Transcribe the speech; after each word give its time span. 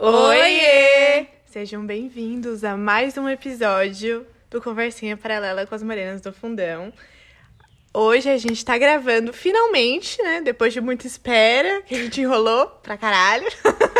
Oiê! 0.00 1.26
Sejam 1.46 1.84
bem-vindos 1.84 2.62
a 2.62 2.76
mais 2.76 3.18
um 3.18 3.28
episódio 3.28 4.24
do 4.48 4.62
Conversinha 4.62 5.16
Paralela 5.16 5.66
com 5.66 5.74
as 5.74 5.82
Morenas 5.82 6.20
do 6.20 6.32
Fundão. 6.32 6.92
Hoje 7.92 8.30
a 8.30 8.38
gente 8.38 8.64
tá 8.64 8.78
gravando 8.78 9.32
finalmente, 9.32 10.22
né? 10.22 10.40
Depois 10.40 10.72
de 10.72 10.80
muita 10.80 11.08
espera, 11.08 11.82
que 11.82 11.96
a 11.96 11.98
gente 11.98 12.20
enrolou 12.20 12.68
pra 12.80 12.96
caralho. 12.96 13.48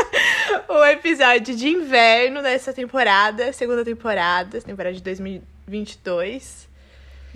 o 0.71 0.85
episódio 0.85 1.57
de 1.57 1.69
inverno 1.69 2.43
dessa 2.43 2.73
temporada, 2.73 3.53
segunda 3.53 3.85
temporada, 3.85 4.61
temporada 4.61 4.95
de 4.95 5.03
2022. 5.03 6.69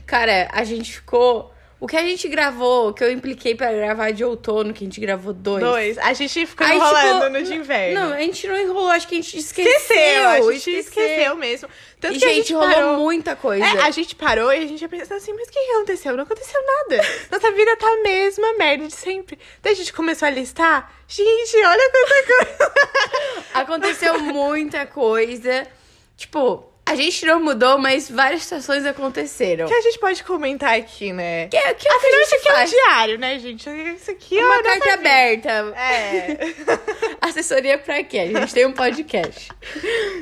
Cara, 0.07 0.49
a 0.53 0.63
gente 0.63 0.93
ficou. 0.93 1.53
O 1.82 1.86
que 1.89 1.96
a 1.96 2.03
gente 2.03 2.29
gravou, 2.29 2.95
que 2.95 3.03
eu 3.03 3.11
impliquei 3.11 3.57
pra 3.57 3.72
gravar 3.72 4.13
de 4.13 4.25
outono, 4.25 4.72
que 4.72 4.85
a 4.85 4.86
gente 4.86 5.00
gravou 5.00 5.32
dois. 5.32 5.64
Dois. 5.64 5.99
A 5.99 6.13
gente 6.13 6.46
ficou 6.46 6.64
Aí, 6.64 6.77
enrolando 6.77 7.25
tipo, 7.25 7.29
no 7.31 7.43
de 7.43 7.55
inverno. 7.55 8.00
Não, 8.00 8.13
a 8.13 8.21
gente 8.21 8.46
não 8.46 8.57
enrolou, 8.57 8.89
acho 8.89 9.08
que 9.08 9.17
a 9.17 9.21
gente 9.21 9.36
esqueceu. 9.36 9.72
esqueceu, 9.72 10.29
a 10.29 10.36
gente 10.53 10.71
esqueceu. 10.71 10.79
esqueceu 10.79 11.36
mesmo. 11.36 11.68
Tanto 12.00 12.14
E, 12.14 12.18
que 12.21 12.25
a 12.25 12.29
gente, 12.29 12.36
gente 12.36 12.55
rolou 12.55 12.72
parou. 12.72 12.99
muita 12.99 13.35
coisa. 13.35 13.64
É, 13.64 13.81
a 13.81 13.91
gente 13.91 14.14
parou 14.14 14.53
e 14.53 14.58
a 14.58 14.67
gente 14.68 14.81
ia 14.81 14.89
pensando 14.89 15.17
assim, 15.17 15.32
mas 15.32 15.49
o 15.49 15.50
que 15.50 15.58
aconteceu? 15.58 16.17
Não 16.17 16.22
aconteceu 16.22 16.61
nada. 16.64 17.03
Nossa 17.32 17.50
vida 17.50 17.77
tá 17.77 17.89
a 17.89 18.03
mesma 18.05 18.53
merda 18.57 18.86
de 18.86 18.94
sempre. 18.94 19.36
Daí 19.61 19.72
a 19.72 19.77
gente 19.77 19.93
começou 19.93 20.29
a 20.29 20.30
listar. 20.30 20.89
Gente, 21.08 21.57
olha 21.57 21.91
quanta 21.91 22.46
coisa. 22.46 22.72
Aconteceu 23.55 24.21
muita 24.21 24.86
coisa. 24.86 25.67
Tipo, 26.17 26.71
a 26.85 26.96
gente 26.96 27.25
não 27.25 27.41
mudou, 27.43 27.79
mas 27.79 28.11
várias 28.11 28.43
situações 28.43 28.85
aconteceram. 28.85 29.67
que 29.67 29.72
a 29.75 29.81
gente 29.81 29.99
pode 29.99 30.22
comentar 30.25 30.77
aqui, 30.77 31.13
né? 31.13 31.46
Que, 31.46 31.57
que, 31.57 31.67
é 31.67 31.72
o 31.72 31.75
que 31.75 31.89
a 31.89 31.96
Afinal, 31.96 32.20
isso 32.20 32.31
gente 32.31 32.41
aqui 32.41 32.48
é 32.48 32.53
um 32.53 32.56
faz? 32.56 32.70
diário, 32.70 33.19
né, 33.19 33.38
gente? 33.38 33.70
Isso 33.70 34.11
aqui 34.11 34.38
é 34.38 34.44
Uma 34.44 34.62
carta 34.62 34.92
aberta. 34.92 35.48
É. 35.77 36.38
Assessoria 37.22 37.78
pra 37.78 38.03
quê? 38.03 38.19
A 38.19 38.41
gente 38.41 38.53
tem 38.53 38.66
um 38.66 38.72
podcast. 38.72 39.48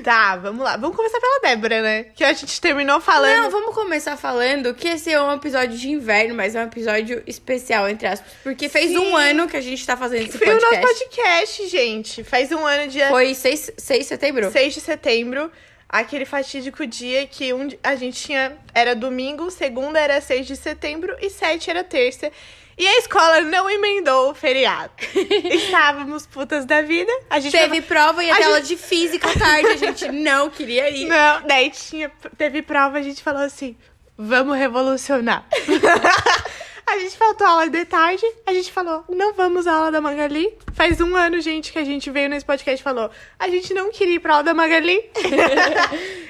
tá, 0.05 0.37
vamos 0.37 0.63
lá. 0.63 0.77
Vamos 0.77 0.97
começar 0.97 1.19
pela 1.19 1.41
Débora, 1.41 1.83
né? 1.83 2.05
Que 2.15 2.23
a 2.23 2.33
gente 2.33 2.61
terminou 2.61 3.01
falando. 3.01 3.43
Não, 3.43 3.51
vamos 3.51 3.75
começar 3.75 4.17
falando 4.17 4.75
que 4.75 4.87
esse 4.87 5.11
é 5.11 5.21
um 5.21 5.33
episódio 5.35 5.77
de 5.77 5.91
inverno, 5.91 6.35
mas 6.35 6.55
é 6.55 6.61
um 6.61 6.67
episódio 6.67 7.23
especial, 7.27 7.89
entre 7.89 8.07
aspas. 8.07 8.31
Porque 8.45 8.69
fez 8.69 8.91
Sim. 8.91 8.99
um 8.99 9.17
ano 9.17 9.49
que 9.49 9.57
a 9.57 9.63
gente 9.63 9.85
tá 9.85 9.97
fazendo 9.97 10.29
esse 10.29 10.39
Foi 10.39 10.47
o 10.47 10.53
podcast. 10.61 10.77
nosso 10.77 10.95
podcast, 10.95 11.69
gente. 11.69 12.23
Faz 12.23 12.53
um 12.53 12.65
ano, 12.67 12.89
dia 12.89 13.09
Foi 13.09 13.35
6, 13.35 13.73
6 13.79 13.99
de 14.01 14.05
setembro? 14.05 14.51
6 14.53 14.75
de 14.75 14.81
setembro. 14.81 15.51
Aquele 15.93 16.25
fatídico 16.25 16.87
dia 16.87 17.27
que 17.27 17.53
um, 17.53 17.69
a 17.83 17.97
gente 17.97 18.23
tinha. 18.23 18.57
Era 18.73 18.95
domingo, 18.95 19.51
segunda 19.51 19.99
era 19.99 20.21
6 20.21 20.47
de 20.47 20.55
setembro 20.55 21.17
e 21.21 21.29
7 21.29 21.69
era 21.69 21.83
terça. 21.83 22.31
E 22.79 22.87
a 22.87 22.99
escola 22.99 23.41
não 23.43 23.69
emendou 23.69 24.31
o 24.31 24.35
feriado. 24.35 24.93
Estávamos 25.53 26.27
putas 26.27 26.65
da 26.65 26.81
vida. 26.81 27.13
A 27.29 27.41
gente 27.41 27.53
Teve 27.53 27.83
prova 27.83 28.23
e 28.23 28.31
A 28.31 28.35
até 28.35 28.45
aula 28.45 28.59
gente- 28.61 28.69
de 28.69 28.77
física 28.77 29.29
à 29.31 29.35
tarde, 29.39 29.67
a 29.67 29.77
gente 29.77 30.07
não 30.13 30.49
queria 30.49 30.89
ir. 30.89 31.07
Não, 31.09 31.43
daí 31.47 31.69
tinha, 31.71 32.11
teve 32.39 32.63
prova, 32.63 32.97
a 32.99 33.03
gente 33.03 33.21
falou 33.23 33.43
assim: 33.43 33.77
vamos 34.17 34.57
revolucionar. 34.57 35.45
a 36.91 36.99
gente 36.99 37.17
faltou 37.17 37.47
aula 37.47 37.69
de 37.69 37.85
tarde, 37.85 38.25
a 38.45 38.53
gente 38.53 38.73
falou: 38.73 39.05
não 39.09 39.33
vamos 39.33 39.67
à 39.67 39.75
aula 39.75 39.93
da 39.93 40.01
Magali. 40.01 40.53
Faz 40.73 41.01
um 41.01 41.15
ano, 41.15 41.41
gente, 41.41 41.73
que 41.73 41.79
a 41.79 41.85
gente 41.85 42.11
veio 42.11 42.29
nesse 42.29 42.45
podcast 42.45 42.81
e 42.81 42.85
falou: 42.85 43.11
a 43.39 43.49
gente 43.49 43.73
não 43.73 43.91
queria 43.91 44.17
ir 44.17 44.19
pra 44.19 44.35
aula 44.35 44.45
da 44.45 44.55
Magali. 44.55 44.99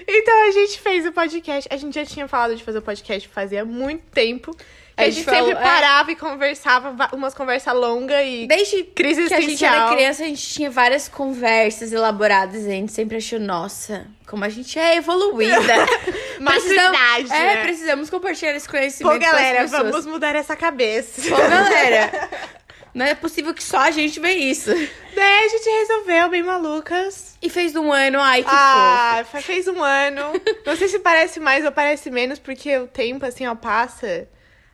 então 0.07 0.49
a 0.49 0.51
gente 0.51 0.79
fez 0.79 1.07
o 1.07 1.13
podcast. 1.13 1.69
A 1.73 1.77
gente 1.77 1.95
já 1.95 2.05
tinha 2.05 2.29
falado 2.29 2.55
de 2.55 2.63
fazer 2.63 2.79
o 2.79 2.83
podcast 2.83 3.29
fazia 3.29 3.65
muito 3.65 4.05
tempo. 4.13 4.55
A 5.07 5.11
gente 5.11 5.25
falou- 5.25 5.47
sempre 5.49 5.61
é. 5.61 5.63
parava 5.63 6.11
e 6.13 6.17
conversava, 6.17 6.93
va- 6.93 7.11
umas 7.13 7.35
conversas 7.35 7.75
longas 7.75 8.25
e 8.27 8.47
Desde 8.47 8.83
crise 8.85 9.27
que 9.27 9.35
a 9.35 9.41
gente 9.41 9.65
era 9.65 9.89
criança, 9.95 10.23
a 10.23 10.27
gente 10.27 10.47
tinha 10.47 10.71
várias 10.71 11.09
conversas 11.09 11.93
elaboradas 11.93 12.65
e 12.65 12.69
a 12.69 12.73
gente 12.73 12.93
sempre 12.93 13.17
achou, 13.19 13.39
nossa, 13.41 14.07
como 14.27 14.45
a 14.45 14.49
gente 14.49 14.79
é 14.79 14.97
evoluída. 14.97 15.57
Maturidade, 16.41 17.33
é, 17.33 17.55
né? 17.57 17.63
precisamos 17.63 18.09
compartilhar 18.11 18.55
esse 18.55 18.69
conhecimento 18.69 19.13
Pô, 19.13 19.19
galera, 19.19 19.59
com 19.59 19.65
as 19.65 19.71
pessoas. 19.71 19.91
vamos 19.91 20.07
mudar 20.07 20.35
essa 20.35 20.57
cabeça. 20.57 21.23
Pô, 21.29 21.37
galera, 21.37 22.29
não 22.95 23.05
é 23.07 23.15
possível 23.15 23.53
que 23.55 23.63
só 23.63 23.79
a 23.79 23.91
gente 23.91 24.19
vê 24.19 24.33
isso. 24.33 24.71
Daí 25.15 25.45
a 25.45 25.49
gente 25.49 25.69
resolveu, 25.69 26.29
bem 26.31 26.43
malucas. 26.43 27.37
E 27.43 27.49
fez 27.51 27.75
um 27.77 27.93
ano, 27.93 28.19
ai, 28.21 28.43
que 28.43 28.49
fofo. 28.49 28.57
Ah, 28.59 29.25
fa- 29.31 29.41
fez 29.43 29.69
um 29.69 29.83
ano. 29.83 30.33
Não 30.65 30.77
sei 30.77 30.89
se 30.89 30.99
parece 30.99 31.39
mais 31.41 31.65
ou 31.65 31.73
parece 31.73 32.11
menos, 32.11 32.39
porque 32.39 32.77
o 32.79 32.87
tempo, 32.87 33.25
assim, 33.27 33.47
ó, 33.47 33.55
passa 33.55 34.29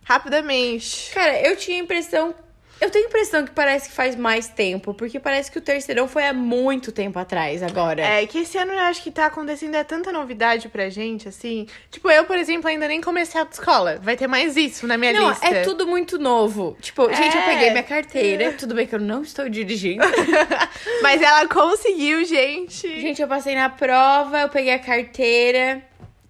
rapidamente. 0.06 1.10
Cara, 1.12 1.40
eu 1.42 1.56
tinha 1.56 1.76
a 1.80 1.84
impressão. 1.84 2.32
Eu 2.78 2.90
tenho 2.90 3.06
a 3.06 3.08
impressão 3.08 3.42
que 3.42 3.52
parece 3.52 3.88
que 3.88 3.94
faz 3.94 4.14
mais 4.14 4.48
tempo, 4.48 4.92
porque 4.92 5.18
parece 5.18 5.50
que 5.50 5.56
o 5.56 5.62
terceirão 5.62 6.06
foi 6.06 6.26
há 6.26 6.32
muito 6.34 6.92
tempo 6.92 7.18
atrás 7.18 7.62
agora. 7.62 8.02
É, 8.02 8.26
que 8.26 8.40
esse 8.40 8.58
ano 8.58 8.70
eu 8.74 8.78
acho 8.80 9.02
que 9.02 9.10
tá 9.10 9.24
acontecendo 9.24 9.74
é 9.76 9.82
tanta 9.82 10.12
novidade 10.12 10.68
pra 10.68 10.90
gente, 10.90 11.26
assim. 11.26 11.66
Tipo, 11.90 12.10
eu, 12.10 12.26
por 12.26 12.36
exemplo, 12.36 12.68
ainda 12.68 12.86
nem 12.86 13.00
comecei 13.00 13.40
a 13.40 13.48
escola. 13.50 13.98
Vai 14.02 14.14
ter 14.14 14.26
mais 14.26 14.58
isso 14.58 14.86
na 14.86 14.98
minha 14.98 15.14
Não, 15.14 15.30
lista. 15.30 15.46
é 15.46 15.62
tudo 15.62 15.86
muito 15.86 16.18
novo. 16.18 16.76
Tipo, 16.82 17.08
gente, 17.14 17.34
eu 17.34 17.42
É. 17.42 17.46
peguei 17.46 17.70
minha 17.70 17.82
carteira. 17.82 18.52
Tudo 18.60 18.74
bem 18.74 18.86
que 18.86 18.94
eu 18.94 19.00
não 19.00 19.22
estou 19.22 19.48
dirigindo. 19.48 20.04
Mas 21.00 21.22
ela 21.22 21.48
conseguiu, 21.48 22.24
gente. 22.26 23.00
gente, 23.00 23.22
eu 23.22 23.26
passei 23.28 23.54
na 23.54 23.70
prova, 23.70 24.40
eu 24.42 24.48
peguei 24.50 24.74
a 24.74 24.78
carteira. 24.78 25.82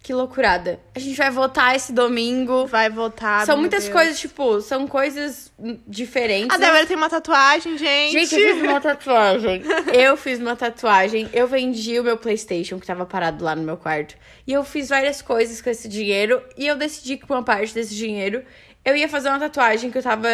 Que 0.06 0.15
loucurada. 0.15 0.78
A 0.94 1.00
gente 1.00 1.17
vai 1.17 1.33
votar 1.33 1.75
esse 1.75 1.93
domingo. 1.93 2.65
Vai 2.65 2.89
voltar. 2.89 3.44
são 3.44 3.56
muitas 3.56 3.83
Deus. 3.83 3.93
coisas, 3.93 4.21
tipo, 4.21 4.61
são 4.61 4.87
coisas 4.87 5.53
diferentes. 5.84 6.55
A 6.55 6.59
Débora 6.59 6.87
tem 6.87 6.97
uma 6.97 7.11
tatuagem, 7.11 7.77
gente. 7.77 8.12
Gente, 8.12 8.41
eu 8.41 8.55
fiz 8.55 8.62
uma 8.62 8.81
tatuagem. 8.81 9.62
Eu 9.93 10.17
fiz 10.17 10.39
uma 10.39 10.55
tatuagem. 10.55 11.28
Eu 11.33 11.49
vendi 11.49 11.99
o 11.99 12.05
meu 12.05 12.17
PlayStation 12.17 12.78
que 12.78 12.87
tava 12.87 13.05
parado 13.05 13.44
lá 13.44 13.56
no 13.56 13.65
meu 13.65 13.77
quarto. 13.77 14.15
E 14.47 14.53
eu 14.53 14.62
fiz 14.62 14.91
várias 14.91 15.21
coisas 15.21 15.61
com 15.61 15.71
esse 15.71 15.89
dinheiro. 15.89 16.41
E 16.56 16.69
eu 16.69 16.77
decidi 16.77 17.17
que 17.17 17.27
com 17.27 17.34
uma 17.34 17.43
parte 17.43 17.75
desse 17.75 17.93
dinheiro 17.93 18.44
eu 18.84 18.94
ia 18.94 19.09
fazer 19.09 19.28
uma 19.28 19.41
tatuagem 19.41 19.91
que 19.91 19.99
eu 19.99 20.03
tava 20.05 20.28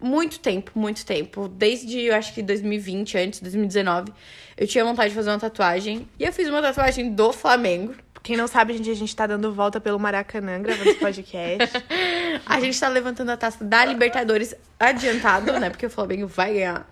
muito 0.00 0.40
tempo, 0.40 0.72
muito 0.74 1.06
tempo. 1.06 1.46
Desde 1.46 2.00
eu 2.00 2.16
acho 2.16 2.34
que 2.34 2.42
2020, 2.42 3.18
antes, 3.18 3.40
2019. 3.40 4.12
Eu 4.56 4.66
tinha 4.66 4.84
vontade 4.84 5.10
de 5.10 5.14
fazer 5.14 5.30
uma 5.30 5.38
tatuagem. 5.38 6.08
E 6.18 6.24
eu 6.24 6.32
fiz 6.32 6.48
uma 6.48 6.60
tatuagem 6.60 7.12
do 7.12 7.32
Flamengo. 7.32 7.94
Quem 8.22 8.36
não 8.36 8.46
sabe, 8.46 8.74
gente, 8.74 8.90
a 8.90 8.94
gente 8.94 9.14
tá 9.16 9.26
dando 9.26 9.52
volta 9.52 9.80
pelo 9.80 9.98
Maracanã 9.98 10.60
gravando 10.62 10.90
esse 10.90 11.00
podcast. 11.00 11.84
A 12.46 12.60
gente 12.60 12.78
tá 12.78 12.88
levantando 12.88 13.30
a 13.30 13.36
taça 13.36 13.64
da 13.64 13.84
Libertadores 13.84 14.54
adiantado, 14.78 15.58
né? 15.58 15.70
Porque 15.70 15.86
o 15.86 15.90
Flamengo 15.90 16.26
vai 16.28 16.54
ganhar. 16.54 16.88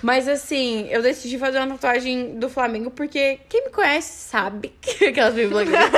Mas 0.00 0.28
assim, 0.28 0.86
eu 0.88 1.02
decidi 1.02 1.38
fazer 1.38 1.58
uma 1.58 1.74
tatuagem 1.74 2.38
do 2.38 2.48
Flamengo 2.48 2.90
porque 2.90 3.40
quem 3.48 3.64
me 3.64 3.70
conhece 3.70 4.30
sabe. 4.30 4.72
Aquelas 5.06 5.34
bem 5.34 5.48
blogueiras. 5.48 5.90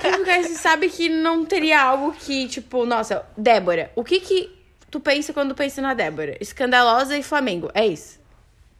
Quem 0.00 0.12
me 0.12 0.24
conhece 0.24 0.56
sabe 0.56 0.88
que 0.88 1.08
não 1.08 1.44
teria 1.44 1.80
algo 1.80 2.12
que, 2.12 2.48
tipo, 2.48 2.86
nossa, 2.86 3.24
Débora, 3.36 3.92
o 3.94 4.02
que 4.02 4.20
que 4.20 4.50
tu 4.90 4.98
pensa 4.98 5.32
quando 5.32 5.54
pensa 5.54 5.82
na 5.82 5.92
Débora? 5.92 6.36
Escandalosa 6.40 7.16
e 7.16 7.22
Flamengo. 7.22 7.70
É 7.74 7.86
isso. 7.86 8.18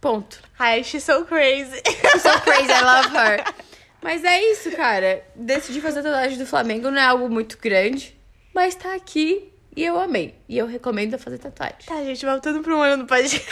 Ponto. 0.00 0.40
Hi, 0.58 0.82
she's 0.82 1.04
so 1.04 1.24
crazy. 1.24 1.82
I'm 1.86 2.20
so 2.20 2.40
crazy, 2.40 2.72
I 2.72 2.82
love 2.82 3.14
her. 3.14 3.44
Mas 4.06 4.22
é 4.22 4.40
isso, 4.52 4.70
cara. 4.70 5.24
Decidi 5.34 5.80
fazer 5.80 5.98
a 5.98 6.02
tatuagem 6.04 6.38
do 6.38 6.46
Flamengo, 6.46 6.90
não 6.92 7.00
é 7.00 7.04
algo 7.04 7.28
muito 7.28 7.58
grande, 7.58 8.16
mas 8.54 8.76
tá 8.76 8.94
aqui 8.94 9.52
e 9.76 9.84
eu 9.84 9.98
amei. 9.98 10.36
E 10.48 10.56
eu 10.56 10.64
recomendo 10.66 11.18
fazer 11.18 11.38
tatuagem. 11.38 11.78
Tá, 11.84 11.96
gente, 12.04 12.24
voltando 12.24 12.62
pro 12.62 12.80
ano 12.80 13.02
do 13.02 13.06
podcast. 13.08 13.44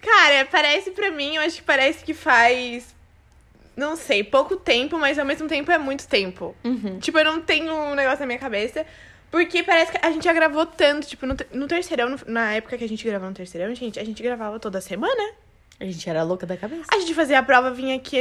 Cara, 0.00 0.44
parece 0.50 0.90
pra 0.92 1.10
mim, 1.10 1.34
eu 1.36 1.42
acho 1.42 1.56
que 1.56 1.62
parece 1.62 2.04
que 2.04 2.14
faz. 2.14 2.94
Não 3.76 3.96
sei, 3.96 4.22
pouco 4.24 4.56
tempo, 4.56 4.96
mas 4.98 5.18
ao 5.18 5.26
mesmo 5.26 5.48
tempo 5.48 5.70
é 5.72 5.78
muito 5.78 6.06
tempo. 6.06 6.54
Tipo, 7.00 7.18
eu 7.18 7.24
não 7.24 7.40
tenho 7.42 7.74
um 7.74 7.94
negócio 7.94 8.20
na 8.20 8.26
minha 8.26 8.38
cabeça. 8.38 8.86
Porque 9.30 9.62
parece 9.64 9.90
que 9.92 9.98
a 10.00 10.10
gente 10.12 10.22
já 10.24 10.32
gravou 10.32 10.64
tanto, 10.64 11.08
tipo, 11.08 11.26
no, 11.26 11.36
no 11.52 11.66
terceirão, 11.66 12.10
no- 12.10 12.18
na 12.28 12.54
época 12.54 12.78
que 12.78 12.84
a 12.84 12.88
gente 12.88 13.04
gravava 13.04 13.28
no 13.28 13.34
terceirão, 13.34 13.74
gente, 13.74 13.98
a 13.98 14.04
gente 14.04 14.22
gravava 14.22 14.60
toda 14.60 14.80
semana. 14.80 15.32
A 15.80 15.84
gente 15.84 16.08
era 16.08 16.22
louca 16.22 16.46
da 16.46 16.56
cabeça. 16.56 16.84
A 16.92 16.98
gente 17.00 17.12
fazia 17.12 17.40
a 17.40 17.42
prova, 17.42 17.72
vinha 17.72 17.96
aqui, 17.96 18.18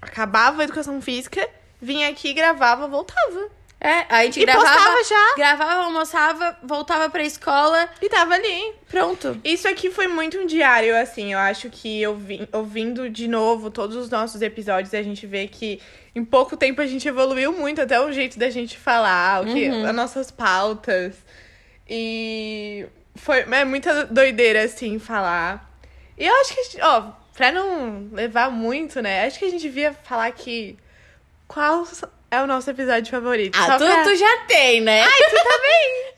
acabava 0.00 0.62
a 0.62 0.64
educação 0.64 1.00
física, 1.00 1.48
vinha 1.80 2.08
aqui, 2.08 2.32
gravava, 2.32 2.86
voltava. 2.88 3.48
É, 3.84 4.06
a 4.08 4.22
gente 4.24 4.38
E 4.40 4.44
gravava, 4.44 4.64
postava 4.68 5.02
já. 5.04 5.34
gravava, 5.36 5.82
almoçava, 5.82 6.56
voltava 6.62 7.10
pra 7.10 7.24
escola, 7.24 7.88
E 8.00 8.08
tava 8.08 8.34
ali. 8.34 8.74
pronto. 8.88 9.40
Isso 9.42 9.66
aqui 9.66 9.90
foi 9.90 10.06
muito 10.06 10.38
um 10.38 10.46
diário, 10.46 10.96
assim. 10.96 11.32
Eu 11.32 11.38
acho 11.40 11.68
que 11.68 12.00
eu 12.00 12.14
vim, 12.14 12.46
ouvindo 12.52 13.10
de 13.10 13.26
novo 13.26 13.72
todos 13.72 13.96
os 13.96 14.08
nossos 14.08 14.40
episódios, 14.40 14.94
a 14.94 15.02
gente 15.02 15.26
vê 15.26 15.48
que 15.48 15.80
em 16.14 16.24
pouco 16.24 16.56
tempo 16.56 16.80
a 16.80 16.86
gente 16.86 17.08
evoluiu 17.08 17.52
muito, 17.52 17.80
até 17.80 18.00
o 18.00 18.12
jeito 18.12 18.38
da 18.38 18.50
gente 18.50 18.78
falar, 18.78 19.42
o 19.42 19.46
que, 19.46 19.68
Uhum. 19.68 19.84
as 19.84 19.94
nossas 19.96 20.30
pautas. 20.30 21.16
E 21.88 22.86
foi 23.16 23.40
é 23.40 23.64
muita 23.64 24.04
doideira, 24.06 24.62
assim, 24.62 24.98
falar. 25.00 25.68
E 26.16 26.24
eu 26.24 26.34
acho 26.40 26.54
que, 26.54 26.60
a 26.60 26.62
gente- 26.62 26.80
ó, 26.82 27.10
pra 27.34 27.50
não 27.52 28.08
levar 28.12 28.50
muito, 28.50 29.00
né? 29.02 29.26
Acho 29.26 29.38
que 29.38 29.44
a 29.46 29.50
gente 29.50 29.62
devia 29.62 29.92
falar 30.04 30.30
que. 30.32 30.76
Qual 31.48 31.86
é 32.30 32.40
o 32.40 32.46
nosso 32.46 32.70
episódio 32.70 33.10
favorito? 33.10 33.58
Ah, 33.60 33.76
tu, 33.78 33.84
pra- 33.84 34.02
tu 34.04 34.16
já 34.16 34.38
tem, 34.46 34.80
né? 34.80 35.02
Ai, 35.02 35.20
tu 35.30 35.36
também! 35.36 36.12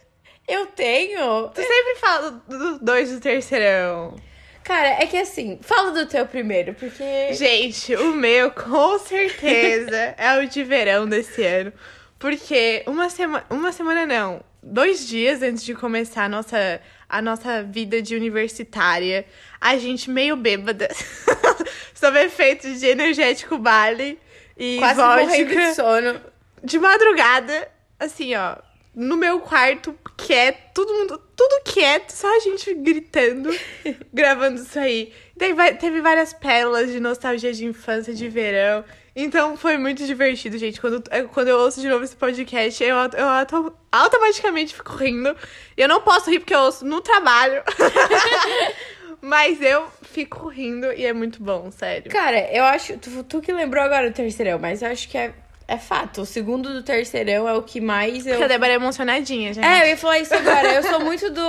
Eu 0.47 0.67
tenho. 0.67 1.49
Tu 1.49 1.63
sempre 1.63 1.97
fala 2.01 2.31
dos 2.47 2.79
dois 2.81 3.11
do 3.11 3.19
terceirão. 3.21 4.15
Cara, 4.63 4.89
é 5.03 5.07
que 5.07 5.17
assim, 5.17 5.59
fala 5.63 5.91
do 5.91 6.07
teu 6.07 6.27
primeiro, 6.27 6.75
porque. 6.75 7.33
Gente, 7.35 7.95
o 7.97 8.13
meu, 8.15 8.51
com 8.51 8.99
certeza, 8.99 10.15
é 10.17 10.39
o 10.39 10.49
de 10.49 10.63
verão 10.63 11.07
desse 11.09 11.43
ano. 11.45 11.73
Porque 12.19 12.83
uma 12.87 13.09
semana. 13.11 13.45
Uma 13.51 13.73
semana 13.73 14.07
não. 14.07 14.43
Dois 14.63 15.07
dias 15.07 15.43
antes 15.43 15.63
de 15.65 15.75
começar 15.75 16.25
a 16.25 16.29
nossa, 16.29 16.81
a 17.17 17.23
nossa 17.23 17.63
vida 17.63 18.03
de 18.03 18.17
universitária, 18.17 19.25
a 19.61 19.77
gente 19.79 20.11
meio 20.11 20.35
bêbada. 20.37 20.89
sob 21.95 22.19
efeito 22.21 22.69
de 22.75 22.87
energético 22.87 23.57
Bali 23.57 24.19
e 24.59 24.79
Quase 24.79 25.01
vodka. 25.01 25.45
de 25.45 25.75
sono. 25.75 26.21
de 26.63 26.79
madrugada, 26.79 27.69
assim, 27.99 28.35
ó, 28.35 28.57
no 28.95 29.17
meu 29.17 29.41
quarto, 29.41 29.95
quieto, 30.17 30.59
todo 30.75 30.93
mundo, 30.93 31.23
tudo 31.37 31.63
quieto, 31.65 32.11
só 32.11 32.27
a 32.37 32.41
gente 32.41 32.75
gritando, 32.75 33.51
gravando 34.13 34.61
isso 34.61 34.79
aí. 34.79 35.13
Daí 35.37 35.53
vai- 35.53 35.77
teve 35.77 36.01
várias 36.01 36.33
pérolas 36.33 36.91
de 36.91 37.01
nostalgia 37.01 37.53
de 37.53 37.65
infância, 37.65 38.13
de 38.13 38.29
verão. 38.29 38.85
Então 39.17 39.57
foi 39.57 39.77
muito 39.79 40.05
divertido, 40.05 40.59
gente. 40.59 40.81
Quando, 40.81 41.03
é, 41.11 41.23
quando 41.23 41.49
eu 41.49 41.59
ouço 41.59 41.81
de 41.81 41.89
novo 41.89 42.03
esse 42.05 42.17
podcast, 42.17 42.83
eu, 42.83 42.97
eu 42.97 43.29
auto- 43.29 43.73
automaticamente 43.93 44.75
fico 44.75 44.95
rindo. 44.97 45.37
Eu 45.77 45.89
não 45.89 46.01
posso 46.01 46.31
rir 46.31 46.41
porque 46.41 46.55
eu 46.55 46.59
ouço 46.61 46.85
no 46.85 47.01
trabalho. 47.01 47.63
Mas 49.21 49.61
eu 49.63 49.87
fico 50.03 50.49
rindo 50.49 50.93
e 50.93 51.07
é 51.07 51.13
muito 51.13 51.43
bom, 51.43 51.71
sério. 51.71 52.11
Cara, 52.11 52.41
eu 52.53 52.63
acho. 52.65 52.99
Tu, 52.99 53.23
tu 53.25 53.41
que 53.41 53.53
lembrou 53.53 53.83
agora 53.83 54.11
do 54.11 54.15
terceirão, 54.15 54.59
mas 54.59 54.83
eu 54.83 54.91
acho 54.91 55.09
que 55.09 55.17
é, 55.17 55.33
é 55.67 55.79
fato. 55.79 56.23
O 56.23 56.27
segundo 56.27 56.73
do 56.75 56.83
terceirão 56.83 57.49
é 57.49 57.55
o 57.55 57.63
que 57.63 57.81
mais 57.81 58.27
eu. 58.27 58.33
Porque 58.33 58.45
a 58.45 58.49
Débora 58.49 58.73
é 58.73 58.77
emocionadinha, 58.77 59.53
gente. 59.55 59.65
É, 59.65 59.83
eu 59.85 59.89
ia 59.89 59.97
falar 59.97 60.19
isso 60.19 60.35
agora. 60.35 60.73
Eu 60.75 60.83
sou 60.83 61.01
muito 61.01 61.31
do. 61.31 61.41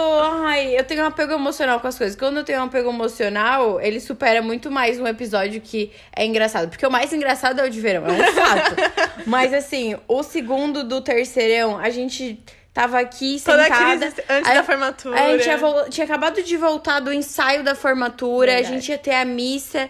Ai, 0.46 0.78
eu 0.78 0.84
tenho 0.84 1.04
um 1.04 1.08
apego 1.08 1.34
emocional 1.34 1.80
com 1.80 1.88
as 1.88 1.98
coisas. 1.98 2.16
Quando 2.16 2.38
eu 2.38 2.44
tenho 2.44 2.60
um 2.62 2.64
apego 2.64 2.90
emocional, 2.90 3.80
ele 3.82 4.00
supera 4.00 4.42
muito 4.42 4.72
mais 4.72 5.00
um 5.00 5.06
episódio 5.08 5.60
que 5.60 5.92
é 6.16 6.26
engraçado. 6.26 6.70
Porque 6.70 6.86
o 6.86 6.92
mais 6.92 7.12
engraçado 7.12 7.60
é 7.60 7.66
o 7.66 7.70
de 7.70 7.82
verão, 7.82 8.06
é 8.08 8.12
um 8.12 8.24
fato. 8.34 8.76
Mas 9.28 9.54
assim, 9.54 9.98
o 10.08 10.24
segundo 10.24 10.84
do 10.84 11.02
terceirão, 11.02 11.78
a 11.78 11.90
gente 11.90 12.40
tava 12.74 13.00
aqui 13.00 13.42
Toda 13.44 13.62
a 13.62 13.64
sentada. 13.66 13.98
crise 14.12 14.24
antes 14.30 14.50
Aí- 14.50 14.56
da 14.58 14.64
formatura. 14.64 15.20
A 15.22 15.32
gente 15.38 15.44
tinha, 15.44 15.90
tinha 15.90 16.06
acabado 16.06 16.42
de 16.44 16.58
voltar 16.58 17.00
do 17.00 17.12
ensaio 17.12 17.64
da 17.64 17.74
formatura, 17.76 18.52
Verdade. 18.54 18.68
a 18.74 18.78
gente 18.80 18.90
ia 18.92 18.98
ter 18.98 19.14
a 19.16 19.26
missa. 19.26 19.90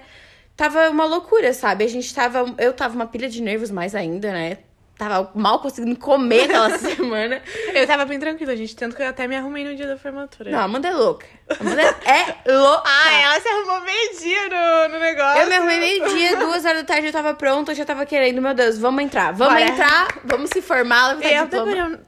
Tava 0.56 0.90
uma 0.90 1.06
loucura, 1.06 1.54
sabe? 1.54 1.84
A 1.84 1.88
gente 1.88 2.14
tava. 2.14 2.46
Eu 2.58 2.74
tava 2.74 2.96
uma 2.96 3.06
pilha 3.08 3.28
de 3.30 3.42
nervos 3.42 3.70
mais 3.72 3.94
ainda, 3.94 4.32
né? 4.32 4.60
Tava 4.98 5.30
mal 5.36 5.60
conseguindo 5.60 5.98
comer 5.98 6.44
aquela 6.46 6.70
semana. 6.80 7.42
Eu 7.74 7.86
tava 7.86 8.06
bem 8.06 8.18
tranquila, 8.18 8.56
gente. 8.56 8.74
Tanto 8.78 8.96
que 8.96 9.04
eu 9.04 9.08
até 9.10 9.28
me 9.28 9.36
arrumei 9.36 9.66
no 9.66 9.76
dia 9.76 9.86
da 9.86 9.98
formatura. 9.98 10.50
Não, 10.50 10.60
a 10.60 10.64
Amanda 10.64 10.88
é 10.88 10.94
louca. 10.94 11.26
A 11.50 11.62
Amanda 11.62 11.82
é 11.82 12.52
louca. 12.54 12.84
Ah, 12.86 13.14
ela 13.14 13.42
se 13.42 13.48
arrumou 13.50 13.82
meio-dia 13.82 14.48
no, 14.48 14.94
no 14.94 15.00
negócio. 15.02 15.42
Eu 15.42 15.48
me 15.48 15.56
arrumei 15.56 15.80
meio-dia, 15.80 16.38
duas 16.38 16.64
horas 16.64 16.78
da 16.80 16.86
tarde, 16.86 17.08
eu 17.08 17.12
tava 17.12 17.34
pronta, 17.34 17.74
eu 17.74 17.76
já 17.76 17.84
tava 17.84 18.06
querendo, 18.06 18.42
meu 18.42 18.54
Deus, 18.54 18.78
vamos 18.78 19.04
entrar. 19.04 19.34
Vamos 19.34 19.56
Bora. 19.56 19.70
entrar, 19.70 20.08
vamos 20.24 20.50
se 20.50 20.62
formar, 20.62 21.22
Eu, 21.22 21.30
eu 21.30 22.00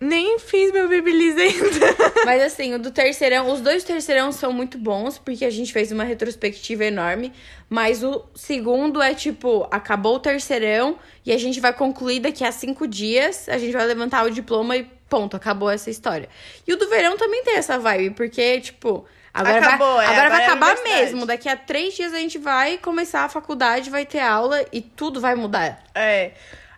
nem 0.00 0.38
fiz 0.38 0.72
meu 0.72 0.88
babyliss 0.88 1.36
ainda. 1.38 1.86
Mas 2.24 2.42
assim, 2.42 2.74
o 2.74 2.78
do 2.78 2.90
terceirão, 2.90 3.52
os 3.52 3.60
dois 3.60 3.84
terceirão 3.84 4.32
são 4.32 4.52
muito 4.52 4.78
bons, 4.78 5.18
porque 5.18 5.44
a 5.44 5.50
gente 5.50 5.72
fez 5.72 5.92
uma 5.92 6.04
retrospectiva 6.04 6.84
enorme. 6.84 7.32
Mas 7.68 8.02
o 8.02 8.24
segundo 8.34 9.02
é 9.02 9.14
tipo, 9.14 9.68
acabou 9.70 10.16
o 10.16 10.18
terceirão 10.18 10.98
e 11.24 11.32
a 11.32 11.38
gente 11.38 11.60
vai 11.60 11.72
concluir 11.72 12.20
daqui 12.20 12.44
a 12.44 12.50
cinco 12.50 12.88
dias, 12.88 13.48
a 13.48 13.58
gente 13.58 13.72
vai 13.72 13.86
levantar 13.86 14.24
o 14.24 14.30
diploma 14.30 14.76
e 14.76 14.84
ponto, 15.10 15.36
acabou 15.36 15.68
essa 15.68 15.90
história. 15.90 16.28
E 16.66 16.72
o 16.72 16.76
do 16.76 16.88
verão 16.88 17.16
também 17.16 17.42
tem 17.44 17.56
essa 17.56 17.78
vibe, 17.78 18.10
porque, 18.14 18.60
tipo, 18.60 19.04
agora 19.34 19.58
Acabou, 19.58 19.96
vai, 19.96 20.06
é, 20.06 20.08
agora 20.08 20.30
vai 20.30 20.38
agora 20.38 20.42
é 20.42 20.46
acabar 20.46 20.82
mesmo. 20.82 21.26
Daqui 21.26 21.48
a 21.48 21.56
três 21.56 21.94
dias 21.94 22.14
a 22.14 22.18
gente 22.18 22.38
vai 22.38 22.78
começar 22.78 23.24
a 23.24 23.28
faculdade, 23.28 23.90
vai 23.90 24.06
ter 24.06 24.20
aula 24.20 24.64
e 24.72 24.80
tudo 24.80 25.20
vai 25.20 25.34
mudar. 25.34 25.82
É. 25.94 26.32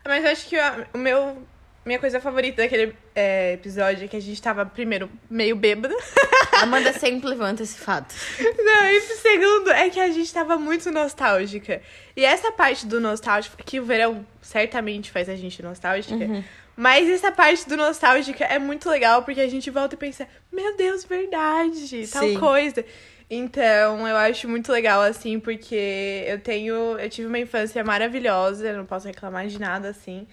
Mas 0.04 0.25
eu 0.25 0.30
acho 0.30 0.48
que 0.48 0.56
o 0.94 0.98
meu. 0.98 1.46
Minha 1.84 1.99
coisa 1.99 2.20
favorita 2.20 2.62
daquele 2.62 2.94
é, 3.14 3.55
episódio 3.55 4.05
é 4.05 4.08
que 4.08 4.17
a 4.17 4.20
gente 4.20 4.40
tava, 4.40 4.64
primeiro, 4.64 5.11
meio 5.29 5.56
bêbada. 5.56 5.94
A 6.52 6.62
Amanda 6.62 6.93
sempre 6.93 7.29
levanta 7.29 7.62
esse 7.62 7.76
fato. 7.76 8.14
Não, 8.38 8.84
e 8.90 9.00
segundo 9.00 9.70
é 9.70 9.90
que 9.90 9.99
a 9.99 10.11
gente 10.11 10.32
tava 10.32 10.56
muito 10.56 10.90
nostálgica. 10.93 11.82
E 12.17 12.25
essa 12.25 12.52
parte 12.52 12.87
do 12.87 13.00
nostálgico, 13.00 13.56
que 13.64 13.81
o 13.81 13.84
verão 13.84 14.25
certamente 14.40 15.11
faz 15.11 15.29
a 15.29 15.34
gente 15.34 15.61
nostálgica. 15.62 16.14
Uhum. 16.14 16.44
Mas 16.76 17.08
essa 17.08 17.32
parte 17.32 17.69
do 17.69 17.76
nostálgica 17.76 18.44
é 18.44 18.58
muito 18.58 18.88
legal, 18.88 19.23
porque 19.23 19.40
a 19.40 19.49
gente 19.49 19.69
volta 19.70 19.94
e 19.94 19.99
pensa, 19.99 20.28
meu 20.52 20.76
Deus, 20.76 21.05
verdade, 21.05 22.06
tal 22.06 22.23
Sim. 22.23 22.38
coisa. 22.38 22.85
Então, 23.28 24.06
eu 24.06 24.17
acho 24.17 24.49
muito 24.49 24.70
legal, 24.70 25.00
assim, 25.00 25.40
porque 25.40 26.25
eu 26.26 26.38
tenho. 26.38 26.99
Eu 26.99 27.08
tive 27.08 27.26
uma 27.26 27.38
infância 27.38 27.82
maravilhosa, 27.82 28.69
eu 28.69 28.76
não 28.76 28.85
posso 28.85 29.06
reclamar 29.06 29.46
de 29.46 29.58
nada, 29.58 29.88
assim. 29.88 30.26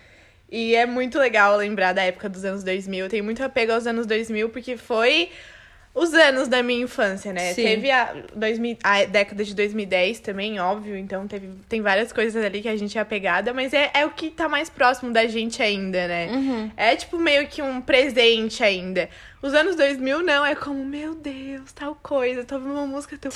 E 0.51 0.75
é 0.75 0.85
muito 0.85 1.19
legal 1.19 1.55
lembrar 1.57 1.93
da 1.93 2.03
época 2.03 2.27
dos 2.27 2.43
anos 2.43 2.63
2000. 2.63 3.05
Eu 3.05 3.09
tenho 3.09 3.23
muito 3.23 3.43
apego 3.43 3.71
aos 3.71 3.85
anos 3.85 4.05
2000, 4.05 4.49
porque 4.49 4.77
foi 4.77 5.29
os 5.93 6.13
anos 6.13 6.47
da 6.47 6.63
minha 6.63 6.83
infância, 6.83 7.33
né? 7.33 7.53
Sim. 7.53 7.63
Teve 7.63 7.91
a, 7.91 8.15
2000, 8.35 8.77
a 8.83 9.05
década 9.05 9.43
de 9.43 9.55
2010 9.55 10.19
também, 10.19 10.59
óbvio. 10.59 10.95
Então, 10.95 11.27
teve, 11.27 11.49
tem 11.67 11.81
várias 11.81 12.13
coisas 12.13 12.43
ali 12.43 12.61
que 12.61 12.69
a 12.69 12.75
gente 12.75 12.97
é 12.97 13.01
apegada, 13.01 13.53
mas 13.53 13.73
é, 13.73 13.91
é 13.93 14.05
o 14.05 14.11
que 14.11 14.29
tá 14.29 14.47
mais 14.47 14.69
próximo 14.69 15.11
da 15.11 15.25
gente 15.27 15.61
ainda, 15.61 16.07
né? 16.07 16.27
Uhum. 16.31 16.71
É 16.77 16.95
tipo 16.95 17.17
meio 17.17 17.47
que 17.47 17.61
um 17.61 17.81
presente 17.81 18.63
ainda. 18.63 19.09
Os 19.41 19.53
anos 19.53 19.75
2000 19.77 20.21
não, 20.21 20.45
é 20.45 20.53
como, 20.53 20.83
meu 20.83 21.15
Deus, 21.15 21.71
tal 21.71 21.95
coisa. 21.95 22.43
Tô 22.43 22.55
ouvindo 22.55 22.73
uma 22.73 22.85
música, 22.85 23.17
tô, 23.17 23.29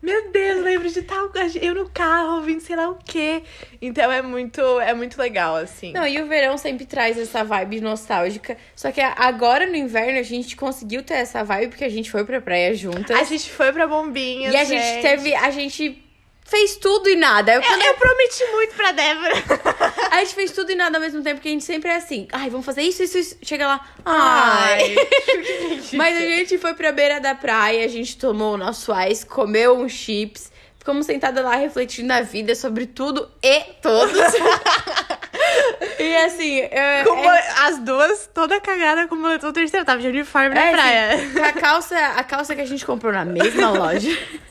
meu 0.00 0.30
Deus, 0.30 0.62
lembro 0.62 0.88
de 0.88 1.02
tal 1.02 1.30
coisa. 1.30 1.58
Eu 1.58 1.74
no 1.74 1.88
carro 1.90 2.36
ouvindo 2.36 2.60
sei 2.60 2.76
lá 2.76 2.88
o 2.88 2.96
quê. 3.04 3.42
Então 3.82 4.10
é 4.10 4.22
muito, 4.22 4.60
é 4.80 4.94
muito 4.94 5.18
legal, 5.18 5.56
assim. 5.56 5.92
Não, 5.92 6.06
e 6.06 6.20
o 6.20 6.26
verão 6.26 6.56
sempre 6.56 6.86
traz 6.86 7.18
essa 7.18 7.42
vibe 7.42 7.80
nostálgica. 7.80 8.56
Só 8.76 8.92
que 8.92 9.00
agora 9.00 9.66
no 9.66 9.74
inverno 9.74 10.20
a 10.20 10.22
gente 10.22 10.56
conseguiu 10.56 11.02
ter 11.02 11.14
essa 11.14 11.42
vibe 11.42 11.70
porque 11.70 11.84
a 11.84 11.90
gente 11.90 12.10
foi 12.10 12.24
pra 12.24 12.40
praia 12.40 12.72
juntas. 12.74 13.16
a 13.16 13.24
gente 13.24 13.50
foi 13.50 13.72
pra 13.72 13.86
Bombinhas, 13.88 14.54
e 14.54 14.56
a 14.56 14.64
gente 14.64 15.02
teve. 15.02 15.34
A 15.34 15.50
gente 15.50 16.07
fez 16.48 16.76
tudo 16.76 17.08
e 17.08 17.16
nada. 17.16 17.52
Eu, 17.52 17.62
Eu, 17.62 17.78
eu 17.78 17.94
prometi 17.94 18.44
muito 18.52 18.74
pra 18.74 18.92
Débora. 18.92 19.34
A 20.10 20.18
gente 20.20 20.34
fez 20.34 20.50
tudo 20.52 20.72
e 20.72 20.74
nada 20.74 20.96
ao 20.96 21.00
mesmo 21.02 21.22
tempo, 21.22 21.36
porque 21.36 21.48
a 21.48 21.52
gente 21.52 21.64
sempre 21.64 21.90
é 21.90 21.96
assim. 21.96 22.26
Ai, 22.32 22.50
vamos 22.50 22.64
fazer 22.66 22.82
isso, 22.82 23.02
isso, 23.02 23.18
isso. 23.18 23.36
Chega 23.42 23.66
lá. 23.66 23.86
Ai. 24.04 24.96
Mas 25.94 26.16
a 26.16 26.20
gente 26.20 26.58
foi 26.58 26.74
pra 26.74 26.90
beira 26.90 27.20
da 27.20 27.34
praia, 27.34 27.84
a 27.84 27.88
gente 27.88 28.16
tomou 28.16 28.54
o 28.54 28.56
nosso 28.56 28.92
ice, 29.08 29.24
comeu 29.24 29.78
uns 29.78 29.92
chips. 29.92 30.50
Ficamos 30.78 31.06
sentadas 31.06 31.44
lá 31.44 31.54
refletindo 31.56 32.08
na 32.08 32.22
vida 32.22 32.54
sobre 32.54 32.86
tudo 32.86 33.30
e 33.42 33.60
todos. 33.82 34.16
e 35.98 36.16
assim, 36.16 36.60
é, 36.60 37.02
é- 37.02 37.50
As 37.66 37.78
duas, 37.78 38.28
toda 38.32 38.60
cagada 38.60 39.06
com 39.08 39.14
o 39.14 39.18
moletom 39.18 39.52
terceiro. 39.52 39.84
Tava 39.84 40.00
de 40.00 40.08
uniforme 40.08 40.54
na 40.54 40.60
é, 40.64 40.72
praia. 40.72 41.14
assim, 41.14 41.40
a 41.40 41.52
calça, 41.52 41.96
a 41.98 42.24
calça 42.24 42.54
que 42.54 42.60
a 42.60 42.66
gente 42.66 42.84
comprou 42.84 43.12
na 43.12 43.24
mesma 43.24 43.70
loja. 43.70 44.10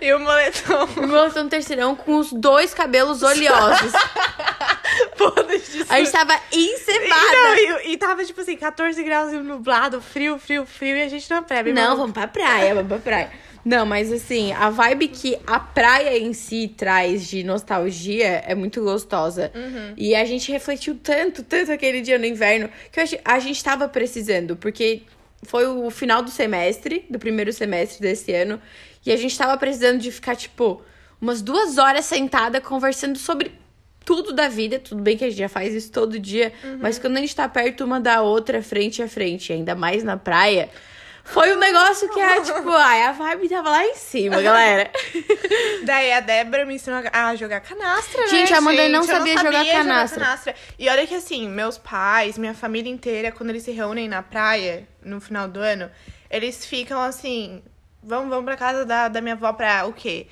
E 0.00 0.10
o 0.14 0.18
moletom 0.18 0.88
O 0.96 1.06
moletom 1.06 1.46
terceirão 1.46 1.94
com 1.94 2.16
os 2.16 2.32
dois 2.32 2.72
cabelos 2.72 3.22
oleosos. 3.22 3.92
A 5.90 5.98
gente 5.98 6.10
tava 6.10 6.38
E, 6.50 6.72
encebada. 6.74 7.32
não, 7.32 7.54
e, 7.80 7.92
e 7.92 7.96
tava, 7.98 8.24
tipo 8.24 8.40
assim, 8.40 8.56
14 8.56 9.02
graus 9.02 9.32
e 9.32 9.36
nublado, 9.36 10.00
frio, 10.00 10.38
frio, 10.38 10.64
frio, 10.66 10.96
e 10.96 11.02
a 11.02 11.08
gente 11.08 11.28
na 11.30 11.42
praia. 11.42 11.64
Não, 11.64 11.96
vamos 11.96 12.12
pra 12.12 12.26
praia, 12.26 12.74
vamos 12.74 12.88
pra 12.88 12.98
praia. 12.98 13.30
Não, 13.64 13.86
mas 13.86 14.10
assim, 14.10 14.52
a 14.52 14.70
vibe 14.70 15.08
que 15.08 15.38
a 15.46 15.60
praia 15.60 16.18
em 16.18 16.32
si 16.32 16.72
traz 16.76 17.28
de 17.28 17.44
nostalgia 17.44 18.42
é 18.46 18.54
muito 18.54 18.82
gostosa. 18.82 19.52
E 19.96 20.14
a 20.14 20.24
gente 20.24 20.50
refletiu 20.50 20.98
tanto, 21.00 21.42
tanto 21.44 21.70
aquele 21.70 22.00
dia 22.00 22.18
no 22.18 22.26
inverno, 22.26 22.68
que 22.90 23.00
a 23.24 23.38
gente 23.38 23.62
tava 23.62 23.88
precisando, 23.88 24.56
porque 24.56 25.02
foi 25.44 25.66
o 25.66 25.90
final 25.90 26.22
do 26.22 26.30
semestre, 26.30 27.04
do 27.08 27.18
primeiro 27.18 27.52
semestre 27.52 28.00
desse 28.00 28.32
ano, 28.32 28.60
e 29.04 29.12
a 29.12 29.16
gente 29.16 29.36
tava 29.36 29.56
precisando 29.56 30.00
de 30.00 30.10
ficar, 30.10 30.36
tipo, 30.36 30.82
umas 31.20 31.40
duas 31.40 31.78
horas 31.78 32.04
sentada 32.04 32.60
conversando 32.60 33.18
sobre 33.18 33.52
tudo 34.04 34.32
da 34.32 34.48
vida. 34.48 34.80
Tudo 34.80 35.02
bem 35.02 35.16
que 35.16 35.24
a 35.24 35.28
gente 35.28 35.38
já 35.38 35.48
faz 35.48 35.72
isso 35.72 35.92
todo 35.92 36.18
dia, 36.18 36.52
mas 36.80 36.98
quando 36.98 37.16
a 37.16 37.20
gente 37.20 37.34
tá 37.34 37.48
perto 37.48 37.84
uma 37.84 38.00
da 38.00 38.22
outra, 38.22 38.60
frente 38.60 39.00
a 39.02 39.08
frente, 39.08 39.52
ainda 39.52 39.76
mais 39.76 40.02
na 40.02 40.16
praia. 40.16 40.68
Foi 41.24 41.54
um 41.54 41.58
negócio 41.58 42.08
que 42.10 42.20
é 42.20 42.40
tipo, 42.40 42.68
ai, 42.70 43.02
a 43.02 43.12
vibe 43.12 43.48
tava 43.48 43.70
lá 43.70 43.84
em 43.84 43.94
cima, 43.94 44.42
galera. 44.42 44.90
Daí 45.84 46.12
a 46.12 46.20
Débora 46.20 46.66
me 46.66 46.74
ensinou 46.74 47.00
a 47.12 47.34
jogar 47.36 47.60
canastra, 47.60 48.22
né? 48.22 48.28
Gente, 48.28 48.52
a 48.52 48.58
Amanda 48.58 48.88
não 48.88 49.00
eu 49.00 49.04
sabia 49.04 49.38
jogar 49.38 49.64
canastra. 49.64 50.54
E 50.78 50.88
olha 50.88 51.06
que 51.06 51.14
assim, 51.14 51.48
meus 51.48 51.78
pais, 51.78 52.36
minha 52.36 52.54
família 52.54 52.90
inteira, 52.90 53.30
quando 53.30 53.50
eles 53.50 53.62
se 53.62 53.70
reúnem 53.70 54.08
na 54.08 54.22
praia, 54.22 54.86
no 55.02 55.20
final 55.20 55.48
do 55.48 55.60
ano, 55.60 55.90
eles 56.28 56.66
ficam 56.66 57.00
assim, 57.00 57.62
vamos, 58.02 58.28
vamos 58.28 58.44
pra 58.44 58.56
casa 58.56 58.84
da, 58.84 59.08
da 59.08 59.20
minha 59.20 59.34
avó 59.34 59.52
pra 59.52 59.86
o 59.86 59.92
quê? 59.92 60.26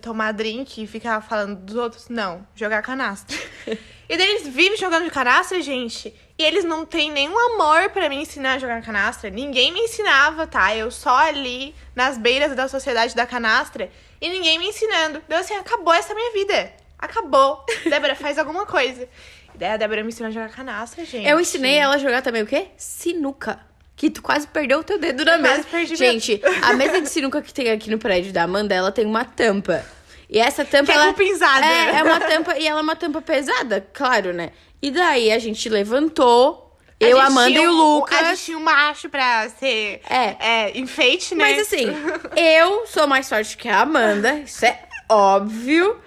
tomar 0.00 0.32
drink 0.32 0.82
e 0.82 0.86
ficar 0.86 1.20
falando 1.20 1.56
dos 1.56 1.74
outros? 1.74 2.08
Não, 2.08 2.46
jogar 2.54 2.82
canastra. 2.82 3.36
e 4.08 4.16
daí 4.16 4.28
eles 4.28 4.48
vivem 4.48 4.76
jogando 4.76 5.04
de 5.04 5.10
canastra, 5.10 5.60
gente. 5.60 6.14
E 6.36 6.42
eles 6.42 6.64
não 6.64 6.84
têm 6.84 7.12
nenhum 7.12 7.38
amor 7.52 7.90
pra 7.90 8.08
me 8.08 8.16
ensinar 8.16 8.54
a 8.54 8.58
jogar 8.58 8.82
canastra. 8.82 9.30
Ninguém 9.30 9.72
me 9.72 9.80
ensinava, 9.80 10.46
tá? 10.46 10.74
Eu 10.74 10.90
só 10.90 11.16
ali 11.16 11.74
nas 11.94 12.18
beiras 12.18 12.56
da 12.56 12.66
sociedade 12.66 13.14
da 13.14 13.24
canastra 13.24 13.88
e 14.20 14.28
ninguém 14.28 14.58
me 14.58 14.66
ensinando. 14.66 15.22
Então, 15.24 15.38
assim, 15.38 15.54
acabou 15.54 15.94
essa 15.94 16.12
minha 16.12 16.32
vida. 16.32 16.72
Acabou. 16.98 17.64
Débora, 17.88 18.16
faz 18.16 18.36
alguma 18.36 18.66
coisa. 18.66 19.08
E 19.54 19.58
daí 19.58 19.70
a 19.70 19.76
Débora 19.76 20.02
me 20.02 20.08
ensinou 20.08 20.28
a 20.28 20.32
jogar 20.32 20.48
canastra, 20.48 21.04
gente. 21.04 21.24
Eu 21.24 21.38
ensinei 21.38 21.76
ela 21.76 21.94
a 21.94 21.98
jogar 21.98 22.20
também 22.20 22.42
o 22.42 22.46
quê? 22.46 22.66
Sinuca. 22.76 23.60
Que 23.94 24.10
tu 24.10 24.20
quase 24.20 24.48
perdeu 24.48 24.80
o 24.80 24.82
teu 24.84 24.98
dedo 24.98 25.24
na 25.24 25.36
Eu 25.36 25.40
quase 25.40 25.56
mesa. 25.58 25.68
perdi 25.70 25.94
Gente, 25.94 26.40
a 26.62 26.72
mesa 26.72 27.00
de 27.00 27.08
sinuca 27.08 27.40
que 27.40 27.54
tem 27.54 27.70
aqui 27.70 27.88
no 27.88 27.98
prédio 27.98 28.32
da 28.32 28.42
Amanda, 28.42 28.74
ela 28.74 28.90
tem 28.90 29.06
uma 29.06 29.24
tampa. 29.24 29.86
E 30.28 30.40
essa 30.40 30.64
tampa, 30.64 30.92
Que 30.92 30.98
é 30.98 31.06
cupinzada. 31.06 31.64
É, 31.64 31.98
é 31.98 32.02
uma 32.02 32.18
tampa, 32.18 32.58
e 32.58 32.66
ela 32.66 32.80
é 32.80 32.82
uma 32.82 32.96
tampa 32.96 33.22
pesada, 33.22 33.86
claro, 33.92 34.32
né? 34.32 34.50
E 34.84 34.90
daí 34.90 35.32
a 35.32 35.38
gente 35.38 35.66
levantou, 35.70 36.76
A 37.00 37.04
eu, 37.06 37.18
Amanda 37.18 37.58
e 37.58 37.66
o 37.66 37.72
Lucas. 37.72 38.18
A 38.20 38.24
gente 38.34 38.44
tinha 38.44 38.58
um 38.58 38.62
macho 38.62 39.08
pra 39.08 39.48
ser 39.48 40.02
É. 40.10 40.36
é, 40.38 40.78
enfeite, 40.78 41.34
né? 41.34 41.42
Mas 41.42 41.58
assim, 41.60 41.86
eu 42.36 42.86
sou 42.86 43.06
mais 43.06 43.26
forte 43.26 43.56
que 43.56 43.66
a 43.66 43.80
Amanda, 43.80 44.34
isso 44.40 44.62
é 44.66 44.78
óbvio. 45.08 45.98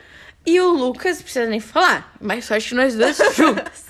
E 0.46 0.62
o 0.62 0.69
Lucas, 0.69 1.17
não 1.17 1.24
precisa 1.24 1.48
nem 1.48 1.60
falar, 1.60 2.15
mais 2.22 2.48
forte 2.48 2.69
que 2.69 2.75
nós 2.75 2.96
dois 2.96 3.17
juntas. 3.36 3.84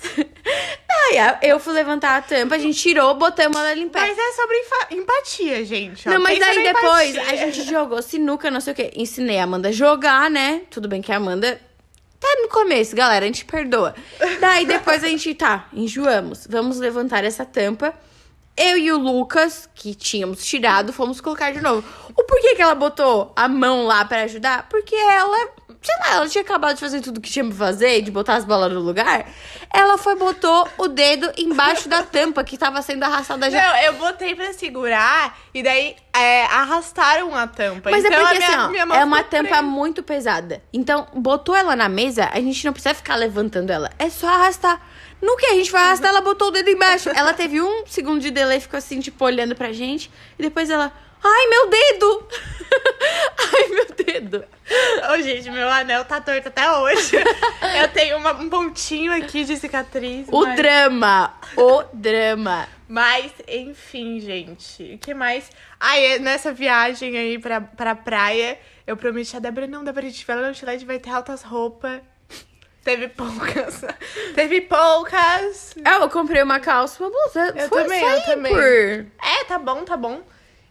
Daí 0.88 1.38
eu 1.42 1.60
fui 1.60 1.74
levantar 1.74 2.16
a 2.16 2.22
tampa, 2.22 2.54
a 2.54 2.58
gente 2.58 2.80
tirou, 2.80 3.14
botamos 3.14 3.58
ela 3.58 3.74
pé. 3.90 4.00
Mas 4.00 4.18
é 4.18 4.32
sobre 4.32 4.96
empatia, 4.98 5.64
gente. 5.66 6.08
ó. 6.08 6.12
Não, 6.12 6.20
mas 6.22 6.38
Pensa 6.38 6.60
depois 6.62 7.14
empatia. 7.14 7.32
a 7.32 7.36
gente 7.36 7.62
jogou 7.64 8.00
sinuca, 8.00 8.50
não 8.50 8.60
sei 8.60 8.72
o 8.72 8.76
quê. 8.76 8.90
Ensinei 8.96 9.38
a 9.38 9.44
Amanda 9.44 9.68
a 9.68 9.72
jogar, 9.72 10.30
né? 10.30 10.62
Tudo 10.70 10.88
bem 10.88 11.02
que 11.02 11.12
a 11.12 11.16
Amanda 11.16 11.60
no 12.36 12.48
começo, 12.48 12.94
galera, 12.94 13.24
a 13.24 13.28
gente 13.28 13.44
perdoa. 13.44 13.94
Daí 14.40 14.66
depois 14.66 15.02
a 15.02 15.08
gente, 15.08 15.34
tá, 15.34 15.68
enjoamos. 15.72 16.46
Vamos 16.48 16.78
levantar 16.78 17.24
essa 17.24 17.44
tampa. 17.44 17.94
Eu 18.56 18.76
e 18.76 18.90
o 18.90 18.98
Lucas, 18.98 19.68
que 19.72 19.94
tínhamos 19.94 20.44
tirado, 20.44 20.92
fomos 20.92 21.20
colocar 21.20 21.52
de 21.52 21.60
novo. 21.60 21.86
O 22.16 22.24
porquê 22.24 22.56
que 22.56 22.62
ela 22.62 22.74
botou 22.74 23.32
a 23.36 23.46
mão 23.46 23.86
lá 23.86 24.04
pra 24.04 24.22
ajudar? 24.22 24.68
Porque 24.68 24.96
ela, 24.96 25.50
sei 25.80 25.94
lá, 26.00 26.16
ela 26.16 26.28
tinha 26.28 26.42
acabado 26.42 26.74
de 26.74 26.80
fazer 26.80 27.00
tudo 27.00 27.20
que 27.20 27.30
tinha 27.30 27.44
pra 27.44 27.54
fazer, 27.54 28.02
de 28.02 28.10
botar 28.10 28.34
as 28.34 28.44
bolas 28.44 28.72
no 28.72 28.80
lugar. 28.80 29.26
Ela 29.72 29.96
foi 29.96 30.16
botou 30.16 30.68
o 30.76 30.88
dedo 30.88 31.30
embaixo 31.36 31.88
da 31.88 32.02
tampa 32.02 32.42
que 32.42 32.56
tava 32.56 32.82
sendo 32.82 33.02
arrastada 33.04 33.50
já. 33.50 33.68
Não, 33.68 33.76
eu 33.82 33.92
botei 33.94 34.34
pra 34.34 34.52
segurar 34.52 35.38
e 35.54 35.62
daí 35.62 35.96
é, 36.14 36.44
arrastaram 36.46 37.34
a 37.34 37.46
tampa. 37.46 37.90
Mas 37.90 38.04
então, 38.04 38.18
é 38.18 38.22
porque 38.22 38.38
minha, 38.38 38.64
assim, 38.66 38.90
ó, 38.90 38.94
é 38.94 39.04
uma 39.04 39.22
tampa 39.22 39.48
presa. 39.48 39.62
muito 39.62 40.02
pesada. 40.02 40.62
Então, 40.72 41.06
botou 41.14 41.54
ela 41.54 41.76
na 41.76 41.88
mesa, 41.88 42.28
a 42.32 42.40
gente 42.40 42.64
não 42.64 42.72
precisa 42.72 42.94
ficar 42.94 43.14
levantando 43.14 43.70
ela. 43.70 43.90
É 43.98 44.10
só 44.10 44.26
arrastar. 44.26 44.80
No 45.20 45.36
que 45.36 45.46
a 45.46 45.54
gente 45.54 45.70
vai 45.70 45.82
arrastar, 45.82 46.10
ela 46.10 46.20
botou 46.20 46.48
o 46.48 46.50
dedo 46.50 46.70
embaixo. 46.70 47.10
Ela 47.10 47.34
teve 47.34 47.60
um 47.60 47.84
segundo 47.86 48.20
de 48.20 48.30
delay, 48.30 48.60
ficou 48.60 48.78
assim, 48.78 49.00
tipo, 49.00 49.24
olhando 49.24 49.54
pra 49.54 49.72
gente. 49.72 50.10
E 50.38 50.42
depois 50.42 50.70
ela, 50.70 50.92
ai, 51.22 51.46
meu 51.48 51.68
dedo! 51.70 52.28
ai, 53.54 53.68
meu 53.68 53.86
dedo! 53.86 54.44
Ô, 55.12 55.22
gente, 55.22 55.50
meu 55.50 55.68
anel 55.68 56.04
tá 56.04 56.20
torto 56.20 56.48
até 56.48 56.70
hoje. 56.70 57.16
eu 57.80 57.88
tenho 57.92 58.18
uma- 58.18 58.32
um 58.32 58.48
pontinho 58.48 59.12
aqui 59.12 59.44
de 59.44 59.56
cicatriz. 59.56 60.26
O 60.30 60.42
mas... 60.44 60.56
drama! 60.56 61.34
O 61.56 61.82
drama! 61.92 62.68
Mas, 62.90 63.30
enfim, 63.46 64.18
gente. 64.18 64.94
O 64.94 64.98
que 64.98 65.12
mais? 65.12 65.50
Ah, 65.78 65.98
é 65.98 66.18
nessa 66.18 66.54
viagem 66.54 67.18
aí 67.18 67.38
pra, 67.38 67.60
pra 67.60 67.94
praia, 67.94 68.58
eu 68.86 68.96
prometi 68.96 69.36
a 69.36 69.40
Débora, 69.40 69.66
não, 69.66 69.84
Débora, 69.84 70.06
a 70.06 70.08
gente 70.08 70.26
vai 70.26 70.40
lá 70.40 70.48
no 70.48 70.54
Chile, 70.54 70.86
vai 70.86 70.98
ter 70.98 71.10
altas 71.10 71.42
roupas. 71.42 72.00
Teve 72.82 73.08
poucas. 73.08 73.84
Teve 74.34 74.62
poucas. 74.62 75.74
Ah, 75.84 75.96
Eu 76.00 76.08
comprei 76.08 76.42
uma 76.42 76.60
calça, 76.60 77.04
uma 77.04 77.10
blusa. 77.10 77.52
Eu 77.54 77.68
Foi 77.68 77.82
também, 77.82 78.02
eu 78.02 78.22
também. 78.22 78.54
por... 78.54 78.62
É, 78.62 79.44
tá 79.46 79.58
bom, 79.58 79.84
tá 79.84 79.94
bom. 79.94 80.22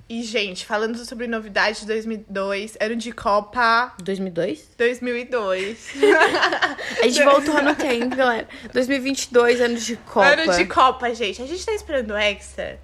E, 0.10 0.24
gente, 0.24 0.66
falando 0.66 0.98
sobre 1.04 1.28
novidades 1.28 1.82
de 1.82 1.88
2002, 1.88 2.78
ano 2.80 2.96
de 2.96 3.12
Copa 3.12 3.94
2002? 4.02 4.70
2002. 4.78 5.94
A 7.02 7.04
gente 7.04 7.24
voltou 7.24 7.62
no 7.62 7.76
tempo, 7.76 8.16
galera. 8.16 8.48
2022, 8.74 9.60
ano 9.60 9.76
de 9.76 9.98
Copa. 9.98 10.28
Ano 10.28 10.56
de 10.56 10.66
Copa, 10.66 11.14
gente. 11.14 11.42
A 11.42 11.46
gente 11.46 11.66
tá 11.66 11.74
esperando 11.74 12.12
o 12.12 12.18
Hexa 12.18 12.80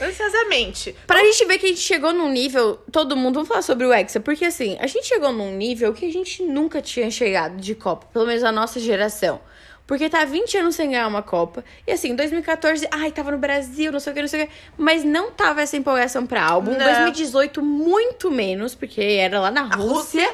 ansiosamente. 0.00 0.94
Pra 1.06 1.24
gente 1.24 1.46
ver 1.46 1.58
que 1.58 1.66
a 1.66 1.68
gente 1.70 1.80
chegou 1.80 2.12
num 2.12 2.28
nível. 2.28 2.76
Todo 2.92 3.16
mundo, 3.16 3.36
vamos 3.36 3.48
falar 3.48 3.62
sobre 3.62 3.86
o 3.86 3.92
Hexa, 3.92 4.20
porque 4.20 4.44
assim, 4.44 4.76
a 4.78 4.86
gente 4.86 5.06
chegou 5.06 5.32
num 5.32 5.56
nível 5.56 5.94
que 5.94 6.06
a 6.06 6.12
gente 6.12 6.42
nunca 6.42 6.82
tinha 6.82 7.10
chegado 7.10 7.56
de 7.56 7.74
Copa, 7.74 8.06
pelo 8.12 8.26
menos 8.26 8.44
a 8.44 8.52
nossa 8.52 8.78
geração. 8.78 9.40
Porque 9.86 10.08
tá 10.10 10.24
20 10.24 10.58
anos 10.58 10.74
sem 10.74 10.90
ganhar 10.90 11.06
uma 11.06 11.22
Copa. 11.22 11.64
E 11.86 11.92
assim, 11.92 12.14
2014, 12.16 12.88
ai, 12.90 13.12
tava 13.12 13.30
no 13.30 13.38
Brasil, 13.38 13.92
não 13.92 14.00
sei 14.00 14.12
o 14.12 14.16
que, 14.16 14.20
não 14.22 14.28
sei 14.28 14.42
o 14.42 14.46
que. 14.46 14.52
Mas 14.76 15.04
não 15.04 15.30
tava 15.30 15.62
essa 15.62 15.76
empolgação 15.76 16.26
pra 16.26 16.44
álbum. 16.44 16.72
Não. 16.72 16.78
2018, 16.84 17.62
muito 17.62 18.30
menos, 18.30 18.74
porque 18.74 19.00
era 19.00 19.38
lá 19.40 19.50
na 19.50 19.62
Rússia. 19.62 20.28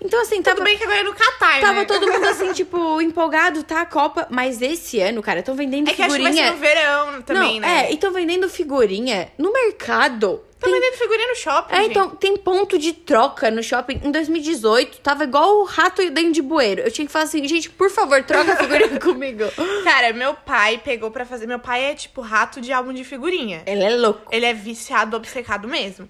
Então, 0.00 0.20
assim, 0.20 0.42
tava. 0.42 0.56
Tudo 0.56 0.64
bem 0.64 0.76
que 0.76 0.82
agora 0.84 0.98
é 0.98 1.02
no 1.04 1.14
Catar, 1.14 1.60
Tava 1.60 1.72
né? 1.80 1.84
todo 1.84 2.10
mundo 2.10 2.24
assim, 2.28 2.52
tipo, 2.52 3.00
empolgado, 3.00 3.62
tá? 3.62 3.82
A 3.82 3.86
Copa. 3.86 4.26
Mas 4.28 4.60
esse 4.60 5.00
ano, 5.00 5.22
cara, 5.22 5.38
estão 5.40 5.54
vendendo 5.54 5.88
É 5.88 5.94
que 5.94 6.02
acho 6.02 6.16
que 6.16 6.22
vai 6.22 6.32
figurinha. 6.32 6.46
ser 6.48 6.52
no 6.52 6.58
verão 6.58 7.22
também, 7.22 7.60
não, 7.60 7.68
né? 7.68 7.86
É, 7.86 7.92
e 7.92 7.96
tão 7.96 8.12
vendendo 8.12 8.48
figurinha 8.48 9.28
no 9.38 9.52
mercado. 9.52 10.42
Tá 10.58 10.66
vendendo 10.70 10.94
figurinha 10.96 11.28
no 11.28 11.34
shopping, 11.36 11.74
É, 11.74 11.76
gente. 11.82 11.90
então, 11.90 12.10
tem 12.10 12.36
ponto 12.36 12.78
de 12.78 12.92
troca 12.94 13.50
no 13.50 13.62
shopping. 13.62 14.00
Em 14.02 14.10
2018, 14.10 15.00
tava 15.00 15.24
igual 15.24 15.58
o 15.58 15.64
rato 15.64 16.08
dentro 16.10 16.32
de 16.32 16.40
bueiro. 16.40 16.80
Eu 16.80 16.90
tinha 16.90 17.06
que 17.06 17.12
falar 17.12 17.26
assim, 17.26 17.46
gente, 17.46 17.68
por 17.70 17.90
favor, 17.90 18.22
troca 18.24 18.54
a 18.54 18.56
figurinha 18.56 18.98
comigo. 19.00 19.44
Cara, 19.84 20.12
meu 20.14 20.34
pai 20.34 20.78
pegou 20.78 21.10
pra 21.10 21.26
fazer... 21.26 21.46
Meu 21.46 21.58
pai 21.58 21.84
é, 21.84 21.94
tipo, 21.94 22.22
rato 22.22 22.60
de 22.60 22.72
álbum 22.72 22.92
de 22.94 23.04
figurinha. 23.04 23.62
Ele 23.66 23.84
é 23.84 23.90
louco. 23.96 24.22
Ele 24.30 24.46
é 24.46 24.54
viciado, 24.54 25.14
obcecado 25.16 25.68
mesmo. 25.68 26.08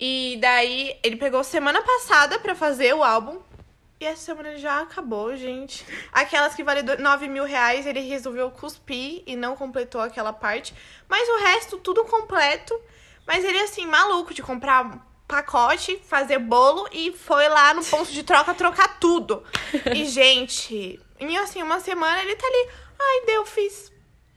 E 0.00 0.38
daí, 0.40 0.96
ele 1.02 1.16
pegou 1.16 1.44
semana 1.44 1.82
passada 1.82 2.38
pra 2.38 2.54
fazer 2.54 2.94
o 2.94 3.04
álbum. 3.04 3.38
E 4.00 4.06
essa 4.06 4.22
semana 4.22 4.56
já 4.56 4.80
acabou, 4.80 5.36
gente. 5.36 5.84
Aquelas 6.10 6.54
que 6.54 6.64
valem 6.64 6.82
do- 6.82 6.98
9 7.00 7.28
mil 7.28 7.44
reais, 7.44 7.86
ele 7.86 8.00
resolveu 8.00 8.50
cuspir 8.50 9.22
e 9.26 9.36
não 9.36 9.54
completou 9.54 10.00
aquela 10.00 10.32
parte. 10.32 10.74
Mas 11.08 11.28
o 11.28 11.36
resto, 11.44 11.76
tudo 11.78 12.02
completo. 12.04 12.74
Mas 13.26 13.44
ele, 13.44 13.58
assim, 13.60 13.86
maluco 13.86 14.34
de 14.34 14.42
comprar 14.42 14.84
um 14.84 15.00
pacote, 15.26 15.98
fazer 16.04 16.38
bolo 16.38 16.86
e 16.92 17.12
foi 17.12 17.48
lá 17.48 17.74
no 17.74 17.84
ponto 17.84 18.10
de 18.12 18.22
troca 18.22 18.54
trocar 18.54 18.98
tudo. 18.98 19.42
E, 19.94 20.04
gente, 20.06 21.00
em 21.18 21.36
assim, 21.38 21.62
uma 21.62 21.80
semana 21.80 22.22
ele 22.22 22.36
tá 22.36 22.46
ali. 22.46 22.68
Ai, 23.00 23.26
deu, 23.26 23.44
fiz. 23.46 23.92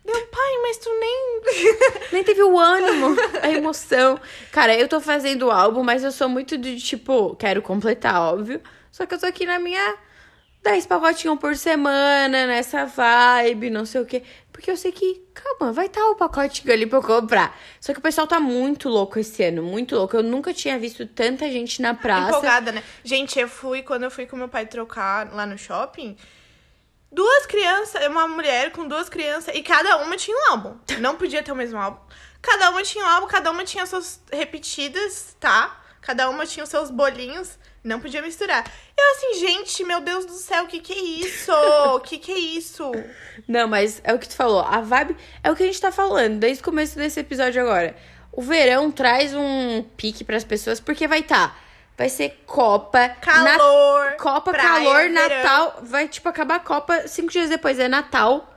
Deu, 0.05 0.15
pai, 0.27 0.61
mas 0.61 0.77
tu 0.77 0.89
nem. 0.99 1.41
Nem 2.13 2.23
teve 2.23 2.41
o 2.41 2.57
ânimo, 2.57 3.15
a 3.41 3.49
emoção. 3.49 4.19
Cara, 4.51 4.73
eu 4.73 4.87
tô 4.87 5.01
fazendo 5.01 5.47
o 5.47 5.51
álbum, 5.51 5.83
mas 5.83 6.03
eu 6.03 6.11
sou 6.11 6.29
muito 6.29 6.57
de 6.57 6.79
tipo, 6.79 7.35
quero 7.35 7.61
completar, 7.61 8.21
óbvio. 8.21 8.61
Só 8.89 9.05
que 9.05 9.13
eu 9.13 9.19
tô 9.19 9.25
aqui 9.25 9.45
na 9.45 9.59
minha 9.59 9.97
10 10.63 10.85
pacotinhos 10.85 11.39
por 11.39 11.55
semana, 11.55 12.47
nessa 12.47 12.85
vibe, 12.85 13.69
não 13.69 13.85
sei 13.85 14.01
o 14.01 14.05
quê. 14.05 14.23
Porque 14.57 14.71
eu 14.71 14.75
sei 14.75 14.91
que, 14.91 15.23
calma, 15.35 15.71
vai 15.71 15.85
estar 15.85 16.03
o 16.09 16.15
pacotinho 16.15 16.73
ali 16.73 16.87
pra 16.87 16.97
eu 16.97 17.03
comprar. 17.03 17.55
Só 17.79 17.93
que 17.93 17.99
o 17.99 18.01
pessoal 18.01 18.25
tá 18.25 18.39
muito 18.39 18.89
louco 18.89 19.19
esse 19.19 19.43
ano, 19.43 19.61
muito 19.61 19.95
louco. 19.95 20.17
Eu 20.17 20.23
nunca 20.23 20.51
tinha 20.51 20.79
visto 20.79 21.05
tanta 21.05 21.47
gente 21.51 21.79
na 21.79 21.93
praça. 21.93 22.29
Empolgada, 22.29 22.71
né? 22.71 22.83
Gente, 23.03 23.39
eu 23.39 23.47
fui, 23.47 23.83
quando 23.83 24.01
eu 24.01 24.09
fui 24.09 24.25
com 24.25 24.35
meu 24.35 24.49
pai 24.49 24.65
trocar 24.65 25.31
lá 25.31 25.45
no 25.45 25.59
shopping, 25.59 26.17
duas 27.11 27.45
crianças, 27.45 28.03
uma 28.07 28.27
mulher 28.27 28.71
com 28.71 28.87
duas 28.87 29.07
crianças, 29.07 29.53
e 29.53 29.61
cada 29.61 29.97
uma 29.97 30.17
tinha 30.17 30.35
um 30.35 30.51
álbum. 30.53 30.75
Não 30.99 31.15
podia 31.17 31.43
ter 31.43 31.51
o 31.51 31.55
mesmo 31.55 31.77
álbum. 31.77 31.99
Cada 32.41 32.71
uma 32.71 32.81
tinha 32.81 33.05
um 33.05 33.07
álbum, 33.07 33.27
cada 33.27 33.51
uma 33.51 33.63
tinha 33.63 33.85
suas 33.85 34.19
repetidas, 34.33 35.35
tá? 35.39 35.79
Cada 36.07 36.29
uma 36.29 36.45
tinha 36.45 36.63
os 36.63 36.69
seus 36.69 36.89
bolinhos. 36.89 37.59
Não 37.83 37.99
podia 37.99 38.21
misturar. 38.21 38.63
Eu 38.97 39.11
assim, 39.11 39.45
gente, 39.45 39.83
meu 39.83 39.99
Deus 39.99 40.25
do 40.25 40.31
céu, 40.31 40.63
o 40.63 40.67
que 40.67 40.79
que 40.79 40.93
é 40.93 41.01
isso? 41.27 41.51
O 41.93 41.99
que 41.99 42.17
que 42.17 42.31
é 42.31 42.39
isso? 42.39 42.89
Não, 43.45 43.67
mas 43.67 43.99
é 44.05 44.13
o 44.13 44.17
que 44.17 44.29
tu 44.29 44.33
falou. 44.33 44.61
A 44.61 44.79
vibe 44.79 45.17
é 45.43 45.51
o 45.51 45.55
que 45.55 45.63
a 45.63 45.65
gente 45.65 45.81
tá 45.81 45.91
falando 45.91 46.39
desde 46.39 46.61
o 46.61 46.63
começo 46.63 46.97
desse 46.97 47.19
episódio 47.19 47.61
agora. 47.61 47.93
O 48.31 48.41
verão 48.41 48.89
traz 48.89 49.33
um 49.35 49.83
pique 49.97 50.23
pras 50.23 50.45
pessoas, 50.45 50.79
porque 50.79 51.09
vai 51.09 51.23
tá. 51.23 51.53
Vai 51.97 52.07
ser 52.07 52.41
Copa. 52.45 53.09
Calor, 53.19 54.05
Na... 54.05 54.11
Copa, 54.13 54.51
praia, 54.51 54.69
calor, 54.69 55.09
verão. 55.09 55.13
Natal. 55.13 55.79
Vai, 55.83 56.07
tipo, 56.07 56.29
acabar 56.29 56.55
a 56.55 56.59
Copa. 56.61 57.05
Cinco 57.09 57.29
dias 57.29 57.49
depois 57.49 57.77
é 57.79 57.89
Natal. 57.89 58.56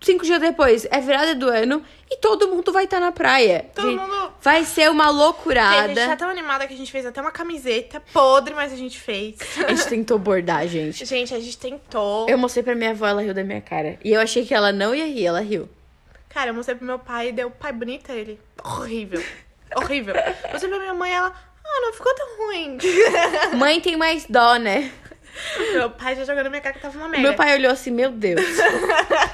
Cinco 0.00 0.24
dias 0.24 0.40
depois 0.40 0.86
é 0.90 1.00
virada 1.00 1.34
do 1.34 1.48
ano. 1.48 1.82
E 2.10 2.16
todo 2.18 2.48
mundo 2.48 2.72
vai 2.72 2.84
estar 2.84 3.00
na 3.00 3.10
praia. 3.12 3.66
Todo 3.74 3.90
Gente, 3.90 4.00
mundo- 4.00 4.32
Vai 4.40 4.64
ser 4.64 4.88
uma 4.90 5.04
Gente, 5.04 5.14
a 5.14 5.18
loucurada. 5.18 5.88
gente 5.88 6.06
tá 6.08 6.16
tão 6.16 6.30
animada 6.30 6.66
que 6.66 6.72
a 6.72 6.76
gente 6.76 6.90
fez 6.92 7.04
até 7.04 7.20
uma 7.20 7.30
camiseta 7.32 8.00
podre, 8.12 8.54
mas 8.54 8.72
a 8.72 8.76
gente 8.76 8.98
fez. 8.98 9.36
A 9.66 9.68
gente 9.74 9.88
tentou 9.88 10.18
bordar, 10.18 10.66
gente. 10.68 11.04
Gente, 11.04 11.34
a 11.34 11.40
gente 11.40 11.58
tentou. 11.58 12.28
Eu 12.28 12.38
mostrei 12.38 12.62
pra 12.62 12.74
minha 12.74 12.90
avó, 12.90 13.06
ela 13.08 13.20
riu 13.22 13.34
da 13.34 13.42
minha 13.42 13.60
cara. 13.60 13.98
E 14.04 14.12
eu 14.12 14.20
achei 14.20 14.46
que 14.46 14.54
ela 14.54 14.70
não 14.72 14.94
ia 14.94 15.06
rir, 15.06 15.26
ela 15.26 15.40
riu. 15.40 15.68
Cara, 16.28 16.50
eu 16.50 16.54
mostrei 16.54 16.76
pro 16.76 16.86
meu 16.86 16.98
pai 16.98 17.28
e 17.30 17.32
deu, 17.32 17.50
pai, 17.50 17.72
bonita 17.72 18.12
ele. 18.12 18.40
Horrível. 18.64 19.22
Horrível. 19.76 20.14
Mostrei 20.52 20.70
pra 20.70 20.78
minha 20.78 20.94
mãe, 20.94 21.12
ela, 21.12 21.34
Ah, 21.70 21.80
não 21.82 21.92
ficou 21.92 22.14
tão 22.14 22.26
ruim. 22.46 22.78
Mãe 23.58 23.80
tem 23.80 23.96
mais 23.96 24.24
dó, 24.26 24.56
né? 24.56 24.90
Meu 25.72 25.90
pai 25.90 26.16
já 26.16 26.24
jogou 26.24 26.44
na 26.44 26.50
minha 26.50 26.62
cara 26.62 26.74
que 26.74 26.80
tava 26.80 26.98
uma 26.98 27.08
merda. 27.08 27.26
Meu 27.26 27.34
pai 27.34 27.54
olhou 27.54 27.70
assim, 27.70 27.90
meu 27.90 28.10
Deus. 28.10 28.40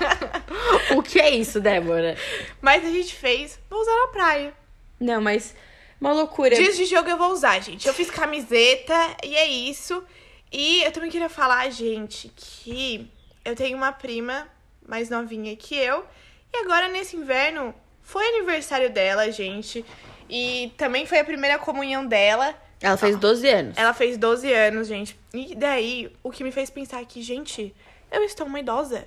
o 0.96 1.02
que 1.02 1.20
é 1.20 1.30
isso, 1.30 1.60
Débora? 1.60 2.16
Mas 2.60 2.84
a 2.84 2.90
gente 2.90 3.14
fez, 3.14 3.58
vou 3.68 3.80
usar 3.80 3.94
na 3.94 4.08
praia. 4.08 4.52
Não, 5.00 5.20
mas 5.20 5.54
uma 6.00 6.12
loucura. 6.12 6.54
Dias 6.54 6.76
de 6.76 6.84
jogo 6.84 7.08
eu 7.08 7.16
vou 7.16 7.30
usar, 7.30 7.60
gente. 7.60 7.86
Eu 7.86 7.94
fiz 7.94 8.10
camiseta 8.10 8.94
e 9.24 9.36
é 9.36 9.46
isso. 9.46 10.04
E 10.52 10.82
eu 10.82 10.92
também 10.92 11.10
queria 11.10 11.28
falar, 11.28 11.68
gente, 11.70 12.30
que 12.36 13.10
eu 13.44 13.56
tenho 13.56 13.76
uma 13.76 13.92
prima 13.92 14.48
mais 14.86 15.10
novinha 15.10 15.56
que 15.56 15.74
eu. 15.74 16.04
E 16.52 16.58
agora, 16.58 16.88
nesse 16.88 17.16
inverno, 17.16 17.74
foi 18.02 18.24
aniversário 18.28 18.90
dela, 18.90 19.30
gente. 19.32 19.84
E 20.28 20.72
também 20.76 21.06
foi 21.06 21.18
a 21.18 21.24
primeira 21.24 21.58
comunhão 21.58 22.06
dela. 22.06 22.54
Ela 22.84 22.96
fez 22.98 23.16
12 23.16 23.48
anos. 23.48 23.78
Ela 23.78 23.94
fez 23.94 24.18
12 24.18 24.52
anos, 24.52 24.86
gente. 24.88 25.18
E 25.32 25.54
daí, 25.54 26.12
o 26.22 26.30
que 26.30 26.44
me 26.44 26.52
fez 26.52 26.68
pensar 26.68 27.02
que, 27.06 27.22
gente, 27.22 27.74
eu 28.12 28.22
estou 28.22 28.46
uma 28.46 28.60
idosa. 28.60 29.06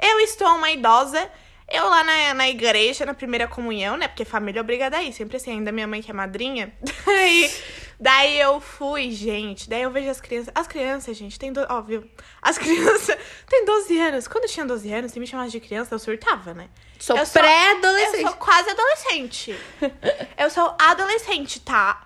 Eu 0.00 0.18
estou 0.20 0.48
uma 0.48 0.70
idosa. 0.70 1.30
Eu 1.68 1.88
lá 1.88 2.02
na, 2.02 2.34
na 2.34 2.48
igreja, 2.48 3.06
na 3.06 3.14
primeira 3.14 3.46
comunhão, 3.48 3.96
né? 3.96 4.08
Porque 4.08 4.24
família 4.24 4.60
é 4.60 4.62
obrigada 4.62 4.96
a 4.96 5.02
ir. 5.02 5.12
Sempre 5.12 5.36
assim, 5.36 5.52
ainda 5.52 5.70
minha 5.70 5.86
mãe 5.86 6.02
que 6.02 6.10
é 6.10 6.14
madrinha. 6.14 6.72
Daí, 7.06 7.54
daí 7.98 8.38
eu 8.40 8.60
fui, 8.60 9.10
gente. 9.10 9.68
Daí 9.68 9.82
eu 9.82 9.90
vejo 9.90 10.10
as 10.10 10.20
crianças. 10.20 10.52
As 10.54 10.66
crianças, 10.66 11.16
gente, 11.16 11.38
tem. 11.38 11.52
Do... 11.52 11.60
Óbvio. 11.68 12.08
As 12.42 12.58
crianças 12.58 13.16
têm 13.48 13.64
12 13.64 13.98
anos. 14.00 14.28
Quando 14.28 14.44
eu 14.44 14.50
tinha 14.50 14.66
12 14.66 14.92
anos, 14.92 15.12
se 15.12 15.18
me 15.20 15.26
chamasse 15.26 15.52
de 15.52 15.60
criança, 15.60 15.94
eu 15.94 15.98
surtava, 15.98 16.54
né? 16.54 16.68
Sou- 16.98 17.16
pré-adolescente. 17.16 18.22
Eu 18.22 18.28
sou 18.28 18.36
quase 18.36 18.70
adolescente. 18.70 19.58
eu 20.38 20.50
sou 20.50 20.74
adolescente, 20.78 21.60
tá? 21.60 22.04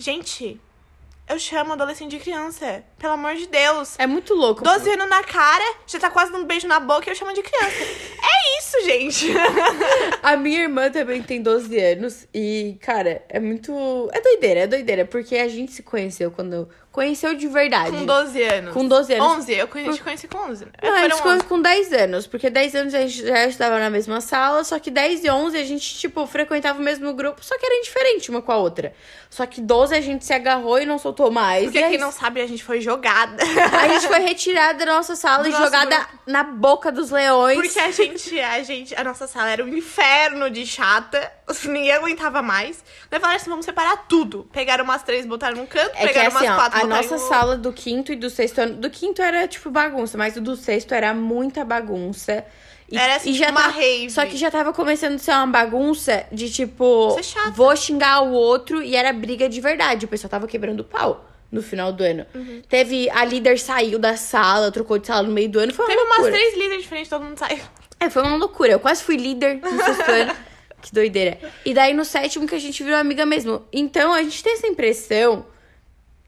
Gente, 0.00 0.58
eu 1.28 1.38
chamo 1.38 1.74
adolescente 1.74 2.12
de 2.12 2.18
criança. 2.18 2.82
Pelo 2.98 3.12
amor 3.12 3.34
de 3.34 3.46
Deus. 3.46 3.96
É 3.98 4.06
muito 4.06 4.32
louco. 4.32 4.64
12 4.64 4.90
anos 4.92 5.06
na 5.10 5.22
cara, 5.22 5.74
já 5.86 6.00
tá 6.00 6.08
quase 6.08 6.32
dando 6.32 6.44
um 6.44 6.46
beijo 6.46 6.66
na 6.66 6.80
boca 6.80 7.06
e 7.06 7.12
eu 7.12 7.14
chamo 7.14 7.34
de 7.34 7.42
criança. 7.42 7.84
é 7.84 8.58
isso, 8.58 8.82
gente. 8.82 9.26
A 10.24 10.38
minha 10.38 10.62
irmã 10.62 10.90
também 10.90 11.22
tem 11.22 11.42
12 11.42 11.78
anos 11.78 12.26
e, 12.32 12.78
cara, 12.80 13.22
é 13.28 13.38
muito. 13.38 14.08
É 14.10 14.22
doideira, 14.22 14.60
é 14.60 14.66
doideira, 14.66 15.04
porque 15.04 15.36
a 15.36 15.48
gente 15.48 15.70
se 15.70 15.82
conheceu 15.82 16.30
quando. 16.30 16.66
Conheceu 16.92 17.34
de 17.34 17.46
verdade. 17.46 17.90
Com 17.92 18.04
12 18.04 18.42
anos. 18.42 18.74
Com 18.74 18.88
12 18.88 19.14
anos. 19.14 19.26
11, 19.38 19.52
eu 19.54 19.68
conheci, 19.68 19.98
te 19.98 20.02
conheci 20.02 20.28
com 20.28 20.38
11. 20.38 20.64
né? 20.64 20.70
Não, 20.82 20.92
a 20.92 21.02
gente 21.08 21.22
11. 21.22 21.44
com 21.44 21.62
10 21.62 21.92
anos, 21.92 22.26
porque 22.26 22.50
10 22.50 22.74
anos 22.74 22.94
a 22.94 23.00
gente 23.02 23.24
já 23.26 23.46
estava 23.46 23.78
na 23.78 23.88
mesma 23.88 24.20
sala, 24.20 24.64
só 24.64 24.76
que 24.78 24.90
10 24.90 25.24
e 25.24 25.30
11 25.30 25.56
a 25.56 25.64
gente, 25.64 25.98
tipo, 25.98 26.26
frequentava 26.26 26.80
o 26.80 26.82
mesmo 26.82 27.12
grupo, 27.14 27.44
só 27.44 27.56
que 27.56 27.64
era 27.64 27.76
indiferente 27.76 28.28
uma 28.30 28.42
com 28.42 28.50
a 28.50 28.56
outra. 28.56 28.92
Só 29.30 29.46
que 29.46 29.60
12 29.60 29.94
a 29.94 30.00
gente 30.00 30.24
se 30.24 30.32
agarrou 30.32 30.80
e 30.80 30.84
não 30.84 30.98
soltou 30.98 31.30
mais. 31.30 31.64
Porque 31.66 31.80
quem 31.80 31.98
não 31.98 32.10
sabe, 32.10 32.40
a 32.40 32.46
gente 32.48 32.64
foi 32.64 32.80
jogada. 32.80 33.40
A 33.80 33.86
gente 33.88 34.08
foi 34.08 34.18
retirada 34.18 34.84
da 34.84 34.92
nossa 34.92 35.14
sala 35.14 35.44
Do 35.44 35.48
e 35.48 35.52
jogada 35.52 35.96
grupo. 35.96 36.18
na 36.26 36.42
boca 36.42 36.90
dos 36.90 37.10
leões. 37.12 37.56
Porque 37.56 37.78
a 37.78 37.92
gente, 37.92 38.40
a 38.40 38.62
gente, 38.64 38.94
a 38.96 39.04
nossa 39.04 39.28
sala 39.28 39.50
era 39.50 39.64
um 39.64 39.68
inferno 39.68 40.50
de 40.50 40.66
chata. 40.66 41.32
Ninguém 41.64 41.92
aguentava 41.92 42.42
mais. 42.42 42.82
Daí 43.08 43.20
falaram 43.20 43.40
assim: 43.40 43.50
vamos 43.50 43.64
separar 43.64 44.06
tudo. 44.08 44.48
Pegaram 44.52 44.82
umas 44.82 45.04
três, 45.04 45.24
botaram 45.24 45.56
num 45.56 45.66
canto, 45.66 45.92
É 45.94 46.00
que 46.00 46.06
pegaram 46.08 46.28
assim, 46.28 46.46
umas 46.46 46.50
ó, 46.50 46.54
quatro, 46.56 46.79
a 46.82 46.86
nossa 46.86 47.14
no- 47.16 47.28
sala 47.28 47.56
do 47.56 47.72
quinto 47.72 48.12
e 48.12 48.16
do 48.16 48.28
sexto 48.30 48.58
ano. 48.58 48.74
Do 48.76 48.90
quinto 48.90 49.20
era 49.22 49.46
tipo 49.48 49.70
bagunça, 49.70 50.16
mas 50.18 50.36
o 50.36 50.40
do 50.40 50.56
sexto 50.56 50.92
era 50.92 51.12
muita 51.14 51.64
bagunça. 51.64 52.44
E, 52.90 52.96
Era, 52.98 53.16
assim, 53.16 53.30
e 53.30 53.34
já 53.34 53.50
uma 53.50 53.62
tá- 53.62 53.68
rave. 53.68 54.10
Só 54.10 54.26
que 54.26 54.36
já 54.36 54.50
tava 54.50 54.72
começando 54.72 55.14
a 55.14 55.18
ser 55.18 55.30
uma 55.30 55.46
bagunça 55.46 56.24
de 56.32 56.50
tipo. 56.50 57.16
Chata. 57.22 57.50
Vou 57.52 57.74
xingar 57.76 58.22
o 58.22 58.32
outro 58.32 58.82
e 58.82 58.96
era 58.96 59.12
briga 59.12 59.48
de 59.48 59.60
verdade. 59.60 60.06
O 60.06 60.08
pessoal 60.08 60.28
tava 60.28 60.48
quebrando 60.48 60.82
pau 60.82 61.24
no 61.52 61.62
final 61.62 61.92
do 61.92 62.02
ano. 62.02 62.26
Uhum. 62.34 62.62
Teve. 62.68 63.08
A 63.10 63.24
líder 63.24 63.58
saiu 63.60 63.96
da 63.98 64.16
sala, 64.16 64.72
trocou 64.72 64.98
de 64.98 65.06
sala 65.06 65.22
no 65.22 65.32
meio 65.32 65.48
do 65.48 65.60
ano. 65.60 65.72
Foi 65.72 65.84
uma 65.84 65.90
Teve 65.94 66.04
umas 66.04 66.18
loucura. 66.18 66.32
três 66.36 66.54
líderes 66.56 66.82
diferentes, 66.82 67.08
todo 67.10 67.24
mundo 67.24 67.38
saiu. 67.38 67.58
É, 68.00 68.10
foi 68.10 68.22
uma 68.22 68.36
loucura. 68.36 68.72
Eu 68.72 68.80
quase 68.80 69.04
fui 69.04 69.16
líder 69.16 69.60
no 69.62 69.84
sexto 69.84 70.08
ano. 70.10 70.34
Que 70.82 70.92
doideira. 70.92 71.38
E 71.64 71.72
daí 71.72 71.92
no 71.94 72.04
sétimo 72.04 72.48
que 72.48 72.54
a 72.56 72.58
gente 72.58 72.82
virou 72.82 72.98
amiga 72.98 73.24
mesmo. 73.24 73.62
Então 73.72 74.12
a 74.12 74.20
gente 74.22 74.42
tem 74.42 74.54
essa 74.54 74.66
impressão 74.66 75.46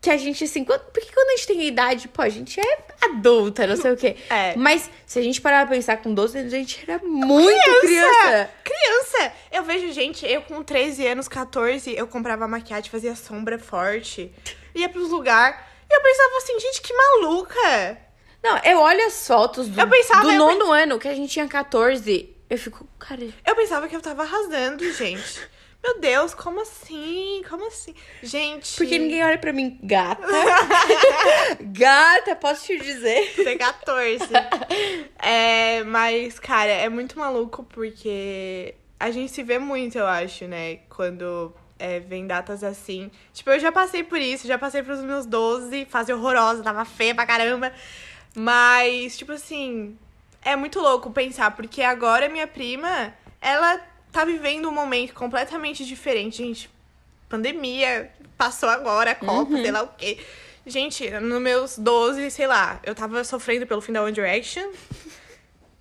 que 0.03 0.11
a 0.11 0.17
gente, 0.17 0.43
assim, 0.43 0.65
quando, 0.65 0.81
porque 0.87 1.13
quando 1.15 1.29
a 1.29 1.37
gente 1.37 1.47
tem 1.47 1.65
idade, 1.65 2.09
pô, 2.09 2.23
a 2.23 2.29
gente 2.29 2.59
é 2.59 2.79
adulta, 3.03 3.69
não 3.69 3.77
sei 3.77 3.93
o 3.93 3.97
quê. 3.97 4.17
É. 4.29 4.57
Mas 4.57 4.91
se 5.07 5.17
a 5.17 5.23
gente 5.23 5.41
parar 5.41 5.65
pra 5.65 5.77
pensar 5.77 5.97
com 5.99 6.13
12 6.13 6.39
anos, 6.39 6.53
a 6.53 6.57
gente 6.57 6.85
era 6.85 6.99
muito 7.05 7.81
criança. 7.81 8.51
Criança! 8.65 9.33
Eu 9.53 9.63
vejo 9.63 9.93
gente, 9.93 10.27
eu 10.27 10.43
com 10.43 10.61
13 10.61 11.07
anos, 11.07 11.29
14, 11.29 11.95
eu 11.97 12.09
comprava 12.09 12.49
maquiagem, 12.49 12.91
fazia 12.91 13.15
sombra 13.15 13.61
forte, 13.61 14.35
ia 14.75 14.89
pros 14.89 15.09
lugares. 15.09 15.57
E 15.89 15.95
eu 15.95 16.03
pensava 16.03 16.37
assim, 16.39 16.59
gente, 16.59 16.83
que 16.83 16.93
maluca! 16.93 17.99
Não, 18.43 18.59
eu 18.65 18.81
olho 18.81 19.07
as 19.07 19.25
fotos 19.25 19.69
do, 19.69 19.81
Eu 19.81 19.89
pensava, 19.89 20.23
do 20.23 20.33
eu 20.33 20.37
nono 20.37 20.73
ano, 20.73 20.99
que 20.99 21.07
a 21.07 21.15
gente 21.15 21.31
tinha 21.31 21.47
14. 21.47 22.29
Eu 22.51 22.59
fico, 22.59 22.89
cara, 22.99 23.21
Eu 23.47 23.55
pensava 23.55 23.87
que 23.87 23.95
eu 23.95 24.03
tava 24.03 24.23
arrasando, 24.23 24.93
gente. 24.93 25.49
Meu 25.83 25.99
Deus, 25.99 26.33
como 26.33 26.61
assim? 26.61 27.43
Como 27.49 27.67
assim? 27.67 27.93
Gente. 28.23 28.77
porque 28.77 28.99
ninguém 28.99 29.25
olha 29.25 29.39
pra 29.39 29.53
mim, 29.53 29.79
gata. 29.83 30.23
gata, 31.61 32.37
posso 32.37 32.67
te 32.67 32.79
dizer. 32.79 33.35
Tem 33.35 33.59
14. 33.59 34.25
é, 35.19 35.83
mas, 35.83 36.39
cara, 36.39 36.71
é 36.71 36.89
muito 36.89 37.19
maluco 37.19 37.65
porque 37.65 38.77
a 39.01 39.11
gente 39.11 39.33
se 39.33 39.43
vê 39.43 39.59
muito, 39.59 39.99
eu 39.99 40.07
acho, 40.07 40.47
né? 40.47 40.77
Quando 40.89 41.53
é, 41.81 41.99
vem 41.99 42.29
datas 42.29 42.63
assim. 42.63 43.11
Tipo, 43.33 43.51
eu 43.51 43.59
já 43.59 43.73
passei 43.73 44.05
por 44.05 44.21
isso, 44.21 44.47
já 44.47 44.57
passei 44.57 44.85
pros 44.85 45.01
meus 45.01 45.27
12, 45.27 45.85
fase 45.87 46.13
horrorosa, 46.13 46.63
tava 46.63 46.85
feia 46.85 47.13
pra 47.13 47.27
caramba. 47.27 47.73
Mas, 48.37 49.19
tipo 49.19 49.33
assim, 49.33 49.99
é 50.45 50.55
muito 50.55 50.79
louco 50.79 51.11
pensar, 51.11 51.51
porque 51.57 51.83
agora 51.83 52.29
minha 52.29 52.47
prima, 52.47 53.13
ela 53.41 53.81
tá 54.13 54.25
vivendo 54.25 54.69
um 54.69 54.73
momento 54.73 55.15
completamente 55.15 55.85
diferente, 55.85 56.39
gente. 56.39 56.71
Pandemia, 57.29 58.11
passou 58.37 58.69
agora, 58.69 59.13
a 59.13 59.15
Copa, 59.15 59.57
sei 59.57 59.71
lá 59.73 59.83
o 59.83 59.89
quê. 59.89 60.19
Gente, 60.67 61.11
nos 61.11 61.41
meus 61.41 61.79
12, 61.79 62.31
sei 62.31 62.47
lá, 62.47 62.79
eu 62.85 62.95
tava 62.95 63.25
sofrendo 63.25 63.67
pelo 63.67 63.81
fim 63.81 63.93
da 63.93 64.03
One 64.03 64.13
Direction. 64.13 64.71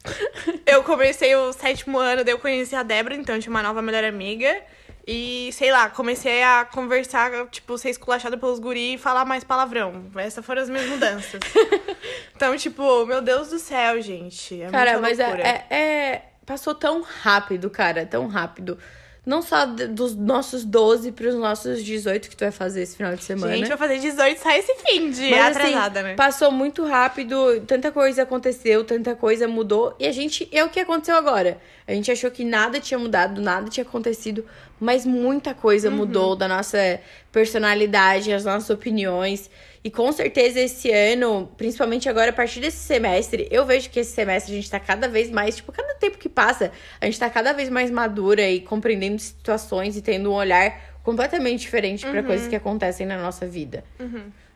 eu 0.65 0.83
comecei 0.83 1.35
o 1.35 1.53
sétimo 1.53 1.99
ano, 1.99 2.23
daí 2.23 2.33
eu 2.33 2.39
conheci 2.39 2.75
a 2.75 2.81
Débora, 2.81 3.15
então 3.15 3.35
eu 3.35 3.41
tinha 3.41 3.51
uma 3.51 3.61
nova 3.61 3.81
melhor 3.81 4.03
amiga. 4.03 4.61
E, 5.05 5.49
sei 5.53 5.71
lá, 5.71 5.89
comecei 5.89 6.43
a 6.43 6.63
conversar, 6.63 7.47
tipo, 7.47 7.77
ser 7.77 7.89
esculachada 7.89 8.37
pelos 8.37 8.59
guri 8.59 8.93
e 8.93 8.97
falar 8.97 9.25
mais 9.25 9.43
palavrão. 9.43 10.05
Essas 10.15 10.45
foram 10.45 10.61
as 10.61 10.69
minhas 10.69 10.87
mudanças. 10.87 11.39
então, 12.35 12.55
tipo, 12.55 13.05
meu 13.05 13.19
Deus 13.21 13.49
do 13.49 13.57
céu, 13.57 13.99
gente. 13.99 14.61
É 14.61 14.69
Cara, 14.69 14.99
mas 14.99 15.19
é, 15.19 15.25
é- 15.69 15.75
é- 15.75 16.21
Passou 16.45 16.73
tão 16.73 17.01
rápido, 17.01 17.69
cara, 17.69 18.05
tão 18.05 18.27
rápido. 18.27 18.77
Não 19.23 19.43
só 19.43 19.67
dos 19.67 20.15
nossos 20.15 20.65
12 20.65 21.11
pros 21.11 21.35
nossos 21.35 21.83
18 21.83 22.27
que 22.27 22.35
tu 22.35 22.39
vai 22.39 22.49
fazer 22.51 22.81
esse 22.81 22.97
final 22.97 23.15
de 23.15 23.23
semana. 23.23 23.55
Gente, 23.55 23.67
vai 23.67 23.77
fazer 23.77 23.99
18 23.99 24.39
sai 24.41 24.57
esse 24.57 24.73
fim 24.77 25.11
de 25.11 25.29
Mas, 25.29 25.55
assim, 25.55 25.67
atrasada, 25.67 26.01
né? 26.01 26.15
Passou 26.15 26.51
muito 26.51 26.83
rápido, 26.83 27.61
tanta 27.67 27.91
coisa 27.91 28.23
aconteceu, 28.23 28.83
tanta 28.83 29.13
coisa 29.15 29.47
mudou. 29.47 29.95
E 29.99 30.07
a 30.07 30.11
gente. 30.11 30.49
É 30.51 30.63
o 30.63 30.69
que 30.69 30.79
aconteceu 30.79 31.15
agora. 31.15 31.59
A 31.87 31.93
gente 31.93 32.11
achou 32.11 32.31
que 32.31 32.43
nada 32.43 32.79
tinha 32.79 32.97
mudado, 32.97 33.39
nada 33.39 33.69
tinha 33.69 33.83
acontecido, 33.83 34.43
mas 34.79 35.05
muita 35.05 35.53
coisa 35.53 35.89
Uhum. 35.91 35.97
mudou 35.97 36.35
da 36.35 36.47
nossa 36.47 36.99
personalidade, 37.31 38.33
as 38.33 38.43
nossas 38.45 38.71
opiniões. 38.71 39.51
E 39.83 39.89
com 39.89 40.11
certeza 40.11 40.59
esse 40.59 40.91
ano, 40.91 41.51
principalmente 41.57 42.07
agora, 42.07 42.29
a 42.29 42.33
partir 42.33 42.59
desse 42.59 42.77
semestre, 42.77 43.47
eu 43.49 43.65
vejo 43.65 43.89
que 43.89 43.99
esse 43.99 44.11
semestre 44.11 44.53
a 44.53 44.55
gente 44.55 44.69
tá 44.69 44.79
cada 44.79 45.07
vez 45.07 45.31
mais, 45.31 45.55
tipo, 45.55 45.71
cada 45.71 45.95
tempo 45.95 46.19
que 46.19 46.29
passa, 46.29 46.71
a 46.99 47.05
gente 47.05 47.17
tá 47.17 47.29
cada 47.29 47.51
vez 47.51 47.67
mais 47.67 47.89
madura 47.89 48.47
e 48.47 48.61
compreendendo 48.61 49.19
situações 49.19 49.97
e 49.97 50.01
tendo 50.01 50.31
um 50.31 50.35
olhar 50.35 50.79
completamente 51.03 51.61
diferente 51.61 52.05
pra 52.05 52.21
coisas 52.21 52.47
que 52.47 52.55
acontecem 52.55 53.07
na 53.07 53.17
nossa 53.17 53.47
vida. 53.47 53.83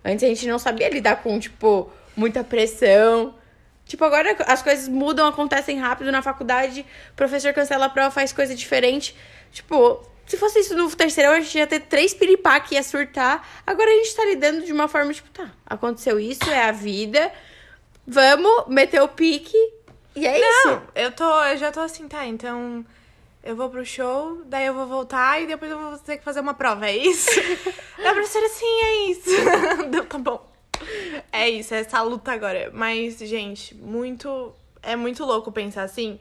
Antes 0.04 0.24
a 0.24 0.28
gente 0.28 0.48
não 0.48 0.60
sabia 0.60 0.88
lidar 0.90 1.24
com, 1.24 1.40
tipo, 1.40 1.92
muita 2.16 2.44
pressão. 2.44 3.34
Tipo, 3.86 4.04
agora 4.04 4.36
as 4.48 4.62
coisas 4.62 4.88
mudam, 4.88 5.28
acontecem 5.28 5.80
rápido 5.80 6.12
na 6.12 6.22
faculdade, 6.22 6.86
o 7.12 7.16
professor 7.16 7.54
cancela 7.54 7.86
a 7.86 7.90
prova, 7.90 8.12
faz 8.12 8.32
coisa 8.32 8.54
diferente. 8.56 9.16
Tipo, 9.52 10.06
se 10.26 10.38
fosse 10.38 10.60
isso 10.60 10.76
no 10.76 10.90
terceirão, 10.96 11.34
a 11.34 11.40
gente 11.40 11.58
ia 11.58 11.68
ter 11.68 11.82
três 11.82 12.14
piripá 12.14 12.60
que 12.60 12.76
ia 12.76 12.84
surtar. 12.84 13.48
Agora 13.66 13.90
a 13.90 13.96
gente 13.96 14.16
tá 14.16 14.26
lidando 14.26 14.66
de 14.66 14.74
uma 14.74 14.88
forma, 14.88 15.14
tipo, 15.14 15.30
tá, 15.30 15.52
aconteceu 15.66 16.20
isso, 16.20 16.50
é 16.50 16.68
a 16.68 16.72
vida. 16.72 17.32
Vamos 18.08 18.68
meter 18.68 19.02
o 19.02 19.08
pique. 19.08 19.58
E 20.16 20.26
é 20.26 20.40
isso. 20.40 20.68
Não, 20.68 20.82
eu 20.96 21.12
tô, 21.12 21.44
eu 21.44 21.58
já 21.58 21.72
tô 21.72 21.82
assim, 21.82 22.08
tá, 22.08 22.26
então 22.26 22.86
eu 23.44 23.56
vou 23.56 23.70
pro 23.70 23.86
show, 23.86 24.42
daí 24.46 24.66
eu 24.66 24.74
vou 24.74 24.88
voltar 24.88 25.40
e 25.42 25.46
depois 25.46 25.70
eu 25.70 25.78
vou 25.78 25.98
ter 26.00 26.18
que 26.18 26.24
fazer 26.24 26.40
uma 26.40 26.56
prova, 26.56 26.88
é 26.88 26.98
isso? 26.98 27.30
Daí 27.98 28.08
a 28.08 28.14
professora, 28.14 28.50
sim, 28.50 28.82
é 28.82 29.12
isso. 29.12 29.30
Tá 30.10 30.18
bom. 30.18 30.56
É 31.32 31.50
isso, 31.50 31.74
é 31.74 31.80
essa 31.80 32.02
luta 32.02 32.32
agora. 32.32 32.72
Mas, 32.74 33.20
gente, 33.20 33.76
muito. 33.76 34.54
É 34.82 34.96
muito 34.96 35.24
louco 35.26 35.52
pensar 35.52 35.84
assim, 35.84 36.20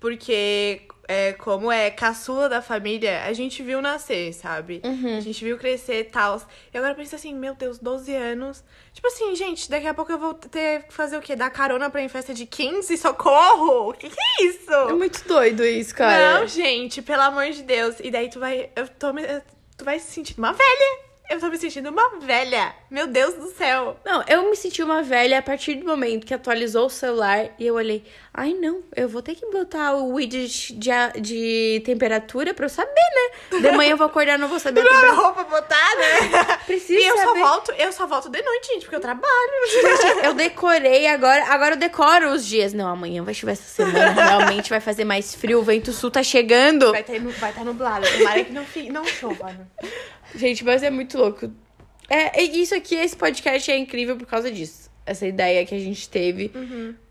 Porque, 0.00 0.80
é, 1.06 1.34
como 1.34 1.70
é 1.70 1.90
caçula 1.90 2.48
da 2.48 2.62
família, 2.62 3.22
a 3.24 3.32
gente 3.34 3.62
viu 3.62 3.82
nascer, 3.82 4.32
sabe? 4.32 4.80
Uhum. 4.82 5.18
A 5.18 5.20
gente 5.20 5.44
viu 5.44 5.58
crescer 5.58 6.00
e 6.00 6.04
tal. 6.04 6.40
E 6.72 6.78
agora 6.78 6.94
pensa 6.94 7.16
assim, 7.16 7.34
meu 7.34 7.54
Deus, 7.54 7.78
12 7.78 8.14
anos. 8.14 8.64
Tipo 8.94 9.06
assim, 9.08 9.36
gente, 9.36 9.70
daqui 9.70 9.86
a 9.86 9.92
pouco 9.92 10.10
eu 10.10 10.18
vou 10.18 10.32
ter 10.32 10.84
que 10.84 10.94
fazer 10.94 11.18
o 11.18 11.20
quê? 11.20 11.36
Dar 11.36 11.50
carona 11.50 11.90
pra 11.90 12.00
ir 12.00 12.06
em 12.06 12.08
festa 12.08 12.32
de 12.32 12.46
15? 12.46 12.96
Socorro! 12.96 13.90
O 13.90 13.92
que, 13.92 14.08
que 14.08 14.16
é 14.18 14.44
isso? 14.46 14.72
É 14.72 14.92
muito 14.94 15.22
doido 15.28 15.64
isso, 15.64 15.94
cara. 15.94 16.40
Não, 16.40 16.46
gente, 16.46 17.02
pelo 17.02 17.22
amor 17.22 17.50
de 17.50 17.62
Deus. 17.62 17.96
E 18.00 18.10
daí 18.10 18.30
tu 18.30 18.40
vai. 18.40 18.70
Eu 18.74 18.88
tô 18.88 19.12
me, 19.12 19.22
tu 19.76 19.84
vai 19.84 19.98
se 19.98 20.10
sentir 20.10 20.34
uma 20.38 20.52
velha. 20.52 21.09
Eu 21.30 21.38
tô 21.38 21.48
me 21.48 21.56
sentindo 21.56 21.90
uma 21.90 22.18
velha. 22.18 22.74
Meu 22.90 23.06
Deus 23.06 23.34
do 23.34 23.52
céu. 23.52 23.96
Não, 24.04 24.24
eu 24.26 24.50
me 24.50 24.56
senti 24.56 24.82
uma 24.82 25.00
velha 25.00 25.38
a 25.38 25.42
partir 25.42 25.76
do 25.76 25.86
momento 25.86 26.26
que 26.26 26.34
atualizou 26.34 26.86
o 26.86 26.90
celular 26.90 27.50
e 27.56 27.68
eu 27.68 27.76
olhei, 27.76 28.04
ai 28.34 28.52
não, 28.52 28.82
eu 28.96 29.08
vou 29.08 29.22
ter 29.22 29.36
que 29.36 29.46
botar 29.46 29.94
o 29.94 30.12
widget 30.14 30.72
de, 30.72 30.90
de 31.20 31.82
temperatura 31.84 32.52
pra 32.52 32.64
eu 32.64 32.68
saber, 32.68 32.90
né? 32.90 33.60
De 33.60 33.70
manhã 33.76 33.92
eu 33.92 33.96
vou 33.96 34.08
acordar 34.08 34.40
não 34.40 34.48
vou 34.48 34.58
saber 34.58 34.82
Não 34.82 35.14
roupa 35.14 35.44
botar, 35.44 35.96
né? 35.98 36.58
Preciso 36.66 36.98
E 36.98 37.06
eu 37.06 37.16
só 37.16 37.24
saber. 37.26 37.40
volto, 37.40 37.72
eu 37.78 37.92
só 37.92 38.06
volto 38.08 38.28
de 38.28 38.42
noite, 38.42 38.66
gente, 38.66 38.80
porque 38.80 38.96
eu 38.96 39.00
trabalho. 39.00 39.30
Eu 40.24 40.34
decorei 40.34 41.06
agora, 41.06 41.44
agora 41.44 41.74
eu 41.74 41.78
decoro 41.78 42.32
os 42.32 42.44
dias. 42.44 42.72
Não, 42.72 42.88
amanhã 42.88 43.22
vai 43.22 43.34
chover 43.34 43.52
essa 43.52 43.62
semana, 43.62 44.20
realmente 44.20 44.68
vai 44.68 44.80
fazer 44.80 45.04
mais 45.04 45.32
frio, 45.32 45.60
o 45.60 45.62
vento 45.62 45.92
sul 45.92 46.10
tá 46.10 46.24
chegando. 46.24 46.90
Vai 46.90 47.02
estar 47.02 47.18
vai 47.38 47.52
tá 47.52 47.62
nublado. 47.62 48.04
Tomara 48.18 48.44
que 48.44 48.52
não, 48.52 48.66
não 48.90 49.04
chova. 49.04 49.46
né? 49.52 49.90
Gente, 50.34 50.64
mas 50.64 50.82
é 50.82 50.90
muito 50.90 51.18
louco. 51.18 51.50
É, 52.08 52.42
isso 52.42 52.74
aqui, 52.74 52.96
esse 52.96 53.16
podcast 53.16 53.70
é 53.70 53.78
incrível 53.78 54.16
por 54.16 54.26
causa 54.26 54.50
disso. 54.50 54.90
Essa 55.06 55.26
ideia 55.26 55.64
que 55.64 55.74
a 55.74 55.78
gente 55.78 56.08
teve. 56.08 56.48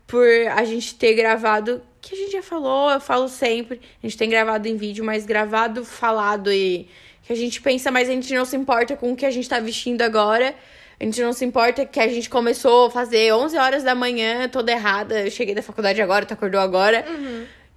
Por 0.06 0.26
a 0.54 0.64
gente 0.64 0.94
ter 0.96 1.14
gravado, 1.14 1.82
que 2.00 2.14
a 2.14 2.18
gente 2.18 2.32
já 2.32 2.42
falou, 2.42 2.90
eu 2.90 3.00
falo 3.00 3.28
sempre. 3.28 3.80
A 4.02 4.06
gente 4.06 4.18
tem 4.18 4.28
gravado 4.28 4.66
em 4.68 4.76
vídeo, 4.76 5.04
mas 5.04 5.24
gravado, 5.24 5.84
falado 5.84 6.52
e 6.52 6.88
que 7.22 7.32
a 7.32 7.36
gente 7.36 7.60
pensa, 7.62 7.90
mas 7.90 8.08
a 8.08 8.12
gente 8.12 8.34
não 8.34 8.44
se 8.44 8.56
importa 8.56 8.96
com 8.96 9.12
o 9.12 9.16
que 9.16 9.24
a 9.24 9.30
gente 9.30 9.48
tá 9.48 9.60
vestindo 9.60 10.02
agora. 10.02 10.54
A 10.98 11.04
gente 11.04 11.22
não 11.22 11.32
se 11.32 11.44
importa 11.44 11.86
que 11.86 11.98
a 11.98 12.08
gente 12.08 12.28
começou 12.28 12.86
a 12.86 12.90
fazer 12.90 13.32
11 13.32 13.56
horas 13.56 13.82
da 13.82 13.94
manhã, 13.94 14.48
toda 14.48 14.70
errada. 14.72 15.22
Eu 15.22 15.30
cheguei 15.30 15.54
da 15.54 15.62
faculdade 15.62 16.02
agora, 16.02 16.26
tu 16.26 16.34
acordou 16.34 16.60
agora. 16.60 17.04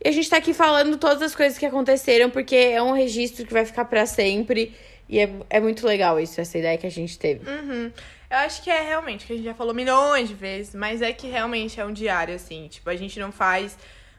E 0.03 0.09
a 0.09 0.11
gente 0.11 0.29
tá 0.29 0.37
aqui 0.37 0.53
falando 0.53 0.97
todas 0.97 1.21
as 1.21 1.33
coisas 1.33 1.57
que 1.57 1.65
aconteceram, 1.65 2.29
porque 2.29 2.55
é 2.55 2.81
um 2.81 2.91
registro 2.91 3.45
que 3.45 3.53
vai 3.53 3.63
ficar 3.63 3.85
pra 3.85 4.05
sempre. 4.05 4.73
E 5.13 5.19
é, 5.19 5.29
é 5.51 5.59
muito 5.59 5.85
legal 5.85 6.19
isso, 6.19 6.41
essa 6.41 6.57
ideia 6.57 6.75
que 6.75 6.87
a 6.87 6.91
gente 6.91 7.19
teve. 7.19 7.47
Uhum. 7.47 7.91
Eu 8.31 8.37
acho 8.39 8.63
que 8.63 8.71
é 8.71 8.81
realmente, 8.81 9.27
que 9.27 9.33
a 9.33 9.35
gente 9.35 9.45
já 9.45 9.53
falou 9.53 9.71
milhões 9.71 10.27
de 10.27 10.33
vezes, 10.33 10.73
mas 10.73 11.03
é 11.03 11.13
que 11.13 11.27
realmente 11.27 11.79
é 11.79 11.85
um 11.85 11.93
diário, 11.93 12.33
assim. 12.33 12.67
Tipo, 12.67 12.89
a 12.89 12.95
gente 12.95 13.19
não 13.19 13.31
faz 13.31 13.77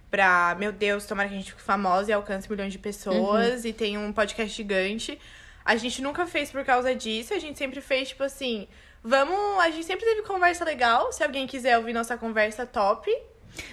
pra, 0.08 0.54
meu 0.56 0.70
Deus, 0.70 1.04
tomara 1.04 1.28
que 1.28 1.34
a 1.34 1.38
gente 1.38 1.50
fique 1.50 1.62
famosa 1.62 2.10
e 2.10 2.14
alcance 2.14 2.48
milhões 2.48 2.72
de 2.72 2.78
pessoas 2.78 3.64
e 3.64 3.72
tenha 3.72 3.98
um 3.98 4.12
podcast 4.12 4.54
gigante. 4.56 5.18
A 5.64 5.74
gente 5.74 6.00
nunca 6.00 6.28
fez 6.28 6.52
por 6.52 6.64
causa 6.64 6.94
disso, 6.94 7.34
a 7.34 7.40
gente 7.40 7.58
sempre 7.58 7.80
fez, 7.80 8.10
tipo 8.10 8.22
assim, 8.22 8.68
vamos. 9.02 9.58
A 9.64 9.70
gente 9.70 9.84
sempre 9.86 10.04
teve 10.04 10.22
conversa 10.22 10.64
legal. 10.64 11.10
Se 11.12 11.24
alguém 11.24 11.44
quiser 11.44 11.76
ouvir 11.76 11.92
nossa 11.92 12.16
conversa, 12.16 12.64
top. 12.64 13.10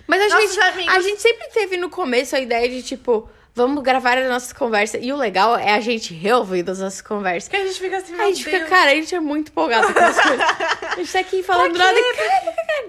Mas 0.07 0.21
a 0.23 0.35
Nossos 0.35 0.55
gente, 0.55 0.63
amigos- 0.63 0.95
a 0.95 1.01
gente 1.01 1.21
sempre 1.21 1.47
teve 1.49 1.77
no 1.77 1.89
começo 1.91 2.35
a 2.35 2.39
ideia 2.39 2.67
de, 2.67 2.81
tipo, 2.81 3.29
vamos 3.53 3.83
gravar 3.83 4.17
as 4.17 4.29
nossas 4.29 4.53
conversas. 4.53 5.03
E 5.03 5.11
o 5.11 5.15
legal 5.17 5.57
é 5.57 5.73
a 5.73 5.79
gente 5.79 6.13
reouvindo 6.13 6.71
as 6.71 6.79
nossas 6.79 7.01
conversas. 7.01 7.49
Que 7.49 7.55
a 7.57 7.65
gente 7.65 7.79
fica 7.79 7.97
assim, 7.97 8.13
a 8.15 8.25
gente 8.27 8.43
Deus. 8.43 8.55
fica, 8.55 8.65
cara, 8.69 8.91
a 8.91 8.95
gente 8.95 9.13
é 9.13 9.19
muito 9.19 9.51
empolgado 9.51 9.93
com 9.93 9.99
as 9.99 10.19
coisas. 10.19 10.45
A 10.91 10.95
gente 10.95 11.11
tá 11.11 11.19
aqui 11.19 11.43
falando 11.43 11.77
nada 11.77 11.97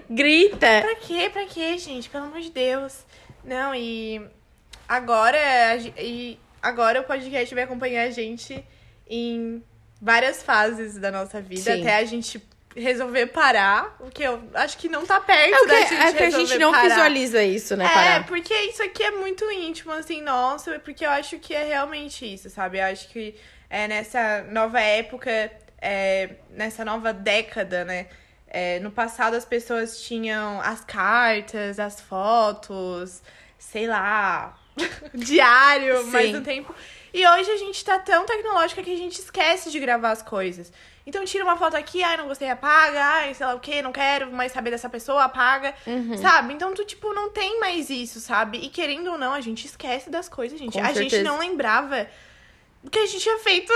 grita. 0.09 0.81
Pra 0.81 0.95
quê? 0.95 1.29
Pra 1.31 1.45
quê, 1.45 1.77
gente? 1.77 2.09
Pelo 2.09 2.25
amor 2.25 2.41
de 2.41 2.49
Deus. 2.49 3.05
Não, 3.43 3.75
e 3.75 4.21
agora, 4.87 5.37
e 5.97 6.39
agora 6.61 7.01
o 7.01 7.03
podcast 7.03 7.53
vai 7.53 7.63
acompanhar 7.63 8.07
a 8.07 8.11
gente 8.11 8.63
em 9.09 9.61
várias 10.01 10.43
fases 10.43 10.97
da 10.97 11.11
nossa 11.11 11.41
vida, 11.41 11.61
Sim. 11.61 11.81
até 11.81 11.97
a 11.97 12.05
gente 12.05 12.41
resolver 12.75 13.27
parar, 13.27 13.95
o 13.99 14.09
que 14.09 14.23
eu 14.23 14.43
acho 14.53 14.77
que 14.77 14.89
não 14.89 15.05
tá 15.05 15.19
perto 15.19 15.53
É 15.53 15.59
que, 15.59 15.65
da 15.67 15.79
gente 15.81 15.93
é 15.93 16.13
que 16.13 16.23
a 16.23 16.29
gente 16.29 16.57
não 16.57 16.71
parar. 16.71 16.89
visualiza 16.89 17.43
isso, 17.43 17.75
né, 17.75 17.85
É, 17.85 17.89
parar. 17.89 18.25
porque 18.25 18.53
isso 18.53 18.81
aqui 18.83 19.03
é 19.03 19.11
muito 19.11 19.49
íntimo, 19.51 19.91
assim, 19.91 20.21
nossa, 20.21 20.79
porque 20.79 21.05
eu 21.05 21.09
acho 21.11 21.37
que 21.39 21.53
é 21.53 21.63
realmente 21.65 22.31
isso, 22.31 22.49
sabe? 22.49 22.79
Eu 22.79 22.85
acho 22.85 23.07
que 23.09 23.35
é 23.69 23.87
nessa 23.87 24.43
nova 24.49 24.79
época, 24.79 25.51
é, 25.81 26.29
nessa 26.49 26.83
nova 26.83 27.13
década, 27.13 27.83
né? 27.85 28.07
É, 28.47 28.79
no 28.79 28.91
passado 28.91 29.35
as 29.35 29.45
pessoas 29.45 29.99
tinham 30.01 30.61
as 30.61 30.81
cartas, 30.85 31.79
as 31.79 31.99
fotos, 32.01 33.21
sei 33.57 33.87
lá, 33.87 34.55
diário, 35.13 36.05
mais 36.07 36.29
Sim. 36.29 36.37
um 36.37 36.43
tempo. 36.43 36.75
E 37.13 37.25
hoje 37.27 37.49
a 37.51 37.57
gente 37.57 37.83
tá 37.85 37.99
tão 37.99 38.25
tecnológica 38.25 38.81
que 38.81 38.93
a 38.93 38.97
gente 38.97 39.19
esquece 39.19 39.71
de 39.71 39.79
gravar 39.79 40.11
as 40.11 40.21
coisas. 40.23 40.71
Então 41.05 41.25
tira 41.25 41.43
uma 41.43 41.57
foto 41.57 41.75
aqui, 41.75 42.01
ai, 42.01 42.15
não 42.15 42.27
gostei, 42.27 42.49
apaga, 42.49 43.03
ai, 43.03 43.33
sei 43.33 43.45
lá 43.45 43.53
o 43.53 43.59
que, 43.59 43.81
não 43.81 43.91
quero 43.91 44.31
mais 44.31 44.51
saber 44.51 44.71
dessa 44.71 44.89
pessoa, 44.89 45.23
apaga. 45.23 45.73
Uhum. 45.85 46.17
Sabe? 46.17 46.53
Então 46.53 46.73
tu, 46.73 46.85
tipo, 46.85 47.13
não 47.13 47.29
tem 47.29 47.59
mais 47.59 47.89
isso, 47.89 48.19
sabe? 48.19 48.57
E 48.59 48.69
querendo 48.69 49.11
ou 49.11 49.17
não, 49.17 49.33
a 49.33 49.41
gente 49.41 49.65
esquece 49.65 50.09
das 50.09 50.29
coisas, 50.29 50.57
gente. 50.57 50.73
Com 50.73 50.79
a 50.79 50.93
gente 50.93 51.11
certeza. 51.11 51.23
não 51.23 51.39
lembrava 51.39 52.07
o 52.83 52.89
que 52.89 52.99
a 52.99 53.05
gente 53.05 53.19
tinha 53.19 53.37
feito 53.39 53.71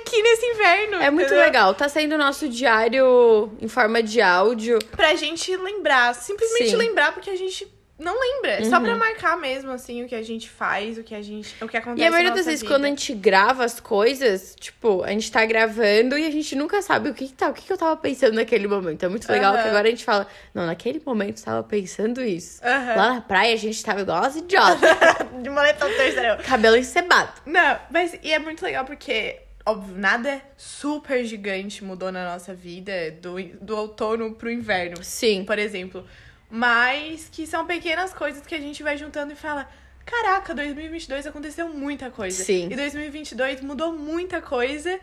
aqui 0.00 0.22
nesse 0.22 0.46
inverno. 0.46 0.96
É 0.96 1.10
muito 1.10 1.26
entendeu? 1.26 1.44
legal. 1.44 1.74
Tá 1.74 1.88
sendo 1.88 2.14
o 2.14 2.18
nosso 2.18 2.48
diário 2.48 3.52
em 3.60 3.68
forma 3.68 4.02
de 4.02 4.20
áudio. 4.20 4.78
Pra 4.96 5.14
gente 5.14 5.56
lembrar, 5.56 6.14
simplesmente 6.14 6.70
Sim. 6.70 6.76
lembrar, 6.76 7.12
porque 7.12 7.30
a 7.30 7.36
gente 7.36 7.66
não 8.00 8.18
lembra. 8.18 8.52
É 8.52 8.64
Só 8.64 8.78
Uhum. 8.78 8.82
pra 8.82 8.96
marcar 8.96 9.36
mesmo, 9.36 9.70
assim, 9.70 10.02
o 10.04 10.08
que 10.08 10.14
a 10.14 10.22
gente 10.22 10.48
faz, 10.50 10.98
o 10.98 11.04
que 11.04 11.14
a 11.14 11.22
gente. 11.22 11.54
O 11.62 11.68
que 11.68 11.76
acontece 11.76 12.02
E 12.02 12.06
a 12.06 12.10
maioria 12.10 12.32
das 12.34 12.46
vezes, 12.46 12.62
vida. 12.62 12.72
quando 12.74 12.84
a 12.86 12.88
gente 12.88 13.12
grava 13.14 13.64
as 13.64 13.78
coisas, 13.78 14.56
tipo, 14.58 15.02
a 15.04 15.10
gente 15.10 15.30
tá 15.30 15.44
gravando 15.44 16.16
e 16.18 16.26
a 16.26 16.30
gente 16.30 16.56
nunca 16.56 16.80
sabe 16.82 17.10
o 17.10 17.14
que, 17.14 17.28
que 17.28 17.34
tá, 17.34 17.48
o 17.48 17.52
que, 17.54 17.62
que 17.62 17.72
eu 17.72 17.78
tava 17.78 17.96
pensando 17.96 18.34
naquele 18.34 18.66
momento. 18.66 19.04
É 19.04 19.08
muito 19.08 19.30
legal 19.30 19.52
Aham. 19.54 19.62
que 19.62 19.68
agora 19.68 19.86
a 19.86 19.90
gente 19.90 20.04
fala, 20.04 20.26
não, 20.54 20.66
naquele 20.66 21.00
momento 21.04 21.38
eu 21.38 21.44
tava 21.44 21.62
pensando 21.62 22.22
isso. 22.22 22.60
Aham. 22.64 22.96
Lá 22.96 23.14
na 23.14 23.20
praia 23.20 23.52
a 23.54 23.58
gente 23.58 23.82
tava 23.84 24.00
igual 24.00 24.24
as 24.24 24.34
idiotas, 24.36 24.80
De 25.42 25.50
moletom 25.50 25.86
terceirão. 25.88 26.38
cabelo 26.38 26.76
encebado. 26.76 27.32
Não, 27.46 27.78
mas 27.90 28.18
e 28.22 28.32
é 28.32 28.38
muito 28.38 28.62
legal 28.64 28.84
porque, 28.84 29.36
óbvio, 29.66 29.94
nada 29.96 30.40
super 30.56 31.24
gigante 31.24 31.84
mudou 31.84 32.10
na 32.10 32.24
nossa 32.32 32.54
vida 32.54 33.10
do, 33.20 33.40
do 33.60 33.76
outono 33.76 34.34
pro 34.34 34.50
inverno. 34.50 34.96
Sim. 35.02 35.44
por 35.44 35.58
exemplo. 35.58 36.04
Mas 36.50 37.28
que 37.30 37.46
são 37.46 37.64
pequenas 37.64 38.12
coisas 38.12 38.44
que 38.44 38.54
a 38.54 38.60
gente 38.60 38.82
vai 38.82 38.96
juntando 38.96 39.32
e 39.32 39.36
fala: 39.36 39.68
caraca, 40.04 40.54
2022 40.54 41.26
aconteceu 41.26 41.68
muita 41.68 42.10
coisa. 42.10 42.42
Sim. 42.42 42.68
E 42.70 42.76
2022 42.76 43.60
mudou 43.60 43.92
muita 43.92 44.42
coisa, 44.42 44.98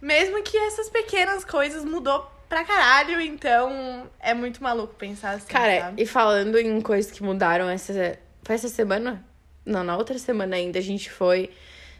mesmo 0.00 0.42
que 0.42 0.56
essas 0.56 0.90
pequenas 0.90 1.44
coisas 1.44 1.84
mudou 1.84 2.28
pra 2.48 2.64
caralho. 2.64 3.20
Então 3.20 4.10
é 4.18 4.34
muito 4.34 4.62
maluco 4.62 4.94
pensar 4.94 5.32
assim. 5.32 5.46
Cara, 5.46 5.80
sabe? 5.80 6.02
e 6.02 6.06
falando 6.06 6.58
em 6.58 6.80
coisas 6.80 7.10
que 7.10 7.22
mudaram 7.22 7.68
essa. 7.68 8.18
Foi 8.42 8.54
essa 8.54 8.68
semana? 8.68 9.24
Não, 9.64 9.84
na 9.84 9.96
outra 9.96 10.18
semana 10.18 10.56
ainda 10.56 10.78
a 10.78 10.82
gente 10.82 11.10
foi 11.10 11.50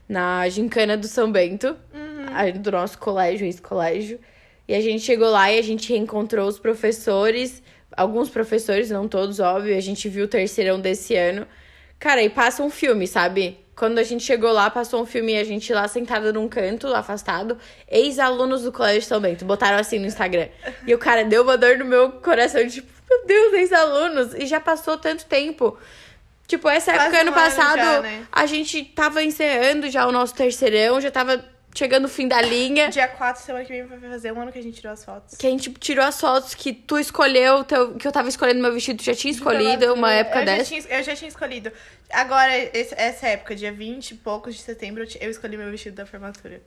na 0.09 0.49
gincana 0.49 0.97
do 0.97 1.07
São 1.07 1.31
Bento, 1.31 1.77
aí 2.33 2.51
do 2.53 2.73
nosso 2.73 2.99
colégio, 2.99 3.47
esse 3.47 3.61
colégio. 3.61 4.19
E 4.67 4.75
a 4.75 4.81
gente 4.81 5.03
chegou 5.03 5.31
lá 5.31 5.53
e 5.53 5.59
a 5.59 5.63
gente 5.63 5.91
reencontrou 5.91 6.49
os 6.49 6.59
professores, 6.59 7.63
alguns 7.99 8.31
professores, 8.31 8.91
não 8.91 9.09
todos, 9.09 9.41
óbvio. 9.41 9.77
A 9.77 9.81
gente 9.81 10.09
viu 10.09 10.25
o 10.25 10.29
terceirão 10.29 10.81
desse 10.81 11.17
ano. 11.17 11.47
Cara, 11.99 12.23
e 12.23 12.31
passa 12.31 12.63
um 12.63 12.71
filme, 12.71 13.07
sabe? 13.09 13.59
Quando 13.75 13.99
a 13.99 14.03
gente 14.05 14.23
chegou 14.23 14.53
lá, 14.53 14.71
passou 14.71 15.03
um 15.03 15.07
filme 15.07 15.35
e 15.35 15.39
a 15.39 15.45
gente 15.45 15.73
lá 15.73 15.87
sentada 15.89 16.33
num 16.33 16.49
canto, 16.49 16.87
afastado. 16.89 17.59
Ex-alunos 17.89 18.63
do 18.63 18.73
Colégio 18.73 19.03
São 19.03 19.21
Bento. 19.21 19.45
Botaram 19.45 19.79
assim 19.79 19.99
no 19.99 20.07
Instagram. 20.07 20.49
E 20.87 20.95
o 20.95 20.99
cara 20.99 21.25
deu 21.25 21.43
uma 21.43 21.59
dor 21.59 21.77
no 21.77 21.85
meu 21.85 22.13
coração, 22.13 22.67
tipo, 22.69 22.89
meu 23.09 23.27
Deus, 23.27 23.53
ex-alunos. 23.55 24.35
E 24.35 24.47
já 24.47 24.61
passou 24.61 24.97
tanto 24.97 25.27
tempo. 25.27 25.77
Tipo, 26.47 26.69
essa 26.69 26.93
Quase 26.93 27.07
época, 27.07 27.21
ano 27.21 27.31
um 27.31 27.35
ano 27.35 27.43
passado, 27.43 27.79
já, 27.79 28.01
né? 28.01 28.27
a 28.33 28.47
gente 28.47 28.83
tava 28.85 29.23
encerrando 29.23 29.91
já 29.91 30.07
o 30.07 30.13
nosso 30.13 30.35
terceirão, 30.35 31.01
já 31.01 31.11
tava 31.11 31.45
chegando 31.79 32.07
o 32.07 32.09
fim 32.09 32.27
da 32.27 32.41
linha. 32.43 32.88
Dia 32.91 33.07
4, 33.07 33.43
semana 33.43 33.64
que 33.64 33.73
vem, 33.73 33.85
vai 33.87 33.99
fazer 34.11 34.33
um 34.33 34.41
ano 34.41 34.51
que 34.51 34.59
a 34.59 34.62
gente 34.62 34.75
tirou 34.81 34.93
as 34.93 35.05
fotos. 35.05 35.37
Que 35.37 35.47
a 35.47 35.51
gente 35.51 35.71
tirou 35.75 36.05
as 36.05 36.21
fotos 36.21 36.53
que 36.55 36.73
tu 36.73 36.99
escolheu, 36.99 37.62
teu, 37.62 37.95
que 37.95 38.07
eu 38.07 38.12
tava 38.12 38.29
escolhendo 38.29 38.61
meu 38.61 38.73
vestido, 38.73 38.99
tu 38.99 39.05
já 39.05 39.14
tinha 39.14 39.33
escolhido 39.33 39.95
uma 39.95 40.12
época 40.12 40.41
eu 40.41 40.47
Já 40.47 40.57
dessa. 40.57 40.64
tinha, 40.64 40.99
eu 40.99 41.03
já 41.05 41.14
tinha 41.14 41.29
escolhido. 41.29 41.71
Agora, 42.11 42.57
esse- 42.77 42.95
essa 42.97 43.29
época, 43.29 43.55
dia 43.55 43.73
20 43.73 44.11
e 44.11 44.14
poucos 44.17 44.55
de 44.57 44.61
setembro, 44.62 45.05
eu 45.05 45.09
eu 45.21 45.31
escolhi 45.31 45.57
meu 45.57 45.71
vestido 45.71 45.95
da 45.95 46.05
formatura. 46.07 46.61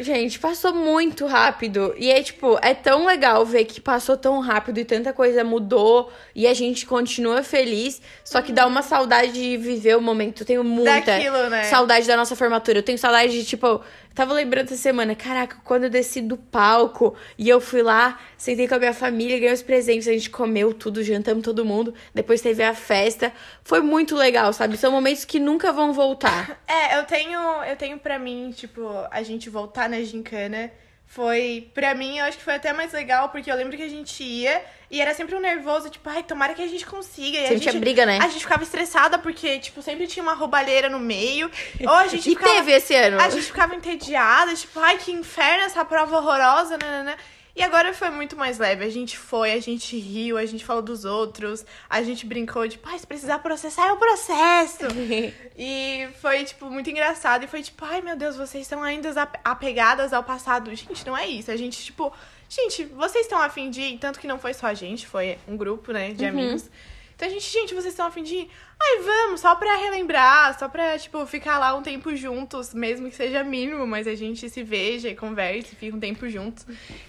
Gente, 0.00 0.38
passou 0.38 0.72
muito 0.72 1.26
rápido. 1.26 1.92
E 1.98 2.08
é 2.08 2.22
tipo, 2.22 2.56
é 2.62 2.72
tão 2.72 3.04
legal 3.04 3.44
ver 3.44 3.64
que 3.64 3.80
passou 3.80 4.16
tão 4.16 4.38
rápido 4.38 4.78
e 4.78 4.84
tanta 4.84 5.12
coisa 5.12 5.42
mudou 5.42 6.12
e 6.36 6.46
a 6.46 6.54
gente 6.54 6.86
continua 6.86 7.42
feliz. 7.42 8.00
Só 8.24 8.40
que 8.40 8.52
dá 8.52 8.64
uma 8.64 8.80
saudade 8.82 9.32
de 9.32 9.56
viver 9.56 9.96
o 9.96 10.00
momento. 10.00 10.42
Eu 10.42 10.46
tenho 10.46 10.62
muita 10.62 11.00
Daquilo, 11.00 11.50
né? 11.50 11.64
saudade 11.64 12.06
da 12.06 12.16
nossa 12.16 12.36
formatura. 12.36 12.78
Eu 12.78 12.82
tenho 12.84 12.96
saudade 12.96 13.32
de, 13.32 13.44
tipo, 13.44 13.80
Tava 14.18 14.34
lembrando 14.34 14.66
essa 14.66 14.76
semana, 14.76 15.14
caraca, 15.14 15.58
quando 15.62 15.84
eu 15.84 15.90
desci 15.90 16.20
do 16.20 16.36
palco 16.36 17.14
e 17.38 17.48
eu 17.48 17.60
fui 17.60 17.84
lá, 17.84 18.18
sentei 18.36 18.66
com 18.66 18.74
a 18.74 18.78
minha 18.80 18.92
família, 18.92 19.38
ganhei 19.38 19.54
os 19.54 19.62
presentes, 19.62 20.08
a 20.08 20.12
gente 20.12 20.28
comeu 20.28 20.74
tudo, 20.74 21.04
jantamos 21.04 21.44
todo 21.44 21.64
mundo, 21.64 21.94
depois 22.12 22.40
teve 22.40 22.64
a 22.64 22.74
festa. 22.74 23.32
Foi 23.62 23.80
muito 23.80 24.16
legal, 24.16 24.52
sabe? 24.52 24.76
São 24.76 24.90
momentos 24.90 25.24
que 25.24 25.38
nunca 25.38 25.70
vão 25.70 25.92
voltar. 25.92 26.58
É, 26.66 26.98
eu 26.98 27.04
tenho, 27.04 27.40
eu 27.64 27.76
tenho 27.76 27.98
pra 27.98 28.18
mim, 28.18 28.50
tipo, 28.50 28.82
a 29.10 29.22
gente 29.22 29.48
voltar 29.48 29.88
na 29.88 30.02
gincana 30.02 30.70
foi, 31.10 31.68
pra 31.72 31.94
mim, 31.94 32.18
eu 32.18 32.26
acho 32.26 32.36
que 32.36 32.44
foi 32.44 32.54
até 32.54 32.72
mais 32.72 32.92
legal, 32.92 33.30
porque 33.30 33.50
eu 33.50 33.56
lembro 33.56 33.76
que 33.76 33.82
a 33.82 33.88
gente 33.88 34.22
ia 34.22 34.62
e 34.90 35.00
era 35.00 35.14
sempre 35.14 35.34
um 35.34 35.40
nervoso, 35.40 35.88
tipo, 35.88 36.08
ai, 36.08 36.22
tomara 36.22 36.54
que 36.54 36.62
a 36.62 36.66
gente 36.66 36.84
consiga. 36.84 37.36
E 37.38 37.40
a 37.40 37.42
Sempre 37.48 37.54
gente, 37.58 37.70
tinha 37.70 37.80
briga, 37.80 38.04
né? 38.06 38.18
A 38.22 38.28
gente 38.28 38.42
ficava 38.42 38.62
estressada 38.62 39.18
porque, 39.18 39.58
tipo, 39.58 39.80
sempre 39.82 40.06
tinha 40.06 40.22
uma 40.22 40.34
roubalheira 40.34 40.88
no 40.90 40.98
meio. 40.98 41.50
Ou 41.80 41.90
a 41.92 42.06
gente 42.08 42.26
E 42.30 42.34
ficava. 42.34 42.52
teve 42.54 42.72
esse 42.72 42.94
ano. 42.94 43.20
A 43.20 43.28
gente 43.30 43.44
ficava 43.46 43.74
entediada, 43.74 44.54
tipo, 44.54 44.78
ai, 44.80 44.98
que 44.98 45.10
inferno 45.10 45.64
essa 45.64 45.84
prova 45.84 46.18
horrorosa, 46.18 46.76
né. 46.78 47.16
E 47.58 47.62
agora 47.64 47.92
foi 47.92 48.08
muito 48.10 48.36
mais 48.36 48.56
leve. 48.56 48.84
A 48.84 48.88
gente 48.88 49.18
foi, 49.18 49.50
a 49.52 49.60
gente 49.60 49.98
riu, 49.98 50.38
a 50.38 50.46
gente 50.46 50.64
falou 50.64 50.80
dos 50.80 51.04
outros, 51.04 51.66
a 51.90 52.00
gente 52.02 52.24
brincou, 52.24 52.68
tipo, 52.68 52.88
ai, 52.88 52.96
se 52.96 53.04
precisar 53.04 53.40
processar, 53.40 53.88
é 53.88 53.92
o 53.92 53.96
processo. 53.96 54.84
E 55.60 56.06
foi, 56.22 56.44
tipo, 56.44 56.66
muito 56.70 56.88
engraçado. 56.88 57.42
E 57.44 57.48
foi 57.48 57.60
tipo, 57.64 57.84
ai 57.84 58.00
meu 58.00 58.16
Deus, 58.16 58.36
vocês 58.36 58.62
estão 58.62 58.80
ainda 58.80 59.10
ap- 59.20 59.40
apegadas 59.44 60.12
ao 60.12 60.22
passado. 60.22 60.72
Gente, 60.72 61.04
não 61.04 61.16
é 61.18 61.26
isso. 61.26 61.50
A 61.50 61.56
gente, 61.56 61.84
tipo, 61.84 62.12
gente, 62.48 62.84
vocês 62.84 63.24
estão 63.26 63.40
afim 63.42 63.68
de 63.68 63.80
ir? 63.82 63.98
Tanto 63.98 64.20
que 64.20 64.28
não 64.28 64.38
foi 64.38 64.54
só 64.54 64.68
a 64.68 64.74
gente, 64.74 65.04
foi 65.08 65.36
um 65.48 65.56
grupo, 65.56 65.90
né, 65.90 66.12
de 66.12 66.24
amigos. 66.24 66.70
Então 67.18 67.26
a 67.26 67.30
gente, 67.32 67.50
gente, 67.50 67.74
vocês 67.74 67.92
estão 67.92 68.06
afim 68.06 68.22
de 68.22 68.32
ir? 68.32 68.50
Ai, 68.80 69.02
vamos, 69.02 69.40
só 69.40 69.56
pra 69.56 69.74
relembrar, 69.74 70.56
só 70.56 70.68
pra, 70.68 70.96
tipo, 70.96 71.26
ficar 71.26 71.58
lá 71.58 71.74
um 71.74 71.82
tempo 71.82 72.14
juntos, 72.14 72.72
mesmo 72.72 73.10
que 73.10 73.16
seja 73.16 73.42
mínimo, 73.42 73.84
mas 73.88 74.06
a 74.06 74.14
gente 74.14 74.48
se 74.48 74.62
veja 74.62 75.08
e 75.08 75.16
converse, 75.16 75.74
fica 75.74 75.96
um 75.96 75.98
tempo 75.98 76.28
juntos. 76.28 76.64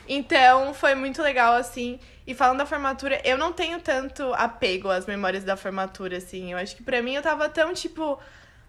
Então 0.08 0.74
foi 0.74 0.96
muito 0.96 1.22
legal, 1.22 1.54
assim. 1.54 2.00
E 2.26 2.34
falando 2.34 2.58
da 2.58 2.66
formatura, 2.66 3.22
eu 3.24 3.38
não 3.38 3.54
tenho 3.54 3.80
tanto 3.82 4.34
apego 4.34 4.90
às 4.90 5.06
memórias 5.06 5.44
da 5.44 5.56
formatura, 5.56 6.18
assim. 6.18 6.54
Eu 6.54 6.58
acho 6.58 6.76
que 6.76 6.82
pra 6.82 7.04
mim 7.04 7.14
eu 7.14 7.22
tava 7.22 7.48
tão, 7.48 7.72
tipo, 7.72 8.20